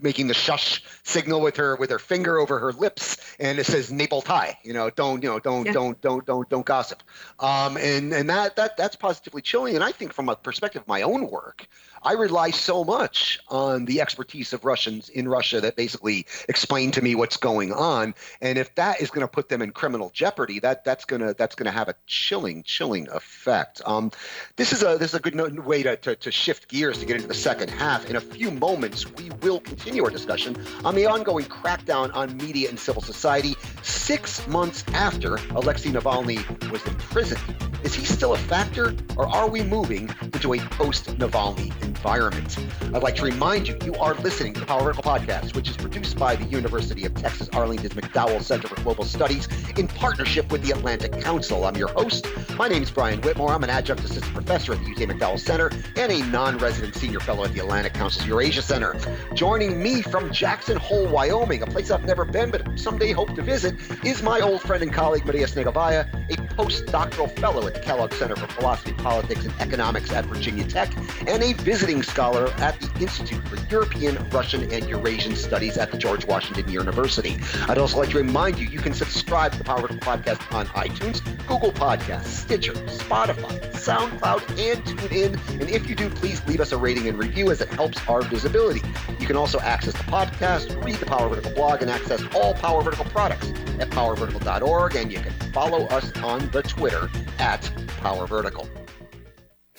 making 0.00 0.26
the 0.26 0.34
shush 0.34 0.82
signal 1.04 1.40
with 1.40 1.56
her 1.58 1.76
with 1.76 1.90
her 1.90 2.00
finger 2.00 2.38
over 2.38 2.58
her 2.58 2.72
lips, 2.72 3.36
and 3.38 3.60
it 3.60 3.66
says 3.66 3.92
"Ne 3.92 4.08
boltai." 4.08 4.56
You 4.64 4.72
know, 4.72 4.90
don't 4.90 5.22
you 5.22 5.28
know, 5.28 5.38
don't 5.38 5.66
yeah. 5.66 5.72
don't 5.72 6.00
don't 6.00 6.26
don't 6.26 6.48
don't 6.48 6.66
gossip. 6.66 7.04
Um, 7.38 7.76
and 7.76 8.12
and 8.12 8.28
that 8.30 8.56
that 8.56 8.76
that's 8.76 8.96
positively 8.96 9.42
chilling. 9.42 9.76
And 9.76 9.84
I 9.84 9.92
think 9.92 10.12
from 10.12 10.28
a 10.28 10.34
perspective 10.34 10.82
of 10.82 10.88
my 10.88 11.02
own 11.02 11.30
work, 11.30 11.68
I 12.02 12.14
rely 12.14 12.50
so 12.50 12.82
much 12.82 13.38
on 13.48 13.84
the 13.84 14.00
expertise 14.00 14.52
of 14.52 14.64
Russians 14.64 15.10
in 15.10 15.28
Russia 15.28 15.60
that 15.60 15.76
basically 15.76 16.26
explain 16.48 16.92
to 16.92 17.02
me 17.02 17.14
what's 17.14 17.36
going 17.36 17.72
on. 17.72 18.14
And 18.40 18.56
if 18.56 18.74
that 18.76 19.02
is 19.02 19.10
going 19.10 19.26
to 19.26 19.28
put 19.28 19.50
them 19.50 19.60
in 19.60 19.72
criminal 19.72 20.10
jeopardy, 20.14 20.60
that 20.60 20.84
that's 20.84 21.04
gonna 21.04 21.34
that's 21.34 21.54
gonna 21.54 21.70
have 21.70 21.88
a 21.88 21.94
chilling 22.06 22.62
chilling 22.62 23.08
effect. 23.10 23.82
Um, 23.84 24.12
this 24.56 24.72
is 24.72 24.82
a 24.82 24.96
this 24.96 25.10
is 25.10 25.14
a 25.14 25.20
good 25.20 25.64
way 25.64 25.82
to, 25.82 25.96
to, 25.96 26.16
to 26.16 26.30
shift 26.30 26.68
gears 26.68 26.98
to 26.98 27.06
get 27.06 27.16
into 27.16 27.28
the 27.28 27.34
second 27.34 27.68
half. 27.68 28.08
In 28.08 28.16
a 28.16 28.20
few 28.20 28.50
moments, 28.50 29.10
we 29.12 29.30
will 29.42 29.60
continue 29.60 30.02
our 30.04 30.10
discussion 30.10 30.56
on 30.84 30.94
the 30.94 31.06
ongoing 31.06 31.44
crackdown 31.44 32.14
on 32.14 32.36
media 32.36 32.70
and 32.70 32.78
civil 32.78 33.02
society 33.02 33.56
six 33.82 34.46
months 34.46 34.84
after 34.94 35.36
Alexei 35.50 35.90
Navalny 35.90 36.38
was 36.70 36.84
imprisoned. 36.86 37.42
Is 37.82 37.94
he 37.94 38.04
still 38.04 38.34
a 38.34 38.38
factor, 38.38 38.94
or 39.16 39.26
are 39.26 39.48
we 39.48 39.62
moving 39.62 40.10
into 40.20 40.52
a 40.52 40.58
post-Navalny 40.58 41.72
environment. 41.90 42.56
I'd 42.94 43.02
like 43.02 43.16
to 43.16 43.24
remind 43.24 43.66
you, 43.66 43.76
you 43.84 43.94
are 43.96 44.14
listening 44.14 44.54
to 44.54 44.60
the 44.60 44.66
Power 44.66 44.84
Vertical 44.84 45.02
Podcast, 45.02 45.56
which 45.56 45.68
is 45.68 45.76
produced 45.76 46.16
by 46.16 46.36
the 46.36 46.44
University 46.44 47.04
of 47.04 47.14
Texas 47.14 47.48
Arlington's 47.52 47.94
McDowell 47.94 48.40
Center 48.42 48.68
for 48.68 48.80
Global 48.82 49.04
Studies 49.04 49.48
in 49.76 49.88
partnership 49.88 50.52
with 50.52 50.62
the 50.62 50.70
Atlantic 50.70 51.20
Council. 51.20 51.64
I'm 51.64 51.76
your 51.76 51.88
host. 51.88 52.28
My 52.56 52.68
name 52.68 52.84
is 52.84 52.90
Brian 52.92 53.20
Whitmore. 53.22 53.52
I'm 53.52 53.64
an 53.64 53.70
adjunct 53.70 54.04
assistant 54.04 54.32
professor 54.32 54.72
at 54.72 54.78
the 54.78 54.90
UT 54.92 54.98
McDowell 55.08 55.40
Center 55.40 55.70
and 55.96 56.12
a 56.12 56.24
non-resident 56.26 56.94
senior 56.94 57.18
fellow 57.18 57.44
at 57.44 57.52
the 57.52 57.58
Atlantic 57.58 57.94
Council's 57.94 58.24
Eurasia 58.26 58.62
Center. 58.62 58.94
Joining 59.34 59.82
me 59.82 60.00
from 60.00 60.32
Jackson 60.32 60.76
Hole, 60.76 61.08
Wyoming, 61.08 61.62
a 61.62 61.66
place 61.66 61.90
I've 61.90 62.04
never 62.04 62.24
been 62.24 62.52
but 62.52 62.78
someday 62.78 63.10
hope 63.10 63.34
to 63.34 63.42
visit, 63.42 63.74
is 64.04 64.22
my 64.22 64.38
old 64.40 64.60
friend 64.62 64.82
and 64.84 64.92
colleague 64.92 65.24
Maria 65.26 65.46
Snegovaya, 65.46 66.08
a 66.30 66.36
postdoctoral 66.54 67.30
fellow 67.40 67.66
at 67.66 67.74
the 67.74 67.80
Kellogg 67.80 68.12
Center 68.14 68.36
for 68.36 68.46
Philosophy, 68.48 68.92
Politics, 68.92 69.44
and 69.44 69.54
Economics 69.60 70.12
at 70.12 70.24
Virginia 70.26 70.64
Tech, 70.64 70.94
and 71.26 71.42
a 71.42 71.52
visiting 71.54 71.79
visiting 71.80 72.02
scholar 72.02 72.52
at 72.58 72.78
the 72.78 73.00
Institute 73.00 73.42
for 73.48 73.56
European, 73.70 74.14
Russian, 74.28 74.70
and 74.70 74.86
Eurasian 74.86 75.34
Studies 75.34 75.78
at 75.78 75.90
the 75.90 75.96
George 75.96 76.26
Washington 76.26 76.70
University. 76.70 77.38
I'd 77.70 77.78
also 77.78 77.96
like 77.96 78.10
to 78.10 78.18
remind 78.18 78.58
you, 78.58 78.66
you 78.66 78.80
can 78.80 78.92
subscribe 78.92 79.52
to 79.52 79.58
the 79.58 79.64
Power 79.64 79.80
Vertical 79.80 80.06
Podcast 80.06 80.54
on 80.54 80.66
iTunes, 80.66 81.24
Google 81.46 81.72
Podcasts, 81.72 82.26
Stitcher, 82.26 82.74
Spotify, 82.74 83.58
SoundCloud, 83.72 84.42
and 84.60 84.84
TuneIn. 84.84 85.58
And 85.58 85.70
if 85.70 85.88
you 85.88 85.94
do, 85.94 86.10
please 86.10 86.46
leave 86.46 86.60
us 86.60 86.72
a 86.72 86.76
rating 86.76 87.08
and 87.08 87.18
review 87.18 87.50
as 87.50 87.62
it 87.62 87.70
helps 87.70 88.06
our 88.10 88.20
visibility. 88.20 88.82
You 89.18 89.26
can 89.26 89.36
also 89.36 89.58
access 89.60 89.94
the 89.94 90.04
podcast, 90.04 90.84
read 90.84 90.96
the 90.96 91.06
Power 91.06 91.30
Vertical 91.30 91.52
blog, 91.52 91.80
and 91.80 91.90
access 91.90 92.22
all 92.34 92.52
Power 92.52 92.82
Vertical 92.82 93.06
products 93.06 93.48
at 93.78 93.88
powervertical.org. 93.88 94.96
And 94.96 95.10
you 95.10 95.20
can 95.20 95.32
follow 95.54 95.86
us 95.86 96.14
on 96.18 96.50
the 96.50 96.62
Twitter 96.62 97.08
at 97.38 97.70
Power 98.02 98.26
Vertical. 98.26 98.68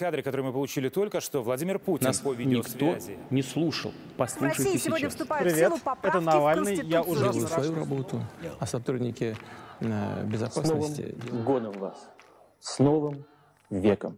Кадры, 0.01 0.23
которые 0.23 0.47
мы 0.47 0.51
получили 0.51 0.89
только 0.89 1.21
что, 1.21 1.43
Владимир 1.43 1.77
Путин 1.77 2.07
Нас 2.07 2.17
по 2.21 2.33
никто 2.33 2.93
видеосвязи. 2.93 3.19
не 3.29 3.43
слушал. 3.43 3.91
В 3.91 4.17
Послушайте 4.17 4.63
России 4.63 4.77
сегодня 4.79 4.99
сейчас. 5.01 5.13
вступают 5.13 5.47
в 5.47 5.53
Привет, 5.53 5.69
силу 5.69 5.79
поправки 5.79 6.17
это 6.17 6.19
Навальный, 6.21 6.75
в 6.77 6.83
я 6.85 7.03
уже 7.03 7.31
Делаю 7.31 7.47
свою 7.47 7.75
работу, 7.75 8.25
а 8.59 8.65
сотрудники 8.65 9.37
э, 9.79 9.83
С 9.83 9.87
новым 9.87 10.29
безопасности 10.29 11.15
годом 11.45 11.73
вас. 11.73 12.09
С 12.59 12.79
новым 12.79 13.25
веком. 13.69 14.17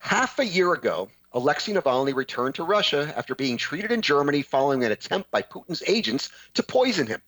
Half 0.00 0.38
a 0.38 0.44
year 0.44 0.74
ago, 0.74 1.08
Alexei 1.32 1.72
Navalny 1.72 2.12
returned 2.14 2.54
to 2.56 2.64
Russia 2.64 3.10
after 3.16 3.34
being 3.34 3.56
treated 3.56 3.90
in 3.92 4.02
Germany 4.02 4.42
following 4.42 4.84
an 4.84 4.92
attempt 4.92 5.30
by 5.30 5.40
Putin's 5.40 5.82
agents 5.86 6.30
to 6.52 6.62
poison 6.62 7.06
him. 7.06 7.22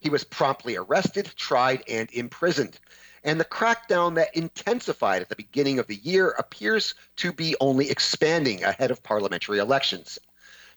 He 0.00 0.10
was 0.10 0.24
promptly 0.24 0.74
arrested, 0.74 1.30
tried, 1.36 1.84
and 1.88 2.08
imprisoned. 2.12 2.80
And 3.24 3.40
the 3.40 3.44
crackdown 3.44 4.14
that 4.16 4.36
intensified 4.36 5.22
at 5.22 5.28
the 5.28 5.36
beginning 5.36 5.78
of 5.78 5.86
the 5.86 5.96
year 5.96 6.30
appears 6.30 6.94
to 7.16 7.32
be 7.32 7.56
only 7.60 7.90
expanding 7.90 8.64
ahead 8.64 8.90
of 8.90 9.02
parliamentary 9.02 9.58
elections. 9.58 10.18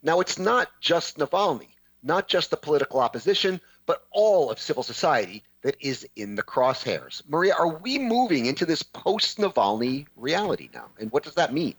Now, 0.04 0.20
it's 0.20 0.40
not 0.40 0.70
just 0.80 1.18
Navalny, 1.18 1.70
not 2.02 2.28
just 2.28 2.50
the 2.50 2.58
political 2.58 3.00
opposition, 3.00 3.62
but 3.86 4.06
all 4.12 4.50
of 4.50 4.60
civil 4.60 4.84
society 4.84 5.44
that 5.62 5.76
is 5.80 6.08
in 6.16 6.36
the 6.36 6.44
crosshairs. 6.44 7.22
Maria, 7.28 7.54
are 7.54 7.78
we 7.78 8.00
moving 8.00 8.48
into 8.48 8.66
this 8.66 8.82
post 8.82 9.38
Navalny 9.38 10.08
reality 10.16 10.70
now? 10.74 10.88
And 11.00 11.12
what 11.12 11.24
does 11.24 11.36
that 11.36 11.54
mean? 11.54 11.76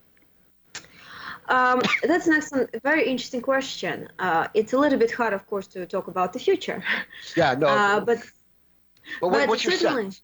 Um, 1.49 1.83
that's 2.05 2.29
an 2.29 2.35
excellent, 2.35 2.71
very 2.83 3.05
interesting 3.07 3.43
question. 3.43 4.09
Uh, 4.19 4.47
it's 4.55 4.73
a 4.73 4.79
little 4.79 4.99
bit 4.99 5.11
hard, 5.11 5.33
of 5.33 5.47
course, 5.49 5.67
to 5.69 5.85
talk 5.87 6.07
about 6.07 6.33
the 6.33 6.39
future. 6.39 6.85
Yeah, 7.37 7.55
no. 7.55 7.67
Uh, 7.67 8.01
but 8.01 8.19
but 9.21 9.29
what, 9.29 9.41
but 9.41 9.49
what's 9.49 9.65
your 9.65 9.73
certainly- 9.75 10.05
sense? 10.05 10.23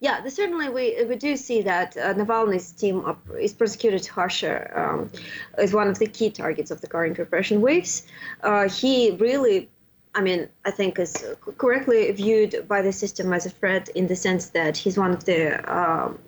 Yeah, 0.00 0.24
certainly 0.28 0.68
we, 0.68 1.04
we 1.04 1.16
do 1.16 1.36
see 1.36 1.62
that 1.62 1.96
uh, 1.96 2.14
Navalny's 2.14 2.70
team 2.70 3.04
up, 3.04 3.20
is 3.40 3.52
prosecuted 3.52 4.06
harsher 4.06 4.70
um, 4.76 5.10
is 5.58 5.74
one 5.74 5.88
of 5.88 5.98
the 5.98 6.06
key 6.06 6.30
targets 6.30 6.70
of 6.70 6.80
the 6.80 6.86
current 6.86 7.18
repression 7.18 7.60
waves. 7.60 8.06
Uh, 8.42 8.68
he 8.68 9.10
really, 9.12 9.68
I 10.14 10.20
mean, 10.20 10.48
I 10.64 10.70
think 10.70 11.00
is 11.00 11.26
correctly 11.58 12.12
viewed 12.12 12.68
by 12.68 12.80
the 12.80 12.92
system 12.92 13.32
as 13.32 13.44
a 13.44 13.50
threat 13.50 13.88
in 13.90 14.06
the 14.06 14.14
sense 14.14 14.50
that 14.50 14.76
he's 14.76 14.96
one 14.96 15.10
of 15.10 15.24
the 15.24 15.40
um 15.72 16.18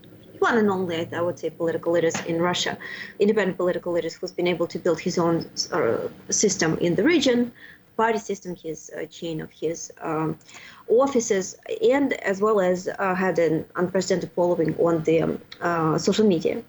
one 0.40 0.56
and 0.56 0.70
only, 0.70 1.06
I 1.14 1.20
would 1.20 1.38
say, 1.38 1.50
political 1.50 1.92
leaders 1.92 2.18
in 2.26 2.40
Russia, 2.40 2.78
independent 3.18 3.56
political 3.58 3.92
leaders 3.92 4.14
who's 4.14 4.32
been 4.32 4.46
able 4.46 4.66
to 4.68 4.78
build 4.78 4.98
his 4.98 5.18
own 5.18 5.48
uh, 5.70 6.08
system 6.30 6.78
in 6.78 6.94
the 6.94 7.04
region, 7.04 7.52
party 7.96 8.18
system, 8.18 8.54
his 8.56 8.90
uh, 8.90 9.04
chain 9.06 9.40
of 9.40 9.50
his 9.50 9.92
um, 10.00 10.38
offices, 10.88 11.56
and 11.82 12.12
as 12.14 12.40
well 12.40 12.60
as 12.60 12.88
uh, 12.88 13.14
had 13.14 13.38
an 13.38 13.64
unprecedented 13.76 14.30
following 14.32 14.76
on 14.78 15.02
the 15.04 15.22
um, 15.22 15.40
uh, 15.60 15.98
social 15.98 16.26
media. 16.26 16.62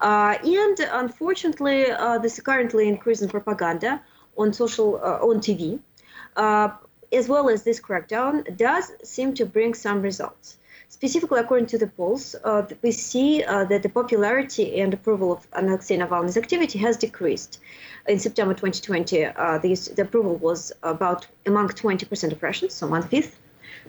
Uh, 0.00 0.36
and 0.44 0.78
unfortunately, 0.80 1.90
uh, 1.90 2.18
this 2.18 2.40
currently 2.40 2.88
increasing 2.88 3.28
propaganda 3.28 4.02
on 4.36 4.52
social 4.52 4.96
on 5.00 5.40
TV, 5.40 5.78
as 7.12 7.28
well 7.28 7.48
as 7.48 7.62
this 7.62 7.80
crackdown, 7.80 8.56
does 8.56 8.92
seem 9.02 9.32
to 9.34 9.46
bring 9.46 9.72
some 9.74 10.02
results. 10.02 10.58
Specifically, 10.88 11.40
according 11.40 11.66
to 11.66 11.78
the 11.78 11.88
polls, 11.88 12.34
uh, 12.44 12.62
we 12.82 12.92
see 12.92 13.42
uh, 13.42 13.64
that 13.64 13.82
the 13.82 13.88
popularity 13.88 14.80
and 14.80 14.94
approval 14.94 15.32
of 15.32 15.46
Alexei 15.52 15.98
Navalny's 15.98 16.36
activity 16.36 16.78
has 16.78 16.96
decreased. 16.96 17.58
In 18.08 18.18
September 18.18 18.54
2020, 18.54 19.24
uh, 19.24 19.58
the, 19.58 19.74
approval 19.98 20.36
was 20.36 20.72
about 20.82 21.26
among 21.44 21.68
20% 21.68 22.32
of 22.32 22.42
Russians, 22.42 22.72
so 22.72 22.86
one 22.86 23.02
fifth, 23.02 23.38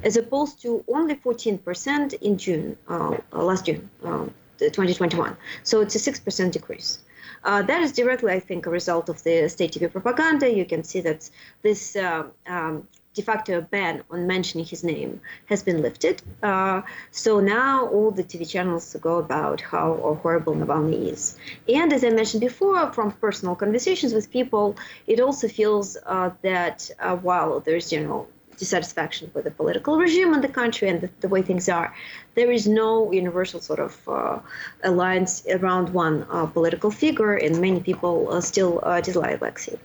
as 0.04 0.18
opposed 0.18 0.62
to 0.64 0.84
only 0.88 1.16
14% 1.16 2.14
in 2.22 2.38
June, 2.38 2.78
uh, 2.88 3.18
last 3.32 3.66
June, 3.66 3.89
uh, 4.04 4.26
2021. 4.60 5.38
So 5.64 5.82
it's 5.82 5.95
a 5.95 6.00
6% 6.12 6.52
decrease. 6.52 7.00
Uh, 7.43 7.62
that 7.62 7.82
is 7.82 7.91
directly, 7.91 8.34
I 8.34 8.39
think, 8.39 8.66
a 8.66 8.70
result 8.70 9.08
of 9.10 9.24
the 9.24 9.48
state 9.48 9.72
TV 9.74 9.91
propaganda. 9.91 10.52
You 10.52 10.66
can 10.66 10.84
see 10.84 11.02
that 11.02 11.30
this 11.62 11.95
uh, 11.95 12.24
um, 12.48 12.88
de 13.18 13.24
facto 13.24 13.61
ban 13.61 14.03
on 14.11 14.28
mentioning 14.28 14.65
his 14.65 14.84
name 14.84 15.20
has 15.47 15.63
been 15.63 15.82
lifted. 15.82 16.22
Uh, 16.43 16.82
so 17.11 17.39
now 17.39 17.88
all 17.88 18.11
the 18.11 18.24
TV 18.24 18.47
channels 18.47 18.95
go 19.01 19.18
about 19.18 19.59
how 19.59 19.88
horrible 20.22 20.53
Navalny 20.53 21.11
is. 21.11 21.36
And 21.68 21.91
as 21.91 22.03
I 22.03 22.11
mentioned 22.11 22.41
before, 22.41 22.93
from 22.93 23.11
personal 23.11 23.55
conversations 23.55 24.13
with 24.13 24.32
people, 24.32 24.76
it 25.07 25.20
also 25.20 25.47
feels 25.47 25.97
uh, 26.05 26.30
that 26.43 26.89
uh, 26.99 27.15
while 27.15 27.59
there's 27.59 27.89
general 27.89 28.30
dissatisfaction 28.58 29.32
with 29.34 29.43
the 29.45 29.51
political 29.51 29.97
regime 29.97 30.34
in 30.34 30.41
the 30.41 30.47
country 30.47 30.89
and 30.89 31.01
the, 31.01 31.10
the 31.22 31.30
way 31.30 31.41
things 31.41 31.70
are, 31.70 31.93
there 32.36 32.51
is 32.51 32.68
no 32.68 33.12
universal 33.12 33.60
sort 33.60 33.80
of 33.80 33.93
uh, 34.08 34.39
alliance 34.84 35.43
around 35.49 35.89
one 35.89 36.26
uh, 36.30 36.45
political 36.45 36.91
figure, 36.91 37.34
and 37.34 37.60
many 37.60 37.80
people 37.80 38.16
uh, 38.32 38.41
still 38.41 38.80
uh, 38.84 39.01
dislike 39.01 39.41
Alexei. 39.41 39.78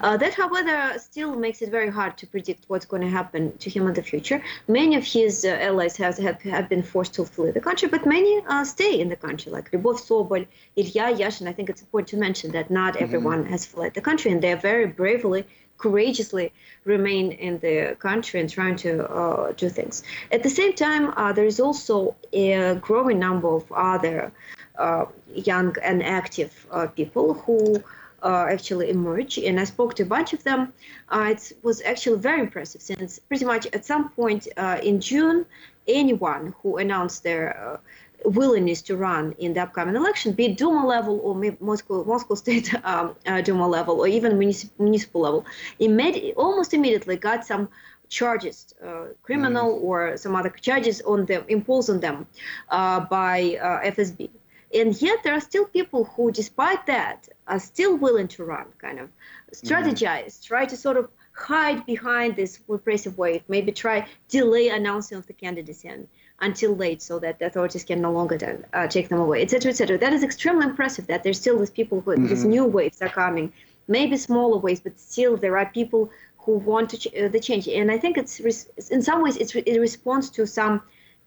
Uh, 0.00 0.16
that, 0.16 0.32
however, 0.34 0.98
still 0.98 1.34
makes 1.34 1.60
it 1.60 1.70
very 1.70 1.90
hard 1.90 2.16
to 2.16 2.26
predict 2.26 2.64
what's 2.68 2.86
going 2.86 3.02
to 3.02 3.08
happen 3.08 3.56
to 3.58 3.68
him 3.68 3.88
in 3.88 3.94
the 3.94 4.02
future. 4.02 4.42
Many 4.68 4.94
of 4.96 5.04
his 5.04 5.44
uh, 5.44 5.58
allies 5.68 5.96
have, 5.96 6.16
have, 6.18 6.40
have 6.42 6.68
been 6.68 6.82
forced 6.82 7.14
to 7.14 7.24
flee 7.24 7.50
the 7.50 7.60
country, 7.60 7.88
but 7.88 8.06
many 8.06 8.42
uh, 8.46 8.64
stay 8.64 9.00
in 9.00 9.08
the 9.08 9.16
country, 9.16 9.50
like 9.50 9.70
Lyubov 9.72 9.98
Sobol, 10.08 10.46
Ilya 10.76 11.06
Yashin. 11.20 11.48
I 11.48 11.52
think 11.52 11.68
it's 11.70 11.82
important 11.82 12.08
to 12.10 12.16
mention 12.16 12.52
that 12.52 12.70
not 12.70 12.96
everyone 12.96 13.44
has 13.46 13.66
fled 13.66 13.94
the 13.94 14.00
country, 14.00 14.30
and 14.30 14.40
they 14.42 14.52
are 14.52 14.62
very 14.72 14.86
bravely 14.86 15.46
courageously 15.78 16.52
remain 16.84 17.32
in 17.32 17.58
the 17.60 17.96
country 17.98 18.40
and 18.40 18.50
trying 18.50 18.76
to 18.76 19.08
uh, 19.08 19.52
do 19.52 19.68
things. 19.68 20.02
At 20.32 20.42
the 20.42 20.50
same 20.50 20.74
time, 20.74 21.12
uh, 21.16 21.32
there 21.32 21.46
is 21.46 21.60
also 21.60 22.16
a 22.32 22.74
growing 22.76 23.18
number 23.18 23.48
of 23.48 23.70
other 23.72 24.32
uh, 24.78 25.06
young 25.34 25.74
and 25.82 26.02
active 26.02 26.66
uh, 26.70 26.86
people 26.86 27.34
who 27.34 27.82
uh, 28.22 28.46
actually 28.48 28.90
emerge. 28.90 29.38
And 29.38 29.58
I 29.58 29.64
spoke 29.64 29.94
to 29.94 30.02
a 30.02 30.06
bunch 30.06 30.32
of 30.32 30.42
them. 30.44 30.72
Uh, 31.08 31.28
it 31.32 31.52
was 31.62 31.82
actually 31.82 32.18
very 32.18 32.40
impressive 32.40 32.82
since 32.82 33.18
pretty 33.18 33.44
much 33.44 33.66
at 33.72 33.84
some 33.84 34.10
point 34.10 34.46
in 34.82 35.00
June, 35.00 35.46
anyone 35.86 36.54
who 36.62 36.76
announced 36.76 37.22
their 37.22 37.80
willingness 38.24 38.82
to 38.82 38.96
run 38.96 39.34
in 39.38 39.54
the 39.54 39.60
upcoming 39.62 39.96
election, 39.96 40.32
be 40.32 40.46
it 40.46 40.56
Duma 40.56 40.86
level 40.86 41.20
or 41.22 41.34
maybe 41.34 41.56
Moscow, 41.60 42.04
Moscow 42.04 42.34
State 42.34 42.72
um, 42.84 43.14
uh, 43.26 43.40
Duma 43.40 43.66
level 43.66 44.00
or 44.00 44.08
even 44.08 44.38
municip- 44.38 44.70
municipal 44.78 45.20
level, 45.22 45.46
imme- 45.80 46.32
almost 46.36 46.74
immediately 46.74 47.16
got 47.16 47.44
some 47.44 47.68
charges, 48.08 48.74
uh, 48.84 49.06
criminal 49.22 49.78
or 49.82 50.16
some 50.16 50.34
other 50.34 50.50
charges 50.50 51.00
on 51.02 51.26
them, 51.26 51.44
imposed 51.48 51.90
on 51.90 52.00
them 52.00 52.26
uh, 52.70 53.00
by 53.00 53.58
uh, 53.60 53.90
FSB. 53.90 54.30
And 54.74 55.00
yet 55.00 55.22
there 55.24 55.32
are 55.32 55.40
still 55.40 55.64
people 55.64 56.04
who, 56.04 56.30
despite 56.30 56.86
that, 56.86 57.28
are 57.46 57.58
still 57.58 57.96
willing 57.96 58.28
to 58.28 58.44
run, 58.44 58.66
kind 58.78 58.98
of 58.98 59.08
strategize, 59.52 60.44
try 60.44 60.66
to 60.66 60.76
sort 60.76 60.98
of 60.98 61.08
hide 61.32 61.86
behind 61.86 62.36
this 62.36 62.60
repressive 62.68 63.16
wave, 63.16 63.42
maybe 63.48 63.72
try 63.72 64.06
delay 64.28 64.68
announcing 64.68 65.16
of 65.16 65.26
the 65.26 65.32
candidacy 65.32 65.88
and 65.88 66.06
until 66.40 66.74
late 66.74 67.02
so 67.02 67.18
that 67.18 67.38
the 67.38 67.46
authorities 67.46 67.84
can 67.84 68.00
no 68.00 68.12
longer 68.12 68.38
then, 68.38 68.64
uh, 68.72 68.86
take 68.86 69.08
them 69.08 69.20
away, 69.20 69.42
etc., 69.42 69.70
etc. 69.70 69.98
That 69.98 70.12
is 70.12 70.22
extremely 70.22 70.66
impressive 70.66 71.06
that 71.08 71.22
there's 71.24 71.40
still 71.40 71.58
these 71.58 71.70
people 71.70 72.00
who, 72.00 72.14
these 72.28 72.44
new 72.44 72.64
waves 72.64 73.02
are 73.02 73.08
coming, 73.08 73.52
maybe 73.88 74.16
smaller 74.16 74.58
waves, 74.58 74.80
but 74.80 74.98
still 75.00 75.36
there 75.36 75.58
are 75.58 75.66
people 75.66 76.10
who 76.38 76.52
want 76.52 76.90
to 76.90 76.98
ch- 76.98 77.14
uh, 77.14 77.28
the 77.28 77.40
change. 77.40 77.66
And 77.68 77.90
I 77.90 77.98
think 77.98 78.16
it's 78.16 78.40
res- 78.40 78.68
in 78.90 79.02
some 79.02 79.22
ways 79.22 79.36
it's 79.36 79.54
re- 79.54 79.64
it 79.66 79.80
responds 79.80 80.30
to 80.30 80.46
some 80.46 80.82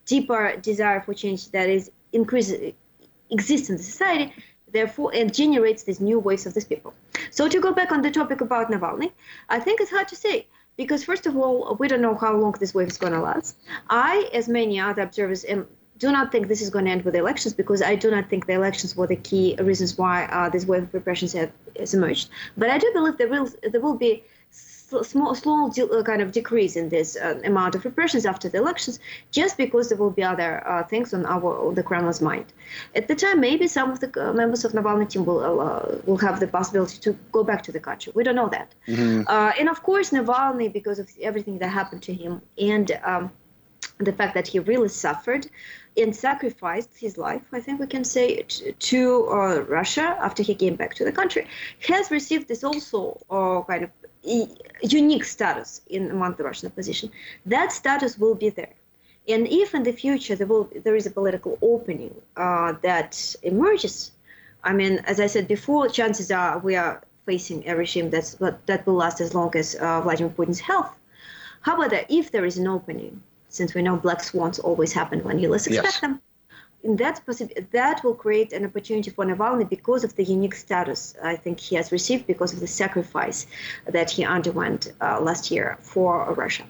deeper 0.05 0.57
desire 0.57 1.01
for 1.01 1.13
change 1.13 1.51
that 1.51 1.69
is 1.69 1.91
increases 2.13 2.73
exists 3.29 3.69
in 3.69 3.77
the 3.77 3.83
society 3.83 4.33
therefore 4.71 5.11
and 5.13 5.33
generates 5.33 5.83
these 5.83 5.99
new 5.99 6.19
waves 6.19 6.45
of 6.45 6.53
these 6.53 6.65
people 6.65 6.93
so 7.29 7.47
to 7.47 7.59
go 7.59 7.71
back 7.73 7.91
on 7.91 8.01
the 8.01 8.11
topic 8.11 8.41
about 8.41 8.69
navalny 8.69 9.11
i 9.49 9.59
think 9.59 9.79
it's 9.79 9.91
hard 9.91 10.07
to 10.07 10.15
say 10.15 10.47
because 10.77 11.03
first 11.03 11.25
of 11.25 11.35
all 11.37 11.75
we 11.79 11.87
don't 11.87 12.01
know 12.01 12.15
how 12.15 12.35
long 12.35 12.53
this 12.59 12.73
wave 12.73 12.87
is 12.87 12.97
going 12.97 13.13
to 13.13 13.19
last 13.19 13.57
i 13.89 14.29
as 14.33 14.47
many 14.47 14.79
other 14.79 15.01
observers 15.01 15.45
am 15.45 15.67
do 16.01 16.11
not 16.11 16.31
think 16.31 16.47
this 16.47 16.63
is 16.63 16.71
going 16.71 16.85
to 16.85 16.91
end 16.91 17.03
with 17.03 17.13
the 17.13 17.19
elections 17.19 17.53
because 17.53 17.79
I 17.83 17.93
do 17.93 18.09
not 18.09 18.27
think 18.27 18.47
the 18.47 18.53
elections 18.53 18.95
were 18.95 19.05
the 19.05 19.15
key 19.15 19.55
reasons 19.59 19.99
why 19.99 20.25
uh, 20.25 20.49
this 20.49 20.65
wave 20.65 20.81
of 20.81 20.93
repressions 20.95 21.33
has 21.33 21.93
emerged. 21.93 22.29
But 22.57 22.71
I 22.71 22.79
do 22.79 22.89
believe 22.91 23.17
there 23.17 23.27
will 23.27 23.47
there 23.71 23.79
will 23.79 23.97
be 23.97 24.23
small, 25.03 25.35
small 25.35 25.69
de- 25.69 25.89
uh, 25.89 26.03
kind 26.03 26.21
of 26.21 26.31
decrease 26.31 26.75
in 26.75 26.89
this 26.89 27.15
uh, 27.15 27.39
amount 27.43 27.75
of 27.75 27.85
repressions 27.85 28.25
after 28.25 28.49
the 28.49 28.57
elections, 28.57 28.99
just 29.31 29.57
because 29.57 29.89
there 29.89 29.97
will 29.97 30.11
be 30.11 30.23
other 30.23 30.51
uh, 30.67 30.83
things 30.83 31.13
on 31.13 31.25
our 31.25 31.49
on 31.67 31.75
the 31.75 31.83
Kremlin's 31.83 32.21
mind. 32.21 32.47
At 32.95 33.07
the 33.07 33.15
time, 33.15 33.39
maybe 33.39 33.67
some 33.67 33.91
of 33.91 33.99
the 33.99 34.09
uh, 34.21 34.33
members 34.33 34.65
of 34.65 34.71
Navalny 34.73 35.07
team 35.09 35.25
will 35.25 35.41
uh, 35.61 35.95
will 36.05 36.17
have 36.17 36.39
the 36.39 36.47
possibility 36.47 36.97
to 36.99 37.11
go 37.31 37.43
back 37.43 37.61
to 37.63 37.71
the 37.71 37.79
country. 37.79 38.11
We 38.15 38.23
don't 38.23 38.35
know 38.35 38.49
that. 38.49 38.69
Uh, 39.27 39.51
and 39.59 39.69
of 39.69 39.83
course, 39.83 40.11
Navalny, 40.11 40.71
because 40.71 40.99
of 40.99 41.09
everything 41.21 41.59
that 41.59 41.69
happened 41.69 42.03
to 42.03 42.13
him, 42.13 42.41
and 42.57 42.87
um, 43.03 43.31
the 44.05 44.13
fact 44.13 44.33
that 44.33 44.47
he 44.47 44.59
really 44.59 44.89
suffered 44.89 45.47
and 45.97 46.15
sacrificed 46.15 46.89
his 46.97 47.17
life, 47.17 47.43
I 47.51 47.59
think 47.59 47.79
we 47.79 47.87
can 47.87 48.03
say, 48.03 48.43
t- 48.43 48.71
to 48.71 49.27
uh, 49.29 49.59
Russia 49.67 50.17
after 50.19 50.41
he 50.43 50.55
came 50.55 50.75
back 50.75 50.95
to 50.95 51.03
the 51.03 51.11
country, 51.11 51.47
has 51.87 52.09
received 52.11 52.47
this 52.47 52.63
also 52.63 53.19
uh, 53.29 53.61
kind 53.63 53.83
of 53.83 53.89
unique 54.81 55.25
status 55.25 55.81
in 55.87 56.11
among 56.11 56.35
the 56.35 56.43
Russian 56.43 56.67
opposition. 56.67 57.11
That 57.45 57.71
status 57.71 58.17
will 58.17 58.35
be 58.35 58.49
there. 58.49 58.73
And 59.27 59.47
if 59.47 59.73
in 59.75 59.83
the 59.83 59.91
future 59.93 60.35
there 60.35 60.47
will 60.47 60.69
there 60.83 60.95
is 60.95 61.05
a 61.05 61.11
political 61.11 61.57
opening 61.61 62.13
uh, 62.37 62.73
that 62.81 63.35
emerges, 63.43 64.11
I 64.63 64.73
mean, 64.73 64.99
as 65.05 65.19
I 65.19 65.27
said 65.27 65.47
before, 65.47 65.87
chances 65.89 66.31
are 66.31 66.57
we 66.59 66.75
are 66.75 67.01
facing 67.25 67.67
a 67.69 67.75
regime 67.75 68.09
that's 68.09 68.35
that 68.65 68.85
will 68.85 68.95
last 68.95 69.21
as 69.21 69.33
long 69.35 69.55
as 69.55 69.75
uh, 69.75 70.01
Vladimir 70.01 70.31
Putin's 70.31 70.59
health. 70.59 70.91
However, 71.61 72.01
if 72.09 72.31
there 72.31 72.45
is 72.45 72.57
an 72.57 72.67
opening, 72.67 73.21
since 73.49 73.73
we 73.75 73.81
know 73.83 73.95
black 73.95 74.23
swans 74.23 74.57
always 74.59 74.93
happen 74.93 75.23
when 75.23 75.37
you 75.39 75.49
least 75.49 75.67
expect 75.67 75.93
Yes. 75.93 76.01
them, 76.01 76.21
in 76.83 76.95
that 76.97 77.21
possi- 77.25 77.69
that 77.71 78.03
will 78.03 78.15
create 78.15 78.53
an 78.53 78.65
opportunity 78.65 79.09
for 79.11 79.25
Navalny 79.25 79.69
because 79.69 80.03
of 80.03 80.15
the 80.15 80.23
unique 80.23 80.55
status 80.55 81.15
I 81.23 81.35
think 81.35 81.59
he 81.59 81.75
has 81.75 81.91
received 81.91 82.27
because 82.27 82.53
of 82.53 82.59
the 82.59 82.67
sacrifice 82.67 83.47
that 83.85 84.09
he 84.09 84.23
underwent 84.23 84.91
uh, 85.01 85.19
last 85.21 85.51
year 85.51 85.77
for 85.81 86.33
Russia. 86.33 86.65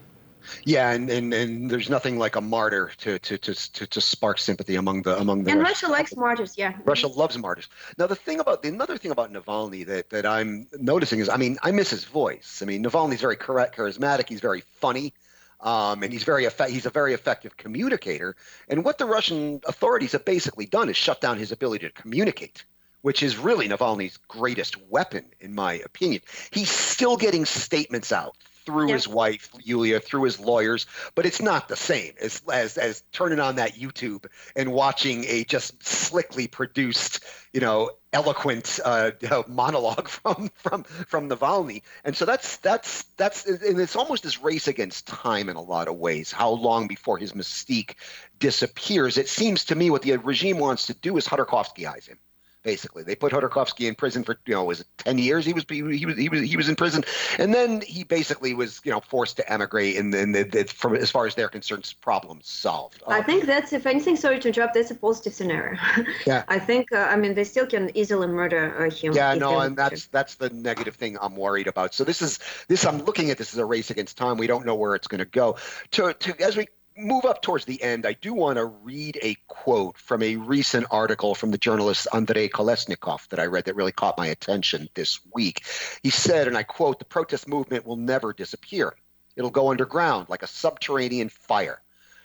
Yeah, 0.64 0.92
and, 0.92 1.10
and, 1.10 1.34
and 1.34 1.70
there's 1.70 1.90
nothing 1.90 2.18
like 2.18 2.36
a 2.36 2.42
martyr 2.42 2.92
to 3.00 3.20
to, 3.20 3.38
to, 3.38 3.54
to, 3.74 3.88
to 3.88 4.02
spark 4.02 4.40
sympathy 4.40 4.76
among 4.76 5.04
the 5.04 5.18
among 5.18 5.44
the 5.44 5.52
And 5.52 5.62
Russia 5.62 5.88
likes 5.88 6.16
martyrs, 6.16 6.58
yeah. 6.58 6.74
Russia 6.84 7.08
loves 7.08 7.38
martyrs. 7.38 7.68
Now, 7.98 8.08
the 8.08 8.16
thing 8.16 8.40
about 8.40 8.64
the 8.64 8.70
another 8.70 8.98
thing 8.98 9.12
about 9.12 9.32
Navalny 9.32 9.86
that, 9.86 10.10
that 10.10 10.26
I'm 10.26 10.68
noticing 10.80 11.20
is, 11.20 11.30
I 11.30 11.38
mean, 11.38 11.58
I 11.62 11.72
miss 11.72 11.90
his 11.90 12.06
voice. 12.06 12.60
I 12.62 12.66
mean, 12.66 12.84
Navalny's 12.84 13.22
very 13.22 13.36
correct, 13.36 13.78
charismatic. 13.78 14.30
He's 14.30 14.42
very 14.42 14.62
funny, 14.80 15.14
um, 15.62 16.04
and 16.04 16.12
he's 16.12 16.24
very 16.24 16.48
he's 16.68 16.86
a 16.86 16.90
very 16.90 17.14
effective 17.14 17.58
communicator. 17.58 18.36
And 18.68 18.84
what 18.84 18.98
the 18.98 19.06
Russian 19.06 19.62
authorities 19.68 20.14
have 20.14 20.26
basically 20.26 20.66
done 20.66 20.90
is 20.90 20.98
shut 20.98 21.22
down 21.22 21.38
his 21.38 21.52
ability 21.52 21.88
to 21.88 21.94
communicate, 21.94 22.64
which 23.02 23.24
is 23.24 23.38
really 23.38 23.68
Navalny's 23.68 24.18
greatest 24.28 24.76
weapon, 24.90 25.26
in 25.40 25.54
my 25.54 25.74
opinion. 25.74 26.22
He's 26.52 26.70
still 26.70 27.18
getting 27.18 27.46
statements 27.46 28.12
out 28.12 28.36
through 28.66 28.88
Yeah. 28.90 28.96
his 28.96 29.08
wife 29.08 29.50
Yulia, 29.64 30.00
through 30.00 30.24
his 30.24 30.40
lawyers, 30.40 30.86
but 31.16 31.26
it's 31.26 31.42
not 31.42 31.68
the 31.68 31.76
same 31.76 32.14
as 32.22 32.42
as 32.52 32.78
as 32.78 33.04
turning 33.12 33.40
on 33.40 33.56
that 33.56 33.76
YouTube 33.76 34.26
and 34.56 34.72
watching 34.72 35.26
a 35.26 35.44
just 35.44 35.82
slickly 35.86 36.48
produced, 36.48 37.24
you 37.54 37.62
know, 37.62 37.92
eloquent 38.14 38.80
uh, 38.84 39.12
monologue 39.48 40.08
from 40.08 40.50
from 40.56 40.84
from 40.84 41.30
Navalny. 41.30 41.82
And 42.04 42.16
so 42.16 42.26
that's 42.26 42.58
that's 42.58 43.04
that's 43.18 43.46
and 43.46 43.80
it's 43.80 43.96
almost 43.96 44.24
this 44.24 44.42
race 44.42 44.68
against 44.68 45.08
time 45.08 45.50
in 45.50 45.56
a 45.56 45.62
lot 45.62 45.88
of 45.88 45.96
ways. 45.96 46.32
How 46.32 46.50
long 46.52 46.88
before 46.88 47.18
his 47.18 47.34
mystique 47.34 47.96
disappears? 48.40 49.18
It 49.18 49.30
seems 49.30 49.66
to 49.66 49.76
me 49.76 49.90
what 49.90 50.02
the 50.02 50.18
regime 50.18 50.60
wants 50.60 50.88
to 50.88 50.94
do 50.94 51.18
is 51.18 51.28
Khodorkovskyize 51.28 52.08
him. 52.08 52.18
Basically, 52.64 53.04
they 53.04 53.16
put 53.16 53.32
Khodorkovsky 53.34 53.88
in 53.88 53.96
prison 53.96 54.24
for 54.24 54.38
you 54.46 54.54
know 54.54 54.64
was 54.64 54.82
it 54.82 54.88
ten 54.98 55.18
years? 55.18 55.46
He 55.46 55.54
was 55.54 55.66
he 55.70 55.82
was 55.82 55.98
he 55.98 56.30
was 56.30 56.42
he 56.42 56.58
was 56.58 56.70
in 56.70 56.76
prison, 56.76 57.04
and 57.40 57.54
then 57.54 57.82
he 57.82 58.04
basically 58.04 58.54
was 58.54 58.80
you 58.84 58.92
know 58.92 59.00
forced 59.00 59.38
to 59.38 59.52
emigrate, 59.52 59.98
and 59.98 60.14
then 60.14 60.32
the, 60.32 60.44
the, 60.44 60.66
from 60.66 60.96
as 60.96 61.10
far 61.10 61.26
as 61.26 61.34
they're 61.36 61.50
concerned, 61.50 61.92
problems 62.02 62.48
solved. 62.48 63.02
I 63.08 63.20
Um, 63.20 63.24
think 63.24 63.46
that's, 63.46 63.74
if 63.74 63.86
anything, 63.88 64.16
sorry 64.16 64.40
to 64.40 64.48
interrupt, 64.50 64.74
that's 64.76 64.92
a 64.92 64.96
positive 64.96 65.34
scenario. 65.34 65.78
Yeah. 66.26 66.44
I 66.48 66.60
think, 66.60 66.92
uh, 66.92 67.08
I 67.10 67.16
mean, 67.16 67.34
they 67.34 67.44
still 67.44 67.66
can 67.66 67.90
easily 67.98 68.28
murder 68.28 68.86
uh, 68.86 68.90
him. 68.92 69.14
Yeah, 69.14 69.34
no, 69.34 69.60
and 69.60 69.76
want 69.76 69.90
to. 69.90 69.90
that's 69.90 70.06
that's 70.08 70.36
the 70.36 70.50
negative 70.52 70.96
thing 70.96 71.18
I'm 71.22 71.36
worried 71.36 71.68
about. 71.68 71.94
So 71.96 72.04
this 72.04 72.22
is 72.22 72.40
this 72.68 72.86
I'm 72.86 73.00
looking 73.00 73.32
at 73.32 73.38
this 73.38 73.54
as 73.54 73.60
a 73.60 73.66
race 73.66 73.90
against 73.90 74.18
time. 74.18 74.38
We 74.38 74.48
don't 74.48 74.66
know 74.66 74.76
where 74.76 74.96
it's 74.96 75.08
going 75.08 75.20
to 75.20 75.26
go. 75.26 75.58
To 75.92 76.14
to 76.14 76.42
as 76.44 76.56
we 76.58 76.68
move 76.98 77.26
up 77.26 77.42
towards 77.42 77.66
the 77.66 77.82
end, 77.82 78.06
I 78.06 78.14
do 78.14 78.34
want 78.34 78.58
to 78.58 78.66
read 78.66 79.20
a 79.22 79.38
quote 79.48 79.98
from 79.98 80.22
a 80.24 80.36
recent 80.36 80.88
article 80.92 81.36
from 81.36 81.52
the 81.52 81.58
journalist 81.58 82.08
Andrei 82.14 82.50
Kolesnikov 82.50 83.28
that 83.30 83.40
I 83.40 83.46
read 83.46 83.66
that 83.66 83.76
really 83.76 83.92
caught 83.92 84.18
my 84.18 84.28
attention 84.28 84.90
this 84.94 85.20
week. 85.34 85.66
He 86.04 86.10
said, 86.10 86.48
and 86.48 86.58
I 86.58 86.64
quote, 86.64 87.00
"The 87.00 87.06
protest 87.06 87.48
movement 87.48 87.86
will 87.86 87.98
never 87.98 88.34
disappear. 88.34 88.96
It'll 89.36 89.50
go 89.50 89.72
underground 89.72 90.28
like 90.30 90.44
a 90.44 90.48
subterranean 90.48 91.30
fire." 91.30 91.82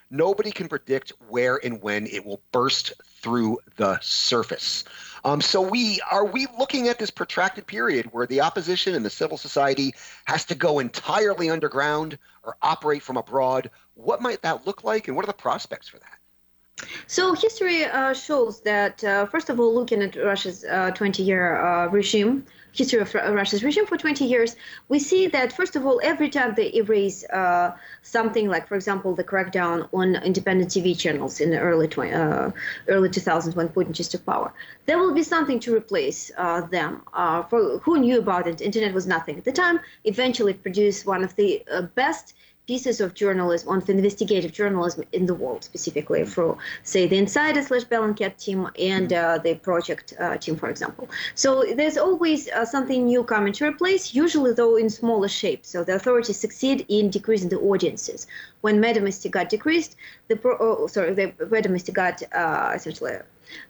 Nobody 0.09 0.53
can 0.53 0.69
predict 0.69 1.13
where 1.29 1.57
and 1.57 1.83
when 1.83 2.07
it 2.07 2.25
will 2.25 2.41
burst 2.53 2.93
through 3.21 3.59
the 3.77 3.99
surface. 4.01 4.85
Um, 5.25 5.41
so 5.41 5.61
we 5.61 6.01
are 6.11 6.25
we 6.25 6.47
looking 6.59 6.89
at 6.89 6.99
this 6.99 7.11
protracted 7.11 7.67
period 7.67 8.07
where 8.13 8.27
the 8.27 8.41
opposition 8.41 8.95
and 8.95 9.05
the 9.05 9.11
civil 9.11 9.37
society 9.37 9.95
has 10.27 10.45
to 10.47 10.55
go 10.55 10.79
entirely 10.79 11.51
underground 11.51 12.19
or 12.43 12.57
operate 12.63 13.03
from 13.03 13.17
abroad. 13.17 13.71
What 13.95 14.21
might 14.21 14.43
that 14.43 14.67
look 14.67 14.85
like, 14.85 15.09
and 15.09 15.17
what 15.17 15.25
are 15.25 15.29
the 15.29 15.33
prospects 15.33 15.89
for 15.89 15.99
that? 15.99 16.87
So 17.07 17.35
history 17.35 17.85
uh, 17.85 18.13
shows 18.13 18.61
that, 18.63 19.03
uh, 19.03 19.27
first 19.27 19.49
of 19.49 19.59
all, 19.59 19.75
looking 19.75 20.03
at 20.03 20.15
Russia's 20.17 20.65
20-year 20.65 21.57
uh, 21.57 21.87
regime, 21.89 22.45
history 22.77 23.01
of 23.01 23.15
Russia's 23.15 23.65
regime 23.65 23.87
for 23.87 23.97
20 23.97 24.25
years, 24.25 24.57
we 24.89 24.99
see 24.99 25.27
that, 25.29 25.53
first 25.53 25.77
of 25.77 25.87
all, 25.87 26.01
every 26.03 26.29
time 26.29 26.55
they 26.55 26.73
erase 26.75 27.25
uh, 27.31 27.77
something 28.03 28.49
like, 28.49 28.69
for 28.69 28.75
example, 28.75 29.15
the 29.15 29.25
crackdown 29.25 29.89
on 29.93 30.17
independent 30.17 30.71
TV 30.71 30.97
channels 30.97 31.41
in 31.41 31.51
the 31.51 31.59
early 31.59 31.89
20, 31.89 32.13
uh, 32.13 32.51
early 32.89 33.09
2000s 33.09 33.55
when 33.55 33.69
Putin 33.69 33.93
just 33.93 34.13
took 34.13 34.25
power, 34.27 34.53
there 34.87 34.99
will 34.99 35.15
be 35.15 35.23
something 35.23 35.59
to 35.61 35.75
replace 35.75 36.31
uh, 36.37 36.61
them. 36.63 37.03
Uh, 37.13 37.43
for 37.43 37.79
who 37.79 37.99
knew 37.99 38.19
about 38.19 38.47
it? 38.47 38.61
Internet 38.61 38.93
was 38.95 39.07
nothing 39.07 39.39
at 39.39 39.45
the 39.45 39.53
time. 39.53 39.81
Eventually, 40.05 40.53
it 40.53 40.63
produced 40.63 41.07
one 41.07 41.25
of 41.25 41.35
the 41.37 41.63
uh, 41.73 41.83
best 41.83 42.35
pieces 42.67 43.01
of 43.01 43.15
journalism, 43.15 43.69
on 43.69 43.83
investigative 43.89 44.53
journalism 44.53 45.05
in 45.13 45.27
the 45.27 45.35
world, 45.35 45.63
specifically 45.65 46.25
for, 46.25 46.59
say, 46.83 47.07
the 47.07 47.17
Insider 47.17 47.63
slash 47.63 47.85
Bellingcat 47.85 48.37
team 48.39 48.69
and 48.79 49.13
uh, 49.13 49.39
the 49.39 49.55
Project 49.55 50.15
uh, 50.19 50.37
team, 50.37 50.57
for 50.57 50.69
example. 50.69 51.09
So 51.35 51.65
there's 51.75 51.97
always 51.97 52.49
uh, 52.49 52.65
something 52.65 53.07
new 53.07 53.23
coming 53.25 53.53
to 53.55 53.67
replace, 53.67 54.15
usually 54.15 54.53
though 54.53 54.77
in 54.77 54.91
smaller 54.91 55.29
shape. 55.29 55.65
So 55.65 55.85
the 55.85 55.95
authorities 55.95 56.39
succeed 56.39 56.85
in 56.89 57.11
decreasing 57.11 57.49
the 57.49 57.61
audiences. 57.61 58.27
When 58.63 58.81
Media-Most 58.81 59.31
got 59.31 59.49
decreased, 59.49 59.97
the 60.29 60.37
pro- 60.37 60.59
oh, 60.59 60.87
sorry, 60.89 61.15
the 61.15 61.33
Media-Most 61.51 61.93
got 61.93 62.23
uh, 62.35 62.73
essentially. 62.75 63.19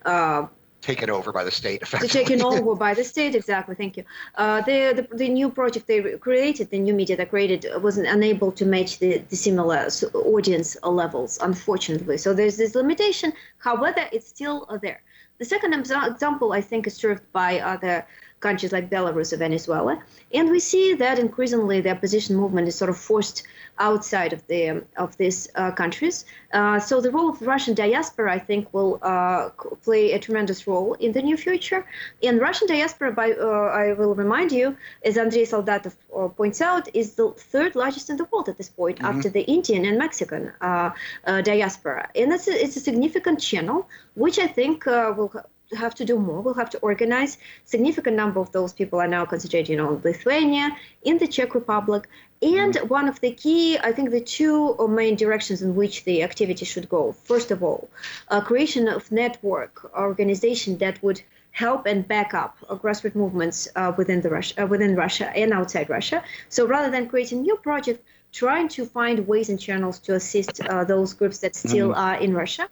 Uh, 0.04 0.46
Taken 0.82 1.10
over 1.10 1.32
by 1.32 1.42
the 1.42 1.50
state, 1.50 1.82
effectively. 1.82 2.24
taken 2.24 2.42
over 2.42 2.74
by 2.76 2.94
the 2.94 3.02
state. 3.02 3.34
Exactly. 3.34 3.74
Thank 3.74 3.96
you. 3.96 4.04
Uh, 4.36 4.60
the, 4.60 5.06
the 5.08 5.16
the 5.16 5.28
new 5.28 5.50
project 5.50 5.86
they 5.86 6.00
created, 6.18 6.70
the 6.70 6.78
new 6.78 6.94
media 6.94 7.16
they 7.16 7.24
created, 7.24 7.66
wasn't 7.82 8.06
unable 8.06 8.52
to 8.52 8.64
match 8.64 8.98
the, 8.98 9.18
the 9.30 9.36
similar 9.36 9.88
audience 10.14 10.76
levels, 10.84 11.38
unfortunately. 11.42 12.18
So 12.18 12.34
there's 12.34 12.56
this 12.56 12.74
limitation. 12.74 13.32
However, 13.58 14.06
it's 14.12 14.28
still 14.28 14.66
uh, 14.68 14.78
there. 14.78 15.02
The 15.38 15.44
second 15.44 15.74
example, 15.74 16.52
I 16.52 16.60
think, 16.60 16.86
is 16.86 16.94
served 16.94 17.22
by 17.32 17.58
other 17.60 18.06
countries 18.40 18.72
like 18.72 18.88
Belarus 18.88 19.32
or 19.32 19.38
Venezuela, 19.38 20.02
and 20.32 20.50
we 20.50 20.60
see 20.60 20.94
that 20.94 21.18
increasingly 21.18 21.80
the 21.80 21.90
opposition 21.90 22.36
movement 22.36 22.68
is 22.68 22.74
sort 22.74 22.90
of 22.90 22.98
forced 22.98 23.42
outside 23.78 24.32
of 24.32 24.46
the 24.46 24.84
of 24.96 25.16
these 25.16 25.48
uh, 25.54 25.70
countries. 25.72 26.24
Uh, 26.52 26.78
so 26.78 27.00
the 27.00 27.10
role 27.10 27.28
of 27.28 27.38
the 27.38 27.46
Russian 27.46 27.74
diaspora, 27.74 28.32
I 28.32 28.38
think, 28.38 28.72
will 28.72 28.98
uh, 29.02 29.50
play 29.84 30.12
a 30.12 30.18
tremendous 30.18 30.66
role 30.66 30.94
in 30.94 31.12
the 31.12 31.22
near 31.22 31.36
future. 31.36 31.84
And 32.22 32.40
Russian 32.40 32.68
diaspora, 32.68 33.12
by 33.12 33.32
uh, 33.32 33.46
I 33.46 33.92
will 33.92 34.14
remind 34.14 34.52
you, 34.52 34.76
as 35.04 35.18
Andrei 35.18 35.44
Soldatov 35.44 35.94
uh, 36.16 36.28
points 36.28 36.60
out, 36.60 36.88
is 36.94 37.14
the 37.14 37.30
third 37.30 37.74
largest 37.74 38.10
in 38.10 38.16
the 38.16 38.24
world 38.30 38.48
at 38.48 38.56
this 38.56 38.68
point, 38.68 39.02
after 39.02 39.28
the 39.28 39.42
Indian 39.42 39.84
and 39.84 39.98
Mexican 39.98 40.52
uh, 40.60 40.90
uh, 41.24 41.40
diaspora. 41.42 42.08
And 42.14 42.32
it's 42.32 42.48
a, 42.48 42.64
it's 42.64 42.76
a 42.76 42.80
significant 42.80 43.40
channel, 43.40 43.88
which 44.14 44.38
I 44.38 44.46
think 44.46 44.86
uh, 44.86 45.12
will 45.16 45.32
have 45.74 45.94
to 45.96 46.04
do 46.04 46.18
more. 46.18 46.40
We'll 46.40 46.54
have 46.54 46.70
to 46.70 46.78
organize. 46.78 47.38
Significant 47.64 48.16
number 48.16 48.40
of 48.40 48.52
those 48.52 48.72
people 48.72 49.00
are 49.00 49.08
now 49.08 49.24
concentrating 49.24 49.78
in 49.78 50.02
Lithuania, 50.02 50.76
in 51.02 51.18
the 51.18 51.26
Czech 51.26 51.54
Republic, 51.54 52.08
and 52.42 52.76
one 52.88 53.08
of 53.08 53.20
the 53.20 53.32
key, 53.32 53.78
I 53.78 53.92
think, 53.92 54.10
the 54.10 54.20
two 54.20 54.76
main 54.88 55.16
directions 55.16 55.62
in 55.62 55.74
which 55.74 56.04
the 56.04 56.22
activity 56.22 56.64
should 56.64 56.88
go. 56.88 57.12
First 57.12 57.50
of 57.50 57.62
all, 57.62 57.88
a 58.28 58.42
creation 58.42 58.88
of 58.88 59.10
network 59.10 59.90
organization 59.96 60.78
that 60.78 61.02
would 61.02 61.22
help 61.52 61.86
and 61.86 62.06
back 62.06 62.34
up 62.34 62.58
uh, 62.68 62.76
grassroots 62.76 63.14
movements 63.14 63.66
uh, 63.76 63.90
within 63.96 64.20
the 64.20 64.28
Russia, 64.28 64.62
uh, 64.62 64.66
within 64.66 64.94
Russia 64.94 65.34
and 65.34 65.52
outside 65.54 65.88
Russia. 65.88 66.22
So 66.50 66.66
rather 66.66 66.90
than 66.90 67.08
creating 67.08 67.42
new 67.42 67.56
projects, 67.56 68.00
trying 68.32 68.68
to 68.68 68.84
find 68.84 69.26
ways 69.26 69.48
and 69.48 69.58
channels 69.58 69.98
to 70.00 70.14
assist 70.14 70.60
uh, 70.60 70.84
those 70.84 71.14
groups 71.14 71.38
that 71.38 71.54
still 71.54 71.94
are 71.94 72.16
in 72.16 72.34
Russia. 72.34 72.68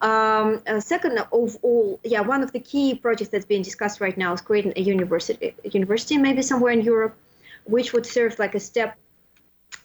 Um, 0.00 0.62
uh, 0.66 0.80
second 0.80 1.18
of 1.18 1.56
all, 1.62 2.00
yeah, 2.04 2.20
one 2.20 2.42
of 2.42 2.52
the 2.52 2.60
key 2.60 2.94
projects 2.94 3.30
that's 3.30 3.46
being 3.46 3.62
discussed 3.62 4.00
right 4.00 4.16
now 4.16 4.32
is 4.32 4.40
creating 4.40 4.74
a 4.76 4.80
university, 4.80 5.54
a 5.64 5.68
university 5.68 6.18
maybe 6.18 6.42
somewhere 6.42 6.72
in 6.72 6.82
Europe, 6.82 7.16
which 7.64 7.92
would 7.92 8.06
serve 8.06 8.38
like 8.38 8.54
a 8.54 8.60
step, 8.60 8.96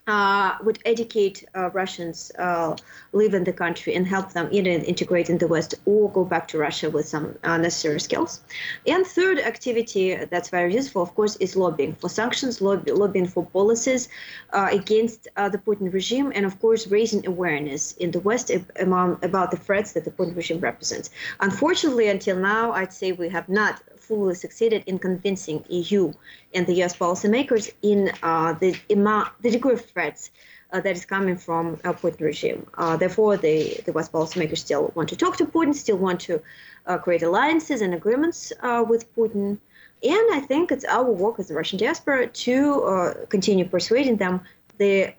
uh, 0.07 0.57
would 0.63 0.79
educate 0.85 1.45
uh, 1.55 1.69
Russians 1.71 2.31
uh, 2.37 2.75
live 3.13 3.33
in 3.33 3.43
the 3.45 3.53
country 3.53 3.95
and 3.95 4.05
help 4.05 4.33
them 4.33 4.49
either 4.51 4.69
integrate 4.69 5.29
in 5.29 5.37
the 5.37 5.47
West 5.47 5.75
or 5.85 6.11
go 6.11 6.25
back 6.25 6.47
to 6.49 6.57
Russia 6.57 6.89
with 6.89 7.07
some 7.07 7.37
uh, 7.43 7.57
necessary 7.57 7.99
skills. 7.99 8.41
And 8.85 9.05
third 9.05 9.39
activity 9.39 10.15
that's 10.15 10.49
very 10.49 10.73
useful, 10.73 11.01
of 11.01 11.15
course, 11.15 11.37
is 11.37 11.55
lobbying 11.55 11.95
for 11.95 12.09
sanctions, 12.09 12.61
lobby, 12.61 12.91
lobbying 12.91 13.27
for 13.27 13.45
policies 13.45 14.09
uh, 14.51 14.69
against 14.71 15.23
the 15.35 15.61
Putin 15.65 15.91
regime, 15.93 16.31
and 16.35 16.45
of 16.45 16.59
course, 16.59 16.87
raising 16.87 17.25
awareness 17.25 17.93
in 17.93 18.11
the 18.11 18.19
West 18.19 18.51
among, 18.79 19.19
about 19.23 19.51
the 19.51 19.57
threats 19.57 19.93
that 19.93 20.03
the 20.03 20.11
Putin 20.11 20.35
regime 20.35 20.59
represents. 20.59 21.09
Unfortunately, 21.39 22.07
until 22.09 22.37
now, 22.37 22.71
I'd 22.71 22.91
say 22.91 23.13
we 23.13 23.29
have 23.29 23.47
not 23.47 23.81
fully 24.03 24.35
succeeded 24.35 24.83
in 24.85 24.99
convincing 24.99 25.63
EU 25.69 26.13
and 26.53 26.67
the 26.67 26.75
US 26.83 26.95
policymakers 26.95 27.71
in 27.81 28.11
uh, 28.21 28.53
the 28.53 28.75
amount, 28.89 29.29
the 29.41 29.51
degree 29.51 29.73
of 29.73 29.85
threats 29.85 30.31
uh, 30.73 30.81
that 30.81 30.95
is 30.95 31.05
coming 31.05 31.37
from 31.37 31.79
a 31.83 31.93
Putin 31.93 32.21
regime. 32.21 32.67
Uh, 32.77 32.97
therefore, 32.97 33.37
the, 33.37 33.79
the 33.85 33.93
West 33.93 34.11
policymakers 34.11 34.57
still 34.57 34.91
want 34.95 35.07
to 35.09 35.15
talk 35.15 35.37
to 35.37 35.45
Putin, 35.45 35.73
still 35.73 35.97
want 35.97 36.19
to 36.19 36.41
uh, 36.87 36.97
create 36.97 37.23
alliances 37.23 37.81
and 37.81 37.93
agreements 37.93 38.51
uh, 38.61 38.83
with 38.87 39.03
Putin. 39.15 39.57
And 40.03 40.25
I 40.33 40.41
think 40.41 40.71
it's 40.71 40.85
our 40.85 41.09
work 41.09 41.39
as 41.39 41.47
the 41.47 41.53
Russian 41.53 41.77
diaspora 41.79 42.27
to 42.27 42.83
uh, 42.83 43.13
continue 43.27 43.65
persuading 43.65 44.17
them 44.17 44.41
the, 44.79 45.13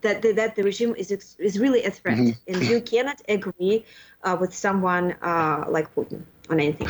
that, 0.00 0.22
the, 0.22 0.32
that 0.32 0.56
the 0.56 0.62
regime 0.62 0.94
is, 0.96 1.12
is 1.38 1.58
really 1.58 1.84
a 1.84 1.90
threat. 1.90 2.18
Mm-hmm. 2.18 2.52
And 2.54 2.64
you 2.64 2.80
cannot 2.80 3.20
agree 3.28 3.84
uh, 4.24 4.36
with 4.40 4.52
someone 4.54 5.14
like 5.76 5.94
Putin 5.94 6.22
on 6.50 6.58
anything. 6.58 6.88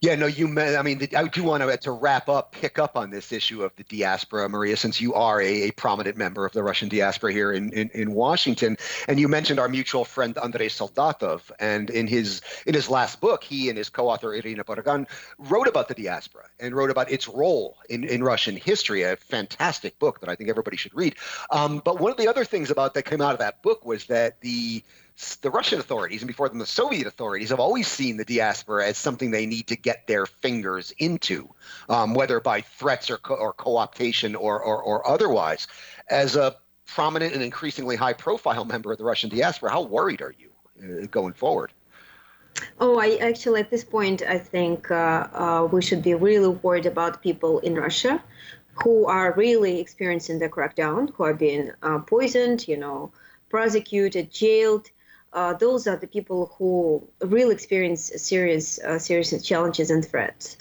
Yeah, 0.00 0.14
no, 0.14 0.26
you. 0.26 0.46
Meant, 0.46 0.76
I 0.76 0.82
mean, 0.82 1.08
I 1.16 1.24
do 1.26 1.42
want 1.42 1.64
to 1.64 1.76
to 1.76 1.90
wrap 1.90 2.28
up, 2.28 2.52
pick 2.52 2.78
up 2.78 2.96
on 2.96 3.10
this 3.10 3.32
issue 3.32 3.64
of 3.64 3.74
the 3.74 3.82
diaspora, 3.82 4.48
Maria, 4.48 4.76
since 4.76 5.00
you 5.00 5.14
are 5.14 5.40
a, 5.40 5.62
a 5.62 5.70
prominent 5.72 6.16
member 6.16 6.46
of 6.46 6.52
the 6.52 6.62
Russian 6.62 6.88
diaspora 6.88 7.32
here 7.32 7.52
in, 7.52 7.72
in, 7.72 7.90
in 7.90 8.12
Washington, 8.12 8.76
and 9.08 9.18
you 9.18 9.26
mentioned 9.26 9.58
our 9.58 9.68
mutual 9.68 10.04
friend 10.04 10.38
Andrei 10.38 10.68
Soldatov, 10.68 11.50
and 11.58 11.90
in 11.90 12.06
his 12.06 12.42
in 12.64 12.74
his 12.74 12.88
last 12.88 13.20
book, 13.20 13.42
he 13.42 13.68
and 13.68 13.76
his 13.76 13.88
co-author 13.88 14.32
Irina 14.34 14.62
Borogan 14.62 15.08
wrote 15.36 15.66
about 15.66 15.88
the 15.88 15.94
diaspora 15.94 16.44
and 16.60 16.76
wrote 16.76 16.90
about 16.90 17.10
its 17.10 17.26
role 17.26 17.76
in, 17.90 18.04
in 18.04 18.22
Russian 18.22 18.56
history. 18.56 19.02
A 19.02 19.16
fantastic 19.16 19.98
book 19.98 20.20
that 20.20 20.28
I 20.28 20.36
think 20.36 20.48
everybody 20.48 20.76
should 20.76 20.94
read. 20.94 21.16
Um, 21.50 21.82
but 21.84 21.98
one 21.98 22.12
of 22.12 22.18
the 22.18 22.28
other 22.28 22.44
things 22.44 22.70
about 22.70 22.94
that 22.94 23.02
came 23.02 23.20
out 23.20 23.32
of 23.32 23.40
that 23.40 23.62
book 23.64 23.84
was 23.84 24.04
that 24.06 24.40
the 24.42 24.84
the 25.42 25.50
Russian 25.50 25.80
authorities 25.80 26.22
and 26.22 26.28
before 26.28 26.48
them 26.48 26.58
the 26.58 26.66
Soviet 26.66 27.06
authorities 27.06 27.50
have 27.50 27.60
always 27.60 27.88
seen 27.88 28.16
the 28.16 28.24
diaspora 28.24 28.86
as 28.86 28.98
something 28.98 29.30
they 29.30 29.46
need 29.46 29.66
to 29.68 29.76
get 29.76 30.06
their 30.06 30.26
fingers 30.26 30.92
into, 30.98 31.48
um, 31.88 32.14
whether 32.14 32.38
by 32.40 32.60
threats 32.60 33.10
or, 33.10 33.18
co- 33.18 33.34
or 33.34 33.52
co-optation 33.52 34.36
or, 34.38 34.62
or, 34.62 34.80
or 34.82 35.08
otherwise. 35.08 35.66
As 36.08 36.36
a 36.36 36.56
prominent 36.86 37.34
and 37.34 37.42
increasingly 37.42 37.96
high-profile 37.96 38.64
member 38.64 38.92
of 38.92 38.98
the 38.98 39.04
Russian 39.04 39.28
diaspora, 39.28 39.70
how 39.70 39.82
worried 39.82 40.22
are 40.22 40.34
you 40.38 40.50
uh, 40.82 41.06
going 41.10 41.34
forward? 41.34 41.72
Oh, 42.78 42.98
I 42.98 43.16
actually 43.16 43.60
at 43.60 43.70
this 43.70 43.84
point 43.84 44.22
I 44.22 44.38
think 44.38 44.90
uh, 44.90 45.28
uh, 45.32 45.68
we 45.70 45.82
should 45.82 46.02
be 46.02 46.14
really 46.14 46.48
worried 46.48 46.86
about 46.86 47.22
people 47.22 47.58
in 47.60 47.74
Russia 47.74 48.22
who 48.82 49.06
are 49.06 49.32
really 49.32 49.80
experiencing 49.80 50.38
the 50.38 50.48
crackdown, 50.48 51.10
who 51.14 51.24
are 51.24 51.34
being 51.34 51.72
uh, 51.82 51.98
poisoned, 51.98 52.68
you 52.68 52.76
know, 52.76 53.10
prosecuted, 53.48 54.30
jailed, 54.30 54.90
uh, 55.32 55.54
those 55.54 55.86
are 55.86 55.96
the 55.96 56.06
people 56.06 56.54
who 56.58 57.06
really 57.20 57.54
experience 57.54 58.12
serious, 58.16 58.78
uh, 58.80 58.98
serious 58.98 59.42
challenges 59.42 59.90
and 59.90 60.04
threats. 60.04 60.56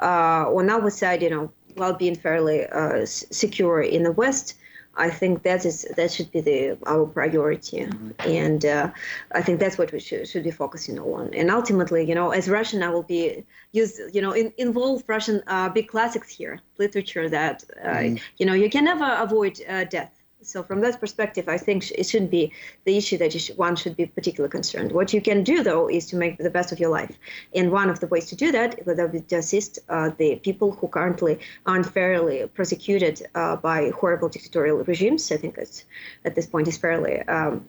Uh, 0.00 0.44
on 0.48 0.70
our 0.70 0.90
side, 0.90 1.22
you 1.22 1.30
know, 1.30 1.50
while 1.74 1.94
being 1.94 2.14
fairly 2.14 2.66
uh, 2.66 3.04
secure 3.06 3.80
in 3.80 4.02
the 4.02 4.12
West, 4.12 4.54
I 4.94 5.08
think 5.08 5.42
that 5.44 5.64
is 5.64 5.86
that 5.96 6.12
should 6.12 6.30
be 6.32 6.42
the 6.42 6.76
our 6.86 7.06
priority, 7.06 7.78
mm-hmm. 7.78 8.10
and 8.28 8.62
uh, 8.66 8.90
I 9.34 9.40
think 9.40 9.58
that's 9.58 9.78
what 9.78 9.90
we 9.90 9.98
should, 9.98 10.28
should 10.28 10.44
be 10.44 10.50
focusing 10.50 10.98
on. 10.98 11.32
And 11.32 11.50
ultimately, 11.50 12.06
you 12.06 12.14
know, 12.14 12.30
as 12.32 12.46
Russian, 12.46 12.82
I 12.82 12.90
will 12.90 13.02
be 13.02 13.42
use 13.72 13.98
you 14.12 14.20
know 14.20 14.32
in, 14.32 14.52
involve 14.58 15.02
Russian 15.06 15.42
uh, 15.46 15.70
big 15.70 15.88
classics 15.88 16.28
here, 16.28 16.60
literature 16.76 17.30
that 17.30 17.64
mm-hmm. 17.82 18.16
you 18.36 18.44
know 18.44 18.52
you 18.52 18.68
can 18.68 18.84
never 18.84 19.16
avoid 19.18 19.54
death 19.88 20.21
so 20.42 20.62
from 20.62 20.80
that 20.80 21.00
perspective, 21.00 21.48
I 21.48 21.58
think 21.58 21.90
it 21.92 22.04
shouldn't 22.04 22.30
be 22.30 22.52
the 22.84 22.96
issue 22.96 23.18
that 23.18 23.32
should, 23.32 23.56
one 23.56 23.76
should 23.76 23.96
be 23.96 24.06
particularly 24.06 24.50
concerned. 24.50 24.92
What 24.92 25.12
you 25.12 25.20
can 25.20 25.42
do, 25.44 25.62
though, 25.62 25.88
is 25.88 26.06
to 26.06 26.16
make 26.16 26.38
the 26.38 26.50
best 26.50 26.72
of 26.72 26.80
your 26.80 26.90
life. 26.90 27.16
And 27.54 27.70
one 27.70 27.90
of 27.90 28.00
the 28.00 28.06
ways 28.06 28.26
to 28.26 28.36
do 28.36 28.52
that 28.52 28.84
would 28.86 29.12
be 29.12 29.20
to 29.20 29.36
assist 29.36 29.78
uh, 29.88 30.10
the 30.18 30.36
people 30.36 30.72
who 30.72 30.88
currently 30.88 31.38
are 31.66 31.76
unfairly 31.76 32.46
persecuted 32.54 33.22
uh, 33.34 33.56
by 33.56 33.90
horrible 33.90 34.28
dictatorial 34.28 34.78
regimes. 34.84 35.30
I 35.30 35.36
think 35.36 35.58
it's, 35.58 35.84
at 36.24 36.34
this 36.34 36.46
point 36.46 36.68
is 36.68 36.76
fairly 36.76 37.20
um, 37.22 37.66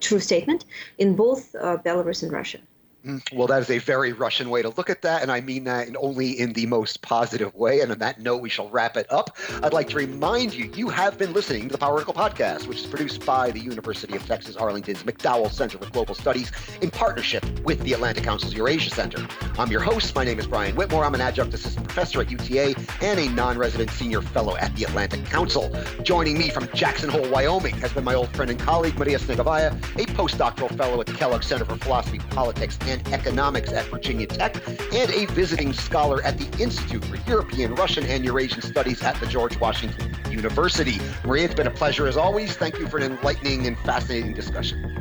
true 0.00 0.20
statement 0.20 0.64
in 0.98 1.16
both 1.16 1.54
uh, 1.54 1.76
Belarus 1.78 2.22
and 2.22 2.32
Russia. 2.32 2.58
Mm-hmm. 3.06 3.36
Well, 3.36 3.46
that 3.46 3.62
is 3.62 3.70
a 3.70 3.78
very 3.78 4.12
Russian 4.12 4.50
way 4.50 4.62
to 4.62 4.70
look 4.70 4.90
at 4.90 5.02
that, 5.02 5.22
and 5.22 5.30
I 5.30 5.40
mean 5.40 5.64
that 5.64 5.86
in 5.86 5.96
only 5.96 6.30
in 6.40 6.52
the 6.54 6.66
most 6.66 7.02
positive 7.02 7.54
way. 7.54 7.80
And 7.80 7.92
on 7.92 7.98
that 7.98 8.20
note, 8.20 8.42
we 8.42 8.48
shall 8.48 8.68
wrap 8.68 8.96
it 8.96 9.06
up. 9.12 9.36
I'd 9.62 9.72
like 9.72 9.88
to 9.90 9.96
remind 9.96 10.54
you, 10.54 10.72
you 10.74 10.88
have 10.88 11.16
been 11.16 11.32
listening 11.32 11.68
to 11.68 11.72
the 11.72 11.78
Power 11.78 11.92
Vertical 11.94 12.14
Podcast, 12.14 12.66
which 12.66 12.80
is 12.80 12.86
produced 12.86 13.24
by 13.24 13.52
the 13.52 13.60
University 13.60 14.16
of 14.16 14.26
Texas 14.26 14.56
Arlington's 14.56 15.04
McDowell 15.04 15.52
Center 15.52 15.78
for 15.78 15.88
Global 15.90 16.16
Studies 16.16 16.50
in 16.80 16.90
partnership 16.90 17.44
with 17.60 17.80
the 17.82 17.92
Atlantic 17.92 18.24
Council's 18.24 18.54
Eurasia 18.54 18.90
Center. 18.90 19.24
I'm 19.56 19.70
your 19.70 19.82
host. 19.82 20.16
My 20.16 20.24
name 20.24 20.40
is 20.40 20.48
Brian 20.48 20.74
Whitmore. 20.74 21.04
I'm 21.04 21.14
an 21.14 21.20
adjunct 21.20 21.54
assistant 21.54 21.86
professor 21.86 22.20
at 22.20 22.30
UTA 22.30 22.74
and 23.02 23.20
a 23.20 23.28
non-resident 23.28 23.90
senior 23.90 24.20
fellow 24.20 24.56
at 24.56 24.74
the 24.74 24.82
Atlantic 24.82 25.24
Council. 25.26 25.72
Joining 26.02 26.36
me 26.36 26.50
from 26.50 26.68
Jackson 26.74 27.08
Hole, 27.08 27.28
Wyoming, 27.30 27.76
has 27.76 27.92
been 27.92 28.04
my 28.04 28.14
old 28.14 28.30
friend 28.30 28.50
and 28.50 28.58
colleague 28.58 28.98
Maria 28.98 29.18
Snegovaya, 29.18 29.70
a 29.94 30.06
postdoctoral 30.14 30.76
fellow 30.76 31.00
at 31.00 31.06
the 31.06 31.12
Kellogg 31.12 31.44
Center 31.44 31.64
for 31.64 31.76
Philosophy, 31.76 32.18
Politics, 32.30 32.76
and 32.82 32.95
and 32.96 33.12
Economics 33.12 33.72
at 33.72 33.86
Virginia 33.86 34.26
Tech, 34.26 34.56
and 34.68 35.10
a 35.10 35.26
visiting 35.26 35.72
scholar 35.72 36.22
at 36.22 36.38
the 36.38 36.62
Institute 36.62 37.04
for 37.04 37.16
European, 37.28 37.74
Russian, 37.74 38.04
and 38.04 38.24
Eurasian 38.24 38.62
Studies 38.62 39.02
at 39.02 39.18
the 39.20 39.26
George 39.26 39.58
Washington 39.60 40.14
University. 40.30 40.98
Maria, 41.24 41.44
it's 41.44 41.54
been 41.54 41.66
a 41.66 41.70
pleasure 41.70 42.06
as 42.06 42.16
always. 42.16 42.56
Thank 42.56 42.78
you 42.78 42.88
for 42.88 42.98
an 42.98 43.04
enlightening 43.04 43.66
and 43.66 43.78
fascinating 43.80 44.34
discussion. 44.34 44.95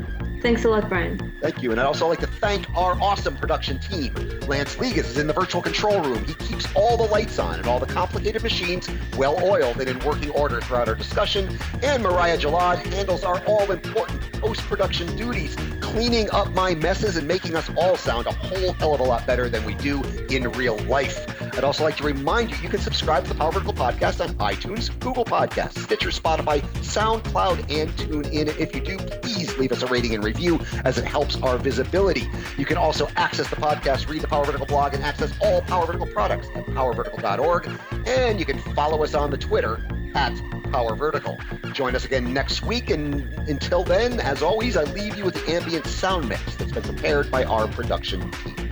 Thanks 0.45 0.63
a 0.63 0.69
lot, 0.69 0.87
Brian. 0.87 1.33
Thank 1.41 1.63
you. 1.63 1.71
And 1.71 1.79
I'd 1.79 1.87
also 1.87 2.07
like 2.07 2.19
to 2.19 2.27
thank 2.27 2.69
our 2.77 2.93
awesome 3.01 3.35
production 3.35 3.79
team. 3.79 4.13
Lance 4.41 4.75
Legas 4.75 5.05
is 5.05 5.17
in 5.17 5.25
the 5.25 5.33
virtual 5.33 5.59
control 5.59 5.99
room. 6.03 6.23
He 6.23 6.35
keeps 6.35 6.67
all 6.75 6.97
the 6.97 7.05
lights 7.05 7.39
on 7.39 7.57
and 7.57 7.67
all 7.67 7.79
the 7.79 7.87
complicated 7.87 8.43
machines 8.43 8.87
well 9.17 9.43
oiled 9.43 9.79
and 9.79 9.89
in 9.89 9.97
working 10.05 10.29
order 10.29 10.61
throughout 10.61 10.87
our 10.87 10.93
discussion. 10.93 11.57
And 11.81 12.03
Mariah 12.03 12.37
Jalad 12.37 12.85
handles 12.93 13.23
our 13.23 13.43
all 13.45 13.71
important 13.71 14.21
post 14.33 14.61
production 14.61 15.15
duties, 15.15 15.55
cleaning 15.81 16.29
up 16.29 16.51
my 16.51 16.75
messes 16.75 17.17
and 17.17 17.27
making 17.27 17.55
us 17.55 17.67
all 17.75 17.97
sound 17.97 18.27
a 18.27 18.31
whole 18.31 18.73
hell 18.73 18.93
of 18.93 18.99
a 18.99 19.03
lot 19.03 19.25
better 19.25 19.49
than 19.49 19.65
we 19.65 19.73
do 19.73 20.03
in 20.29 20.51
real 20.51 20.77
life. 20.81 21.25
I'd 21.57 21.63
also 21.63 21.83
like 21.83 21.95
to 21.97 22.03
remind 22.03 22.51
you 22.51 22.57
you 22.57 22.69
can 22.69 22.79
subscribe 22.79 23.23
to 23.23 23.29
the 23.29 23.35
Power 23.35 23.51
Vertical 23.53 23.73
Podcast 23.73 24.21
on 24.21 24.35
iTunes, 24.35 24.97
Google 24.99 25.23
Podcasts, 25.23 25.79
Stitcher, 25.79 26.09
Spotify, 26.09 26.61
SoundCloud, 26.81 27.59
and 27.71 27.89
TuneIn. 27.91 28.59
If 28.59 28.75
you 28.75 28.81
do, 28.81 28.97
please 28.97 29.57
leave 29.57 29.71
us 29.71 29.81
a 29.81 29.87
rating 29.87 30.13
and 30.13 30.23
review 30.23 30.59
as 30.83 30.97
it 30.97 31.05
helps 31.05 31.37
our 31.37 31.57
visibility. 31.57 32.27
You 32.57 32.65
can 32.65 32.77
also 32.77 33.07
access 33.15 33.49
the 33.49 33.55
podcast, 33.55 34.09
read 34.09 34.21
the 34.21 34.27
Power 34.27 34.45
Vertical 34.45 34.67
blog, 34.67 34.93
and 34.93 35.03
access 35.03 35.31
all 35.41 35.61
Power 35.61 35.85
Vertical 35.85 36.07
products 36.07 36.47
at 36.55 36.65
powervertical.org. 36.65 37.69
And 38.05 38.39
you 38.39 38.45
can 38.45 38.59
follow 38.75 39.03
us 39.03 39.13
on 39.13 39.31
the 39.31 39.37
Twitter 39.37 39.87
at 40.13 40.33
Power 40.71 40.95
Vertical. 40.95 41.37
Join 41.71 41.95
us 41.95 42.03
again 42.03 42.33
next 42.33 42.63
week. 42.63 42.89
And 42.89 43.21
until 43.47 43.83
then, 43.83 44.19
as 44.19 44.41
always, 44.41 44.75
I 44.75 44.83
leave 44.83 45.15
you 45.15 45.23
with 45.23 45.35
the 45.35 45.53
ambient 45.53 45.87
sound 45.87 46.27
mix 46.27 46.55
that's 46.55 46.71
been 46.71 46.83
prepared 46.83 47.31
by 47.31 47.45
our 47.45 47.67
production 47.67 48.29
team. 48.31 48.69